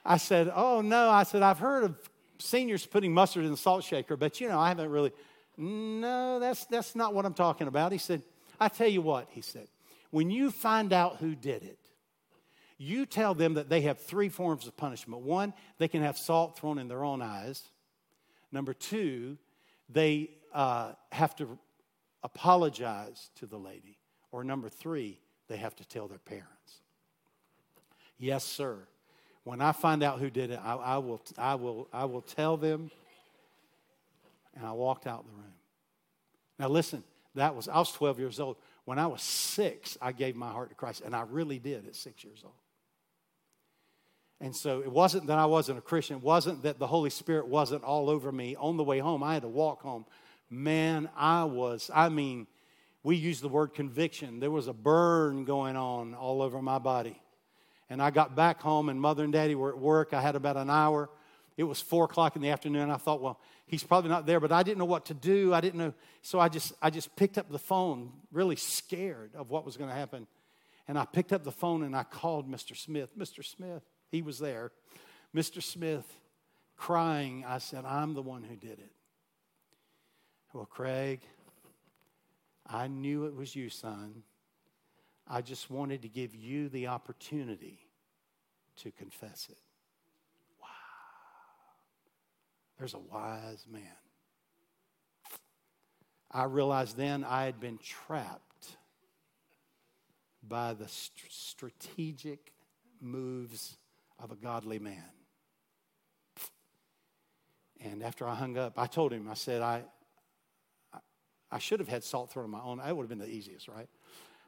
I 0.04 0.16
said, 0.16 0.50
oh 0.54 0.80
no. 0.80 1.10
I 1.10 1.24
said, 1.24 1.42
I've 1.42 1.58
heard 1.58 1.84
of 1.84 2.10
seniors 2.38 2.86
putting 2.86 3.12
mustard 3.12 3.44
in 3.44 3.50
the 3.50 3.56
salt 3.56 3.84
shaker, 3.84 4.16
but 4.16 4.40
you 4.40 4.48
know, 4.48 4.58
I 4.58 4.68
haven't 4.68 4.90
really. 4.90 5.12
No, 5.56 6.38
that's 6.40 6.64
that's 6.66 6.94
not 6.94 7.14
what 7.14 7.26
I'm 7.26 7.34
talking 7.34 7.68
about. 7.68 7.92
He 7.92 7.98
said, 7.98 8.22
I 8.58 8.68
tell 8.68 8.88
you 8.88 9.02
what, 9.02 9.28
he 9.30 9.40
said, 9.42 9.68
when 10.10 10.30
you 10.30 10.50
find 10.50 10.92
out 10.92 11.16
who 11.16 11.34
did 11.34 11.62
it, 11.62 11.78
you 12.78 13.04
tell 13.04 13.34
them 13.34 13.54
that 13.54 13.68
they 13.68 13.82
have 13.82 13.98
three 13.98 14.30
forms 14.30 14.66
of 14.66 14.76
punishment. 14.76 15.22
One, 15.22 15.52
they 15.78 15.88
can 15.88 16.02
have 16.02 16.16
salt 16.16 16.58
thrown 16.58 16.78
in 16.78 16.88
their 16.88 17.04
own 17.04 17.20
eyes. 17.20 17.62
Number 18.52 18.72
two, 18.72 19.36
they 19.90 20.30
uh, 20.54 20.92
have 21.12 21.36
to 21.36 21.58
apologize 22.22 23.30
to 23.36 23.46
the 23.46 23.58
lady. 23.58 23.98
Or 24.32 24.44
number 24.44 24.68
three, 24.68 25.20
they 25.48 25.58
have 25.58 25.76
to 25.76 25.84
tell 25.84 26.08
their 26.08 26.18
parents. 26.18 26.80
Yes, 28.18 28.44
sir. 28.44 28.78
When 29.44 29.60
I 29.60 29.72
find 29.72 30.02
out 30.02 30.18
who 30.18 30.30
did 30.30 30.50
it, 30.50 30.60
I, 30.62 30.74
I, 30.74 30.98
will, 30.98 31.22
I, 31.38 31.54
will, 31.54 31.88
I 31.92 32.04
will 32.04 32.22
tell 32.22 32.56
them. 32.56 32.90
And 34.54 34.66
I 34.66 34.72
walked 34.72 35.06
out 35.06 35.24
the 35.24 35.32
room. 35.32 35.54
Now, 36.58 36.68
listen, 36.68 37.02
that 37.34 37.54
was, 37.54 37.68
I 37.68 37.78
was 37.78 37.90
12 37.92 38.18
years 38.18 38.40
old. 38.40 38.56
When 38.84 38.98
I 38.98 39.06
was 39.06 39.22
six, 39.22 39.96
I 40.02 40.12
gave 40.12 40.36
my 40.36 40.50
heart 40.50 40.70
to 40.70 40.74
Christ, 40.74 41.02
and 41.04 41.14
I 41.14 41.22
really 41.22 41.58
did 41.58 41.86
at 41.86 41.94
six 41.94 42.24
years 42.24 42.40
old. 42.44 42.54
And 44.40 44.56
so 44.56 44.80
it 44.80 44.90
wasn't 44.90 45.26
that 45.26 45.38
I 45.38 45.46
wasn't 45.46 45.78
a 45.78 45.82
Christian. 45.82 46.16
It 46.16 46.22
wasn't 46.22 46.62
that 46.62 46.78
the 46.78 46.86
Holy 46.86 47.10
Spirit 47.10 47.46
wasn't 47.46 47.84
all 47.84 48.08
over 48.08 48.32
me 48.32 48.56
on 48.56 48.76
the 48.76 48.84
way 48.84 48.98
home. 48.98 49.22
I 49.22 49.34
had 49.34 49.42
to 49.42 49.48
walk 49.48 49.82
home. 49.82 50.06
Man, 50.48 51.08
I 51.16 51.44
was, 51.44 51.90
I 51.94 52.08
mean, 52.08 52.46
we 53.02 53.16
use 53.16 53.40
the 53.40 53.48
word 53.48 53.74
conviction. 53.74 54.40
There 54.40 54.50
was 54.50 54.66
a 54.66 54.72
burn 54.72 55.44
going 55.44 55.76
on 55.76 56.14
all 56.14 56.42
over 56.42 56.60
my 56.60 56.78
body. 56.78 57.20
And 57.90 58.00
I 58.00 58.10
got 58.10 58.36
back 58.36 58.62
home, 58.62 58.88
and 58.88 59.00
mother 59.00 59.24
and 59.24 59.32
daddy 59.32 59.54
were 59.54 59.70
at 59.70 59.78
work. 59.78 60.14
I 60.14 60.20
had 60.20 60.36
about 60.36 60.56
an 60.56 60.70
hour. 60.70 61.10
It 61.56 61.64
was 61.64 61.80
four 61.80 62.04
o'clock 62.04 62.36
in 62.36 62.42
the 62.42 62.50
afternoon. 62.50 62.88
I 62.90 62.96
thought, 62.96 63.20
well, 63.20 63.40
he's 63.66 63.82
probably 63.82 64.08
not 64.08 64.24
there, 64.24 64.40
but 64.40 64.52
I 64.52 64.62
didn't 64.62 64.78
know 64.78 64.84
what 64.86 65.06
to 65.06 65.14
do. 65.14 65.52
I 65.52 65.60
didn't 65.60 65.78
know. 65.78 65.92
So 66.22 66.40
I 66.40 66.48
just, 66.48 66.72
I 66.80 66.88
just 66.88 67.14
picked 67.16 67.36
up 67.36 67.50
the 67.50 67.58
phone, 67.58 68.12
really 68.32 68.56
scared 68.56 69.32
of 69.34 69.50
what 69.50 69.66
was 69.66 69.76
going 69.76 69.90
to 69.90 69.96
happen. 69.96 70.26
And 70.88 70.98
I 70.98 71.04
picked 71.04 71.32
up 71.32 71.44
the 71.44 71.52
phone 71.52 71.82
and 71.82 71.94
I 71.94 72.04
called 72.04 72.50
Mr. 72.50 72.76
Smith. 72.76 73.10
Mr. 73.18 73.44
Smith, 73.44 73.82
he 74.10 74.22
was 74.22 74.38
there. 74.38 74.72
Mr. 75.34 75.62
Smith, 75.62 76.06
crying, 76.76 77.44
I 77.46 77.58
said, 77.58 77.84
I'm 77.84 78.14
the 78.14 78.22
one 78.22 78.42
who 78.42 78.56
did 78.56 78.78
it. 78.78 78.90
Well, 80.52 80.66
Craig, 80.66 81.20
I 82.66 82.88
knew 82.88 83.26
it 83.26 83.34
was 83.34 83.54
you, 83.54 83.68
son. 83.68 84.22
I 85.32 85.42
just 85.42 85.70
wanted 85.70 86.02
to 86.02 86.08
give 86.08 86.34
you 86.34 86.68
the 86.68 86.88
opportunity 86.88 87.78
to 88.78 88.90
confess 88.90 89.46
it. 89.48 89.58
Wow. 90.60 90.66
There's 92.78 92.94
a 92.94 92.98
wise 92.98 93.64
man. 93.70 93.82
I 96.32 96.44
realized 96.44 96.96
then 96.96 97.22
I 97.22 97.44
had 97.44 97.60
been 97.60 97.78
trapped 97.78 98.76
by 100.46 100.74
the 100.74 100.88
st- 100.88 101.30
strategic 101.30 102.52
moves 103.00 103.76
of 104.18 104.32
a 104.32 104.36
godly 104.36 104.80
man. 104.80 105.12
And 107.80 108.02
after 108.02 108.26
I 108.26 108.34
hung 108.34 108.58
up, 108.58 108.78
I 108.78 108.86
told 108.86 109.12
him, 109.12 109.28
I 109.30 109.34
said, 109.34 109.62
I, 109.62 109.84
I, 110.92 110.98
I 111.52 111.58
should 111.58 111.78
have 111.78 111.88
had 111.88 112.02
salt 112.02 112.30
thrown 112.30 112.46
on 112.46 112.50
my 112.50 112.60
own. 112.60 112.78
That 112.78 112.96
would 112.96 113.04
have 113.04 113.08
been 113.08 113.18
the 113.18 113.32
easiest, 113.32 113.68
right? 113.68 113.88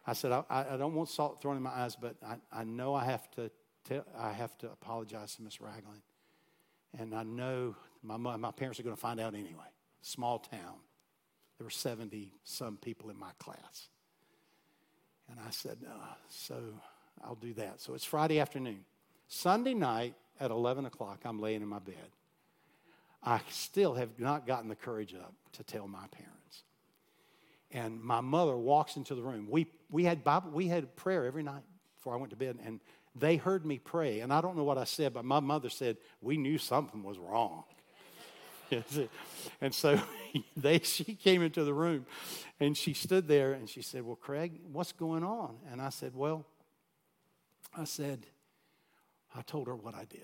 I 0.06 0.14
said, 0.14 0.32
I, 0.32 0.44
I 0.50 0.76
don't 0.76 0.94
want 0.94 1.08
salt 1.08 1.40
thrown 1.40 1.56
in 1.56 1.62
my 1.62 1.70
eyes, 1.70 1.96
but 1.96 2.16
I, 2.26 2.36
I 2.52 2.64
know 2.64 2.94
I 2.94 3.04
have 3.04 3.30
to 3.32 3.50
tell, 3.84 4.04
I 4.18 4.32
have 4.32 4.56
to 4.58 4.66
apologize 4.66 5.36
to 5.36 5.42
Miss 5.42 5.60
Ragland. 5.60 6.02
And 6.98 7.14
I 7.14 7.22
know 7.22 7.76
my, 8.02 8.16
my 8.16 8.50
parents 8.50 8.80
are 8.80 8.82
going 8.82 8.96
to 8.96 9.00
find 9.00 9.20
out 9.20 9.34
anyway. 9.34 9.70
Small 10.02 10.40
town. 10.40 10.80
There 11.58 11.64
were 11.64 11.70
70 11.70 12.32
some 12.42 12.76
people 12.76 13.10
in 13.10 13.18
my 13.18 13.30
class. 13.38 13.88
And 15.30 15.38
I 15.46 15.50
said, 15.50 15.78
uh, 15.88 16.14
so 16.28 16.56
I'll 17.24 17.36
do 17.36 17.54
that. 17.54 17.80
So 17.80 17.94
it's 17.94 18.04
Friday 18.04 18.40
afternoon. 18.40 18.80
Sunday 19.28 19.74
night 19.74 20.14
at 20.40 20.50
11 20.50 20.84
o'clock, 20.86 21.20
I'm 21.24 21.40
laying 21.40 21.62
in 21.62 21.68
my 21.68 21.78
bed. 21.78 21.94
I 23.22 23.40
still 23.48 23.94
have 23.94 24.18
not 24.18 24.46
gotten 24.46 24.68
the 24.68 24.74
courage 24.74 25.14
up 25.14 25.32
to 25.52 25.62
tell 25.62 25.86
my 25.86 26.06
parents. 26.10 26.64
And 27.72 28.02
my 28.02 28.20
mother 28.20 28.56
walks 28.56 28.96
into 28.96 29.14
the 29.14 29.22
room. 29.22 29.48
We, 29.50 29.66
we, 29.90 30.04
had 30.04 30.22
Bible, 30.22 30.50
we 30.50 30.68
had 30.68 30.94
prayer 30.94 31.24
every 31.24 31.42
night 31.42 31.62
before 31.96 32.14
I 32.14 32.16
went 32.16 32.30
to 32.30 32.36
bed, 32.36 32.58
and 32.64 32.80
they 33.14 33.36
heard 33.36 33.64
me 33.64 33.78
pray. 33.78 34.20
And 34.20 34.32
I 34.32 34.40
don't 34.40 34.56
know 34.56 34.64
what 34.64 34.78
I 34.78 34.84
said, 34.84 35.14
but 35.14 35.24
my 35.24 35.40
mother 35.40 35.70
said, 35.70 35.96
We 36.20 36.36
knew 36.36 36.58
something 36.58 37.02
was 37.02 37.18
wrong. 37.18 37.64
and 39.60 39.74
so 39.74 40.00
they, 40.56 40.78
she 40.80 41.04
came 41.14 41.42
into 41.42 41.64
the 41.64 41.74
room 41.74 42.06
and 42.58 42.76
she 42.76 42.94
stood 42.94 43.28
there 43.28 43.52
and 43.52 43.68
she 43.68 43.82
said, 43.82 44.02
Well, 44.02 44.16
Craig, 44.16 44.60
what's 44.72 44.92
going 44.92 45.24
on? 45.24 45.56
And 45.70 45.80
I 45.80 45.90
said, 45.90 46.14
Well, 46.14 46.46
I 47.76 47.84
said, 47.84 48.26
I 49.34 49.42
told 49.42 49.66
her 49.66 49.74
what 49.74 49.94
I 49.94 50.04
did. 50.04 50.20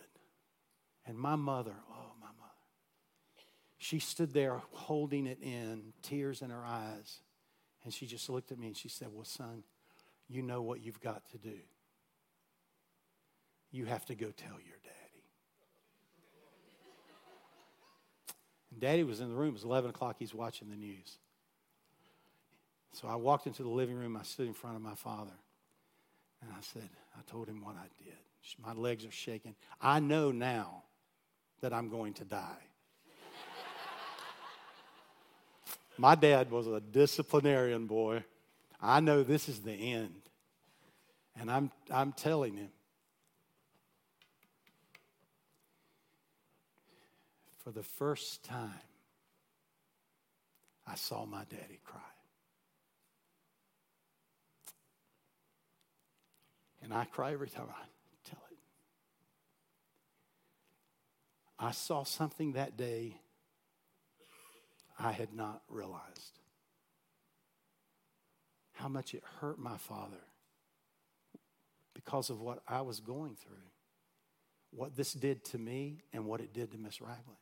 And 1.06 1.18
my 1.18 1.36
mother, 1.36 1.74
oh, 1.90 2.12
my 2.20 2.26
mother, 2.26 2.52
she 3.78 3.98
stood 3.98 4.34
there 4.34 4.60
holding 4.72 5.26
it 5.26 5.38
in, 5.42 5.94
tears 6.02 6.42
in 6.42 6.50
her 6.50 6.64
eyes. 6.64 7.20
And 7.88 7.94
she 7.94 8.04
just 8.04 8.28
looked 8.28 8.52
at 8.52 8.58
me 8.58 8.66
and 8.66 8.76
she 8.76 8.90
said, 8.90 9.08
Well, 9.10 9.24
son, 9.24 9.62
you 10.28 10.42
know 10.42 10.60
what 10.60 10.82
you've 10.82 11.00
got 11.00 11.26
to 11.30 11.38
do. 11.38 11.56
You 13.70 13.86
have 13.86 14.04
to 14.04 14.14
go 14.14 14.26
tell 14.26 14.58
your 14.60 14.76
daddy. 14.84 15.24
And 18.70 18.78
daddy 18.78 19.04
was 19.04 19.20
in 19.20 19.30
the 19.30 19.34
room. 19.34 19.48
It 19.48 19.52
was 19.54 19.64
11 19.64 19.88
o'clock. 19.88 20.16
He's 20.18 20.34
watching 20.34 20.68
the 20.68 20.76
news. 20.76 21.16
So 22.92 23.08
I 23.08 23.14
walked 23.14 23.46
into 23.46 23.62
the 23.62 23.70
living 23.70 23.96
room. 23.96 24.18
I 24.18 24.22
stood 24.22 24.48
in 24.48 24.52
front 24.52 24.76
of 24.76 24.82
my 24.82 24.94
father. 24.94 25.38
And 26.42 26.50
I 26.50 26.60
said, 26.60 26.90
I 27.16 27.22
told 27.22 27.48
him 27.48 27.64
what 27.64 27.76
I 27.76 27.86
did. 28.04 28.18
My 28.62 28.74
legs 28.74 29.06
are 29.06 29.10
shaking. 29.10 29.54
I 29.80 29.98
know 29.98 30.30
now 30.30 30.82
that 31.62 31.72
I'm 31.72 31.88
going 31.88 32.12
to 32.12 32.24
die. 32.26 32.67
My 35.98 36.14
dad 36.14 36.52
was 36.52 36.68
a 36.68 36.80
disciplinarian 36.80 37.86
boy. 37.88 38.22
I 38.80 39.00
know 39.00 39.24
this 39.24 39.48
is 39.48 39.58
the 39.60 39.72
end. 39.72 40.22
And 41.38 41.50
I'm, 41.50 41.72
I'm 41.90 42.12
telling 42.12 42.54
him. 42.54 42.70
For 47.64 47.72
the 47.72 47.82
first 47.82 48.44
time, 48.44 48.70
I 50.86 50.94
saw 50.94 51.26
my 51.26 51.42
daddy 51.50 51.80
cry. 51.84 52.00
And 56.82 56.94
I 56.94 57.04
cry 57.06 57.32
every 57.32 57.48
time 57.48 57.66
I 57.68 57.84
tell 58.30 58.40
it. 58.52 58.58
I 61.58 61.72
saw 61.72 62.04
something 62.04 62.52
that 62.52 62.76
day 62.76 63.16
I 64.98 65.12
had 65.12 65.32
not 65.32 65.62
realized. 65.68 66.38
How 68.72 68.88
much 68.88 69.14
it 69.14 69.22
hurt 69.40 69.58
my 69.58 69.76
father 69.76 70.22
because 71.94 72.30
of 72.30 72.40
what 72.40 72.60
I 72.66 72.80
was 72.80 73.00
going 73.00 73.34
through, 73.34 73.56
what 74.70 74.96
this 74.96 75.12
did 75.12 75.44
to 75.46 75.58
me, 75.58 75.98
and 76.12 76.26
what 76.26 76.40
it 76.40 76.52
did 76.52 76.70
to 76.72 76.78
Miss 76.78 77.00
Ragland. 77.00 77.38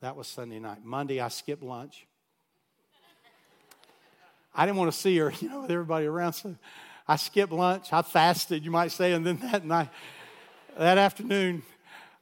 That 0.00 0.16
was 0.16 0.26
Sunday 0.26 0.58
night. 0.58 0.78
Monday, 0.82 1.20
I 1.20 1.28
skipped 1.28 1.62
lunch. 1.62 2.06
I 4.54 4.66
didn't 4.66 4.78
want 4.78 4.92
to 4.92 4.98
see 4.98 5.16
her, 5.18 5.32
you 5.40 5.48
know, 5.48 5.62
with 5.62 5.70
everybody 5.70 6.06
around. 6.06 6.32
So 6.32 6.56
I 7.10 7.16
skipped 7.16 7.52
lunch. 7.52 7.92
I 7.92 8.02
fasted, 8.02 8.64
you 8.64 8.70
might 8.70 8.92
say. 8.92 9.14
And 9.14 9.26
then 9.26 9.36
that 9.50 9.64
night, 9.64 9.88
that 10.78 10.96
afternoon, 10.96 11.64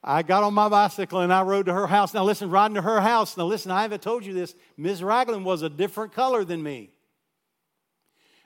I 0.03 0.22
got 0.22 0.45
on 0.45 0.55
my 0.55 0.70
bicycle 0.70 1.20
and 1.20 1.30
I 1.30 1.43
rode 1.43 1.66
to 1.66 1.74
her 1.74 1.86
house. 1.86 2.14
Now, 2.14 2.24
listen, 2.24 2.49
riding 2.49 2.76
to 2.76 2.80
her 2.80 3.03
house. 3.03 3.36
Now, 3.36 3.45
listen, 3.45 3.70
I 3.70 3.82
haven't 3.82 4.01
told 4.01 4.24
you 4.24 4.32
this. 4.32 4.55
Ms. 4.78 5.03
Ragland 5.03 5.45
was 5.45 5.61
a 5.61 5.68
different 5.68 6.14
color 6.14 6.43
than 6.43 6.62
me. 6.62 6.89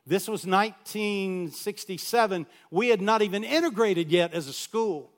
This 0.05 0.27
was 0.27 0.45
1967. 0.45 2.47
We 2.73 2.89
had 2.89 3.01
not 3.01 3.23
even 3.23 3.45
integrated 3.45 4.11
yet 4.11 4.35
as 4.35 4.49
a 4.49 4.53
school. 4.53 5.13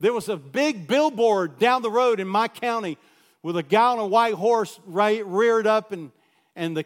There 0.00 0.12
was 0.12 0.28
a 0.28 0.36
big 0.36 0.86
billboard 0.86 1.58
down 1.58 1.80
the 1.80 1.90
road 1.90 2.20
in 2.20 2.28
my 2.28 2.48
county 2.48 2.98
with 3.42 3.56
a 3.56 3.62
guy 3.62 3.92
on 3.92 3.98
a 3.98 4.06
white 4.06 4.34
horse 4.34 4.78
right, 4.84 5.24
reared 5.24 5.66
up, 5.66 5.92
and, 5.92 6.12
and 6.54 6.76
the, 6.76 6.84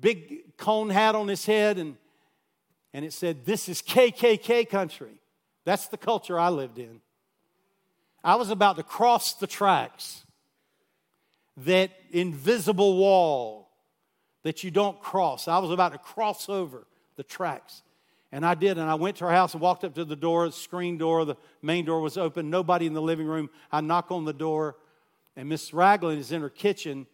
big 0.00 0.56
cone 0.56 0.90
hat 0.90 1.16
on 1.16 1.26
his 1.26 1.44
head, 1.44 1.78
and, 1.78 1.96
and 2.96 3.04
it 3.04 3.12
said, 3.12 3.44
This 3.44 3.68
is 3.68 3.82
KKK 3.82 4.66
country. 4.70 5.20
That's 5.66 5.88
the 5.88 5.98
culture 5.98 6.40
I 6.40 6.48
lived 6.48 6.78
in. 6.78 7.02
I 8.24 8.36
was 8.36 8.48
about 8.48 8.76
to 8.76 8.82
cross 8.82 9.34
the 9.34 9.46
tracks, 9.46 10.24
that 11.58 11.90
invisible 12.10 12.96
wall 12.96 13.68
that 14.44 14.64
you 14.64 14.70
don't 14.70 14.98
cross. 14.98 15.46
I 15.46 15.58
was 15.58 15.70
about 15.70 15.92
to 15.92 15.98
cross 15.98 16.48
over 16.48 16.86
the 17.16 17.22
tracks. 17.22 17.82
And 18.32 18.46
I 18.46 18.54
did, 18.54 18.78
and 18.78 18.88
I 18.88 18.94
went 18.94 19.18
to 19.18 19.26
her 19.26 19.30
house 19.30 19.52
and 19.52 19.60
walked 19.60 19.84
up 19.84 19.94
to 19.96 20.04
the 20.06 20.16
door, 20.16 20.46
the 20.46 20.52
screen 20.52 20.96
door, 20.96 21.26
the 21.26 21.36
main 21.60 21.84
door 21.84 22.00
was 22.00 22.16
open, 22.16 22.48
nobody 22.48 22.86
in 22.86 22.94
the 22.94 23.02
living 23.02 23.26
room. 23.26 23.50
I 23.70 23.82
knock 23.82 24.10
on 24.10 24.24
the 24.24 24.32
door, 24.32 24.76
and 25.36 25.50
Miss 25.50 25.74
Ragland 25.74 26.18
is 26.18 26.32
in 26.32 26.40
her 26.40 26.48
kitchen. 26.48 27.06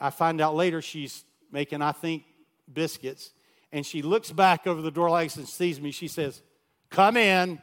I 0.00 0.08
find 0.08 0.40
out 0.40 0.54
later 0.54 0.80
she's 0.80 1.24
making, 1.52 1.82
I 1.82 1.92
think, 1.92 2.24
biscuits. 2.72 3.32
And 3.72 3.84
she 3.84 4.02
looks 4.02 4.32
back 4.32 4.66
over 4.66 4.80
the 4.80 4.90
door 4.90 5.10
like 5.10 5.34
and 5.36 5.46
sees 5.46 5.80
me. 5.80 5.90
She 5.90 6.08
says, 6.08 6.42
Come 6.90 7.16
in, 7.16 7.60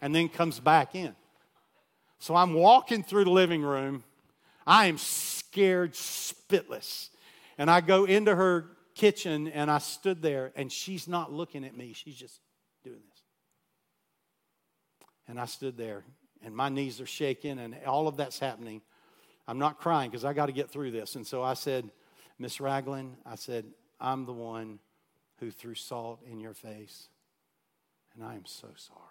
and 0.00 0.14
then 0.14 0.28
comes 0.28 0.60
back 0.60 0.94
in. 0.94 1.14
So 2.18 2.34
I'm 2.34 2.54
walking 2.54 3.02
through 3.02 3.24
the 3.24 3.30
living 3.30 3.62
room. 3.62 4.04
I 4.66 4.86
am 4.86 4.98
scared 4.98 5.92
spitless. 5.92 7.10
And 7.58 7.70
I 7.70 7.80
go 7.80 8.04
into 8.04 8.34
her 8.34 8.66
kitchen 8.94 9.48
and 9.48 9.70
I 9.70 9.78
stood 9.78 10.22
there, 10.22 10.52
and 10.56 10.70
she's 10.72 11.08
not 11.08 11.32
looking 11.32 11.64
at 11.64 11.76
me. 11.76 11.92
She's 11.92 12.16
just 12.16 12.40
doing 12.84 13.00
this. 13.08 13.22
And 15.28 15.40
I 15.40 15.46
stood 15.46 15.76
there, 15.76 16.04
and 16.42 16.54
my 16.54 16.68
knees 16.68 17.00
are 17.00 17.06
shaking, 17.06 17.58
and 17.58 17.76
all 17.86 18.08
of 18.08 18.16
that's 18.16 18.38
happening. 18.38 18.80
I'm 19.46 19.58
not 19.58 19.78
crying 19.78 20.10
because 20.10 20.24
I 20.24 20.32
got 20.32 20.46
to 20.46 20.52
get 20.52 20.70
through 20.70 20.90
this. 20.90 21.14
And 21.16 21.26
so 21.26 21.42
I 21.42 21.54
said, 21.54 21.90
Miss 22.38 22.60
Ragland, 22.60 23.16
I 23.26 23.34
said, 23.34 23.66
I'm 24.00 24.26
the 24.26 24.32
one 24.32 24.78
who 25.38 25.50
threw 25.50 25.74
salt 25.74 26.20
in 26.28 26.40
your 26.40 26.54
face, 26.54 27.08
and 28.14 28.24
I 28.24 28.34
am 28.34 28.46
so 28.46 28.68
sorry. 28.76 29.02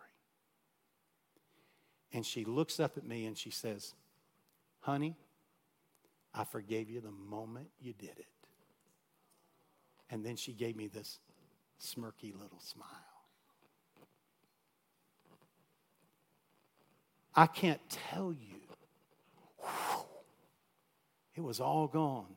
And 2.13 2.25
she 2.25 2.45
looks 2.45 2.79
up 2.79 2.97
at 2.97 3.05
me 3.05 3.25
and 3.25 3.37
she 3.37 3.49
says, 3.49 3.93
Honey, 4.79 5.15
I 6.33 6.43
forgave 6.43 6.89
you 6.89 7.01
the 7.01 7.11
moment 7.11 7.67
you 7.79 7.93
did 7.93 8.17
it. 8.17 8.27
And 10.09 10.25
then 10.25 10.35
she 10.35 10.53
gave 10.53 10.75
me 10.75 10.87
this 10.87 11.19
smirky 11.81 12.33
little 12.33 12.59
smile. 12.59 12.87
I 17.35 17.45
can't 17.45 17.81
tell 17.89 18.33
you. 18.33 18.55
It 21.35 21.41
was 21.41 21.59
all 21.59 21.87
gone. 21.87 22.35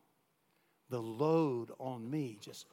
The 0.91 1.01
load 1.01 1.71
on 1.79 2.11
me 2.11 2.39
just. 2.41 2.67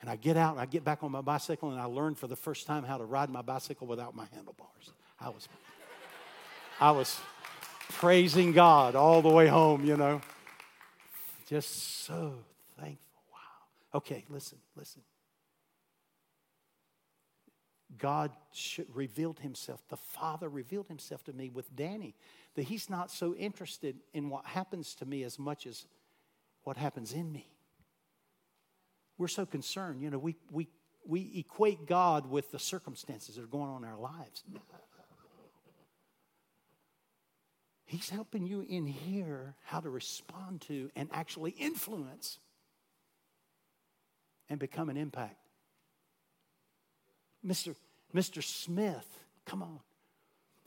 And 0.00 0.08
I 0.08 0.16
get 0.16 0.36
out 0.36 0.52
and 0.52 0.60
I 0.60 0.66
get 0.66 0.84
back 0.84 1.02
on 1.02 1.12
my 1.12 1.20
bicycle 1.20 1.70
and 1.70 1.80
I 1.80 1.84
learned 1.84 2.18
for 2.18 2.26
the 2.26 2.36
first 2.36 2.66
time 2.66 2.84
how 2.84 2.96
to 2.96 3.04
ride 3.04 3.28
my 3.28 3.42
bicycle 3.42 3.86
without 3.86 4.14
my 4.14 4.26
handlebars. 4.32 4.92
I 5.20 5.28
was, 5.28 5.48
I 6.80 6.90
was 6.92 7.20
praising 7.90 8.52
God 8.52 8.96
all 8.96 9.20
the 9.20 9.28
way 9.28 9.46
home, 9.46 9.84
you 9.84 9.96
know. 9.96 10.22
Just 11.46 12.04
so 12.04 12.34
thankful. 12.78 13.22
Wow. 13.30 13.98
Okay, 13.98 14.24
listen, 14.30 14.58
listen. 14.74 15.02
God 17.98 18.30
revealed 18.94 19.40
himself, 19.40 19.82
the 19.88 19.96
Father 19.96 20.48
revealed 20.48 20.88
himself 20.88 21.22
to 21.24 21.32
me 21.32 21.50
with 21.50 21.74
Danny, 21.76 22.14
that 22.54 22.62
he's 22.62 22.88
not 22.88 23.10
so 23.10 23.34
interested 23.34 23.96
in 24.14 24.30
what 24.30 24.46
happens 24.46 24.94
to 24.94 25.04
me 25.04 25.24
as 25.24 25.38
much 25.38 25.66
as 25.66 25.84
what 26.62 26.76
happens 26.76 27.12
in 27.12 27.30
me. 27.30 27.48
We're 29.20 29.28
so 29.28 29.44
concerned, 29.44 30.00
you 30.00 30.08
know, 30.08 30.16
we, 30.16 30.34
we, 30.50 30.66
we 31.06 31.44
equate 31.46 31.86
God 31.86 32.30
with 32.30 32.50
the 32.52 32.58
circumstances 32.58 33.34
that 33.34 33.44
are 33.44 33.48
going 33.48 33.68
on 33.68 33.84
in 33.84 33.90
our 33.90 33.98
lives. 33.98 34.42
He's 37.84 38.08
helping 38.08 38.46
you 38.46 38.64
in 38.66 38.86
here 38.86 39.56
how 39.62 39.80
to 39.80 39.90
respond 39.90 40.62
to 40.62 40.90
and 40.96 41.10
actually 41.12 41.50
influence 41.50 42.38
and 44.48 44.58
become 44.58 44.88
an 44.88 44.96
impact. 44.96 45.36
Mr. 47.46 47.76
Mr. 48.14 48.42
Smith, 48.42 49.06
come 49.44 49.62
on. 49.62 49.80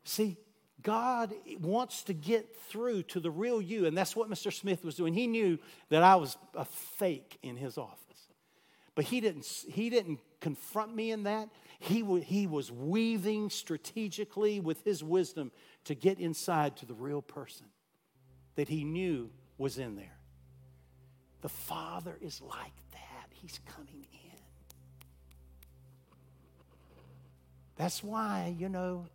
See, 0.03 0.37
God 0.83 1.33
wants 1.59 2.03
to 2.03 2.13
get 2.13 2.55
through 2.67 3.01
to 3.03 3.19
the 3.19 3.31
real 3.31 3.59
you, 3.59 3.87
and 3.87 3.97
that's 3.97 4.15
what 4.15 4.29
Mr. 4.29 4.53
Smith 4.53 4.85
was 4.85 4.93
doing. 4.93 5.15
He 5.15 5.25
knew 5.25 5.57
that 5.89 6.03
I 6.03 6.17
was 6.17 6.37
a 6.53 6.65
fake 6.65 7.39
in 7.41 7.55
his 7.55 7.79
office. 7.79 8.12
But 8.95 9.05
he 9.05 9.21
didn't, 9.21 9.45
he 9.67 9.89
didn't 9.89 10.19
confront 10.39 10.95
me 10.95 11.11
in 11.11 11.23
that. 11.23 11.49
He, 11.79 12.01
w- 12.01 12.23
he 12.23 12.45
was 12.45 12.71
weaving 12.71 13.49
strategically 13.49 14.59
with 14.59 14.83
his 14.83 15.03
wisdom 15.03 15.51
to 15.85 15.95
get 15.95 16.19
inside 16.19 16.77
to 16.77 16.85
the 16.85 16.93
real 16.93 17.21
person 17.21 17.65
that 18.55 18.69
he 18.69 18.83
knew 18.83 19.31
was 19.57 19.79
in 19.79 19.95
there. 19.95 20.17
The 21.41 21.49
Father 21.49 22.17
is 22.21 22.41
like 22.41 22.73
that. 22.91 23.29
He's 23.31 23.59
coming 23.75 24.05
in. 24.11 24.39
That's 27.75 28.03
why, 28.03 28.55
you 28.57 28.69
know, 28.69 29.07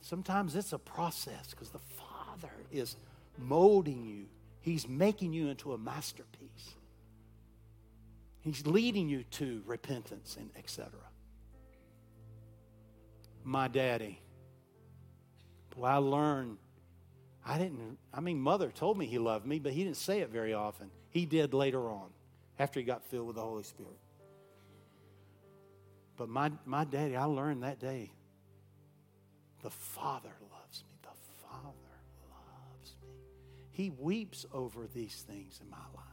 sometimes 0.00 0.56
it's 0.56 0.72
a 0.72 0.78
process 0.78 1.50
because 1.50 1.68
the 1.68 1.78
Father 1.78 2.52
is 2.72 2.96
molding 3.38 4.04
you, 4.04 4.26
He's 4.62 4.88
making 4.88 5.32
you 5.32 5.48
into 5.48 5.72
a 5.72 5.78
masterpiece. 5.78 6.74
He's 8.42 8.66
leading 8.66 9.08
you 9.08 9.22
to 9.32 9.62
repentance 9.66 10.36
and 10.38 10.50
etc. 10.58 10.90
My 13.44 13.68
daddy. 13.68 14.20
Well, 15.76 15.90
I 15.90 15.96
learned, 15.96 16.58
I 17.46 17.56
didn't, 17.56 17.98
I 18.12 18.20
mean, 18.20 18.40
mother 18.40 18.70
told 18.70 18.98
me 18.98 19.06
he 19.06 19.18
loved 19.18 19.46
me, 19.46 19.58
but 19.58 19.72
he 19.72 19.84
didn't 19.84 19.96
say 19.96 20.20
it 20.20 20.30
very 20.30 20.52
often. 20.52 20.90
He 21.10 21.24
did 21.24 21.54
later 21.54 21.88
on, 21.88 22.10
after 22.58 22.80
he 22.80 22.84
got 22.84 23.04
filled 23.04 23.28
with 23.28 23.36
the 23.36 23.42
Holy 23.42 23.62
Spirit. 23.62 23.98
But 26.16 26.28
my, 26.28 26.52
my 26.66 26.84
daddy, 26.84 27.16
I 27.16 27.24
learned 27.24 27.62
that 27.62 27.78
day, 27.78 28.12
the 29.62 29.70
Father 29.70 30.32
loves 30.52 30.84
me. 30.88 30.96
The 31.02 31.48
Father 31.48 31.94
loves 32.28 32.96
me. 33.02 33.08
He 33.70 33.90
weeps 33.90 34.44
over 34.52 34.88
these 34.92 35.24
things 35.26 35.60
in 35.62 35.70
my 35.70 35.76
life. 35.94 36.11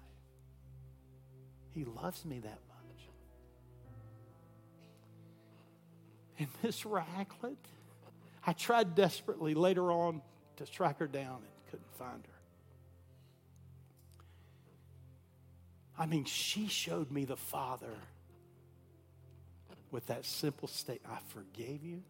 He 1.74 1.86
loves 1.86 2.26
me 2.26 2.40
that 2.40 2.60
much. 2.68 3.10
And 6.40 6.48
Miss 6.64 6.86
Ragland, 6.86 7.58
I 8.46 8.54
tried 8.54 8.96
desperately 8.96 9.54
later 9.54 9.92
on 9.92 10.22
to 10.58 10.66
track 10.66 11.00
her 11.00 11.08
down 11.08 11.38
and 11.38 11.72
couldn't 11.72 11.94
find 11.98 12.24
her. 12.26 12.40
I 15.98 16.06
mean, 16.06 16.24
she 16.24 16.68
showed 16.68 17.12
me 17.12 17.26
the 17.26 17.36
Father 17.36 17.94
with 19.92 20.08
that 20.08 20.26
simple 20.26 20.68
statement 20.68 21.14
I 21.14 21.20
forgave 21.34 21.84
you 21.84 22.02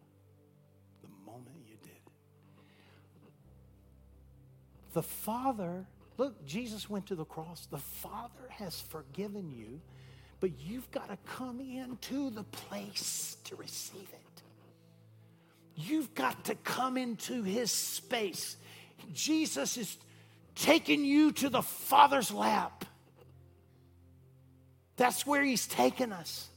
the 1.02 1.08
moment 1.26 1.56
you 1.66 1.76
did 1.82 1.90
it. 1.90 2.12
The 4.92 5.02
Father 5.02 5.86
Look, 6.20 6.44
Jesus 6.44 6.90
went 6.90 7.06
to 7.06 7.14
the 7.14 7.24
cross. 7.24 7.66
The 7.70 7.78
Father 7.78 8.50
has 8.50 8.78
forgiven 8.78 9.50
you, 9.50 9.80
but 10.38 10.50
you've 10.60 10.90
got 10.90 11.08
to 11.08 11.16
come 11.24 11.60
into 11.60 12.28
the 12.28 12.42
place 12.42 13.38
to 13.44 13.56
receive 13.56 14.06
it. 14.12 14.42
You've 15.74 16.14
got 16.14 16.44
to 16.44 16.56
come 16.56 16.98
into 16.98 17.42
his 17.42 17.72
space. 17.72 18.58
Jesus 19.14 19.78
is 19.78 19.96
taking 20.54 21.06
you 21.06 21.32
to 21.32 21.48
the 21.48 21.62
Father's 21.62 22.30
lap. 22.30 22.84
That's 24.98 25.26
where 25.26 25.42
he's 25.42 25.66
taken 25.66 26.12
us. 26.12 26.48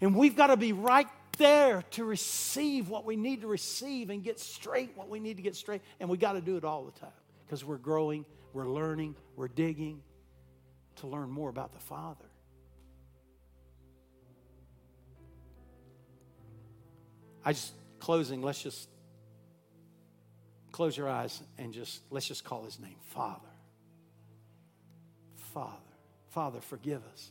And 0.00 0.16
we've 0.16 0.34
got 0.34 0.48
to 0.48 0.56
be 0.56 0.72
right 0.72 1.06
there 1.38 1.84
to 1.92 2.04
receive 2.04 2.88
what 2.88 3.04
we 3.04 3.14
need 3.14 3.42
to 3.42 3.46
receive 3.46 4.10
and 4.10 4.24
get 4.24 4.40
straight 4.40 4.90
what 4.96 5.08
we 5.08 5.20
need 5.20 5.36
to 5.36 5.42
get 5.44 5.54
straight. 5.54 5.82
And 6.00 6.08
we 6.08 6.16
got 6.16 6.32
to 6.32 6.40
do 6.40 6.56
it 6.56 6.64
all 6.64 6.82
the 6.82 6.98
time 6.98 7.12
because 7.54 7.64
we're 7.64 7.76
growing, 7.76 8.24
we're 8.52 8.68
learning, 8.68 9.14
we're 9.36 9.46
digging 9.46 10.02
to 10.96 11.06
learn 11.06 11.30
more 11.30 11.48
about 11.48 11.72
the 11.72 11.78
Father. 11.78 12.24
I 17.44 17.52
just, 17.52 17.72
closing, 18.00 18.42
let's 18.42 18.60
just 18.60 18.88
close 20.72 20.96
your 20.96 21.08
eyes 21.08 21.40
and 21.56 21.72
just, 21.72 22.02
let's 22.10 22.26
just 22.26 22.42
call 22.42 22.64
his 22.64 22.80
name 22.80 22.96
Father. 23.10 23.38
Father. 25.52 25.76
Father, 26.30 26.60
forgive 26.60 27.02
us. 27.12 27.30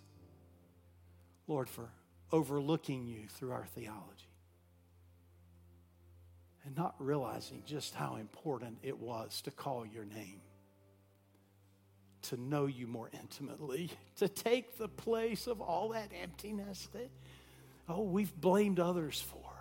Lord, 1.49 1.67
for 1.67 1.89
overlooking 2.31 3.05
you 3.05 3.27
through 3.27 3.51
our 3.51 3.65
theology 3.75 4.32
and 6.65 6.75
not 6.75 6.95
realizing 6.99 7.63
just 7.65 7.93
how 7.93 8.15
important 8.15 8.77
it 8.83 8.97
was 8.97 9.41
to 9.41 9.51
call 9.51 9.85
your 9.85 10.05
name. 10.05 10.41
to 12.23 12.37
know 12.37 12.67
you 12.67 12.87
more 12.87 13.09
intimately, 13.13 13.91
to 14.15 14.29
take 14.29 14.77
the 14.77 14.87
place 14.87 15.45
of 15.45 15.59
all 15.59 15.89
that 15.89 16.09
emptiness 16.21 16.87
that, 16.93 17.09
oh, 17.89 18.01
we've 18.01 18.33
blamed 18.39 18.79
others 18.79 19.19
for. 19.19 19.51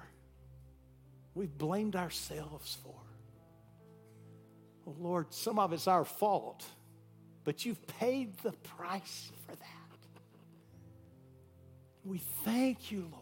We've 1.34 1.57
blamed 1.57 1.96
ourselves 1.96 2.76
for. 2.84 2.94
Oh, 4.86 4.94
Lord, 4.98 5.32
some 5.34 5.59
of 5.59 5.72
it's 5.72 5.88
our 5.88 6.05
fault, 6.05 6.64
but 7.44 7.64
you've 7.64 7.84
paid 7.98 8.36
the 8.38 8.53
price 8.53 9.32
for 9.46 9.57
that. 9.57 9.66
We 12.05 12.18
thank 12.44 12.90
you, 12.90 13.09
Lord, 13.11 13.21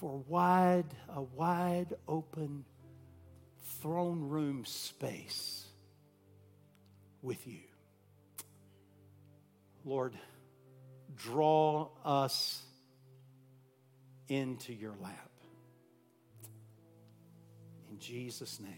for 0.00 0.24
wide, 0.26 0.86
a 1.14 1.20
wide 1.20 1.94
open 2.08 2.64
throne 3.80 4.28
room 4.28 4.64
space 4.64 5.66
with 7.20 7.46
you. 7.46 7.60
Lord, 9.84 10.14
draw 11.16 11.88
us 12.02 12.62
into 14.28 14.72
your 14.72 14.94
lap. 15.02 15.30
In 17.90 17.98
Jesus' 17.98 18.58
name. 18.58 18.72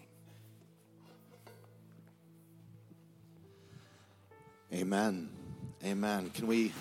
Amen. 4.72 5.28
Amen. 5.84 6.30
Can 6.30 6.48
we 6.48 6.72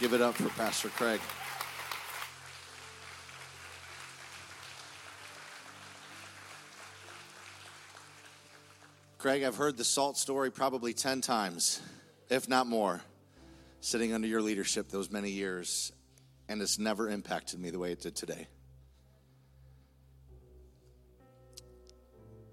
give 0.00 0.12
it 0.12 0.20
up 0.20 0.34
for 0.34 0.48
Pastor 0.50 0.88
Craig? 0.88 1.20
Craig, 9.24 9.42
I've 9.42 9.56
heard 9.56 9.78
the 9.78 9.84
salt 9.84 10.18
story 10.18 10.52
probably 10.52 10.92
10 10.92 11.22
times, 11.22 11.80
if 12.28 12.46
not 12.46 12.66
more, 12.66 13.00
sitting 13.80 14.12
under 14.12 14.28
your 14.28 14.42
leadership 14.42 14.90
those 14.90 15.10
many 15.10 15.30
years, 15.30 15.92
and 16.46 16.60
it's 16.60 16.78
never 16.78 17.08
impacted 17.08 17.58
me 17.58 17.70
the 17.70 17.78
way 17.78 17.90
it 17.90 18.02
did 18.02 18.14
today. 18.14 18.46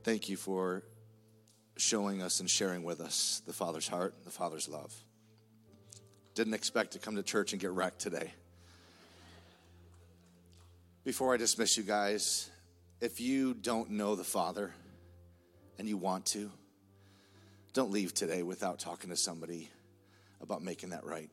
Thank 0.05 0.30
you 0.30 0.38
for 0.38 0.84
showing 1.76 2.22
us 2.22 2.39
and 2.39 2.49
sharing 2.49 2.84
with 2.84 3.01
us 3.01 3.41
the 3.45 3.51
Father's 3.51 3.89
heart, 3.89 4.13
and 4.15 4.26
the 4.26 4.32
Father's 4.32 4.69
love. 4.69 4.95
Didn't 6.36 6.53
expect 6.53 6.93
to 6.93 6.99
come 6.99 7.17
to 7.17 7.24
church 7.24 7.51
and 7.51 7.61
get 7.61 7.72
wrecked 7.72 7.99
today. 7.99 8.32
Before 11.03 11.34
I 11.34 11.38
dismiss 11.38 11.76
you 11.76 11.84
guys, 11.84 12.49
if 13.01 13.19
you 13.19 13.55
don't 13.55 13.89
know 13.89 14.15
the 14.15 14.24
Father 14.24 14.74
and 15.78 15.86
you 15.86 15.97
want 15.97 16.28
to, 16.28 16.49
don't 17.74 17.91
leave 17.91 18.13
today 18.13 18.43
without 18.43 18.80
talking 18.80 19.09
to 19.09 19.15
somebody 19.15 19.69
about 20.41 20.61
making 20.61 20.89
that 20.89 21.05
right. 21.05 21.30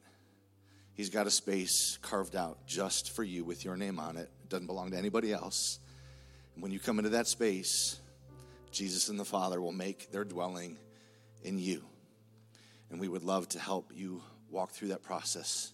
He's 0.94 1.10
got 1.10 1.26
a 1.26 1.30
space 1.30 1.98
carved 2.02 2.36
out 2.36 2.66
just 2.66 3.12
for 3.12 3.22
you 3.22 3.44
with 3.44 3.64
your 3.64 3.76
name 3.76 3.98
on 3.98 4.16
it. 4.16 4.30
It 4.42 4.48
doesn't 4.48 4.66
belong 4.66 4.90
to 4.92 4.96
anybody 4.96 5.32
else. 5.32 5.78
And 6.54 6.62
when 6.62 6.72
you 6.72 6.78
come 6.78 6.98
into 6.98 7.10
that 7.10 7.26
space, 7.26 8.00
Jesus 8.72 9.08
and 9.08 9.18
the 9.18 9.24
Father 9.24 9.60
will 9.60 9.72
make 9.72 10.10
their 10.10 10.24
dwelling 10.24 10.76
in 11.42 11.58
you. 11.58 11.82
And 12.90 13.00
we 13.00 13.08
would 13.08 13.22
love 13.22 13.48
to 13.50 13.58
help 13.58 13.92
you 13.94 14.22
walk 14.50 14.72
through 14.72 14.88
that 14.88 15.02
process. 15.02 15.72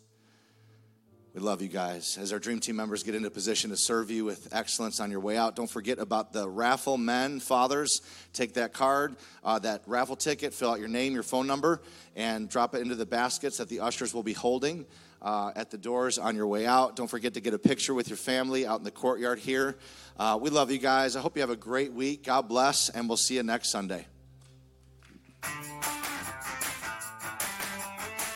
We 1.34 1.40
love 1.40 1.60
you 1.60 1.68
guys. 1.68 2.16
As 2.16 2.32
our 2.32 2.38
dream 2.38 2.60
team 2.60 2.76
members 2.76 3.02
get 3.02 3.16
into 3.16 3.28
position 3.28 3.70
to 3.70 3.76
serve 3.76 4.08
you 4.08 4.24
with 4.24 4.54
excellence 4.54 5.00
on 5.00 5.10
your 5.10 5.18
way 5.18 5.36
out, 5.36 5.56
don't 5.56 5.68
forget 5.68 5.98
about 5.98 6.32
the 6.32 6.48
raffle 6.48 6.96
men, 6.96 7.40
fathers. 7.40 8.02
Take 8.32 8.54
that 8.54 8.72
card, 8.72 9.16
uh, 9.42 9.58
that 9.58 9.82
raffle 9.86 10.14
ticket, 10.14 10.54
fill 10.54 10.70
out 10.70 10.78
your 10.78 10.86
name, 10.86 11.12
your 11.12 11.24
phone 11.24 11.48
number, 11.48 11.82
and 12.14 12.48
drop 12.48 12.76
it 12.76 12.82
into 12.82 12.94
the 12.94 13.04
baskets 13.04 13.56
that 13.56 13.68
the 13.68 13.80
ushers 13.80 14.14
will 14.14 14.22
be 14.22 14.32
holding 14.32 14.86
uh, 15.22 15.50
at 15.56 15.72
the 15.72 15.78
doors 15.78 16.18
on 16.18 16.36
your 16.36 16.46
way 16.46 16.66
out. 16.66 16.94
Don't 16.94 17.10
forget 17.10 17.34
to 17.34 17.40
get 17.40 17.52
a 17.52 17.58
picture 17.58 17.94
with 17.94 18.08
your 18.08 18.16
family 18.16 18.64
out 18.64 18.78
in 18.78 18.84
the 18.84 18.92
courtyard 18.92 19.40
here. 19.40 19.76
Uh, 20.16 20.38
we 20.40 20.50
love 20.50 20.70
you 20.70 20.78
guys. 20.78 21.16
I 21.16 21.20
hope 21.20 21.34
you 21.36 21.40
have 21.40 21.50
a 21.50 21.56
great 21.56 21.92
week. 21.92 22.22
God 22.22 22.48
bless, 22.48 22.90
and 22.90 23.08
we'll 23.08 23.16
see 23.16 23.34
you 23.34 23.42
next 23.42 23.70
Sunday. 23.70 24.06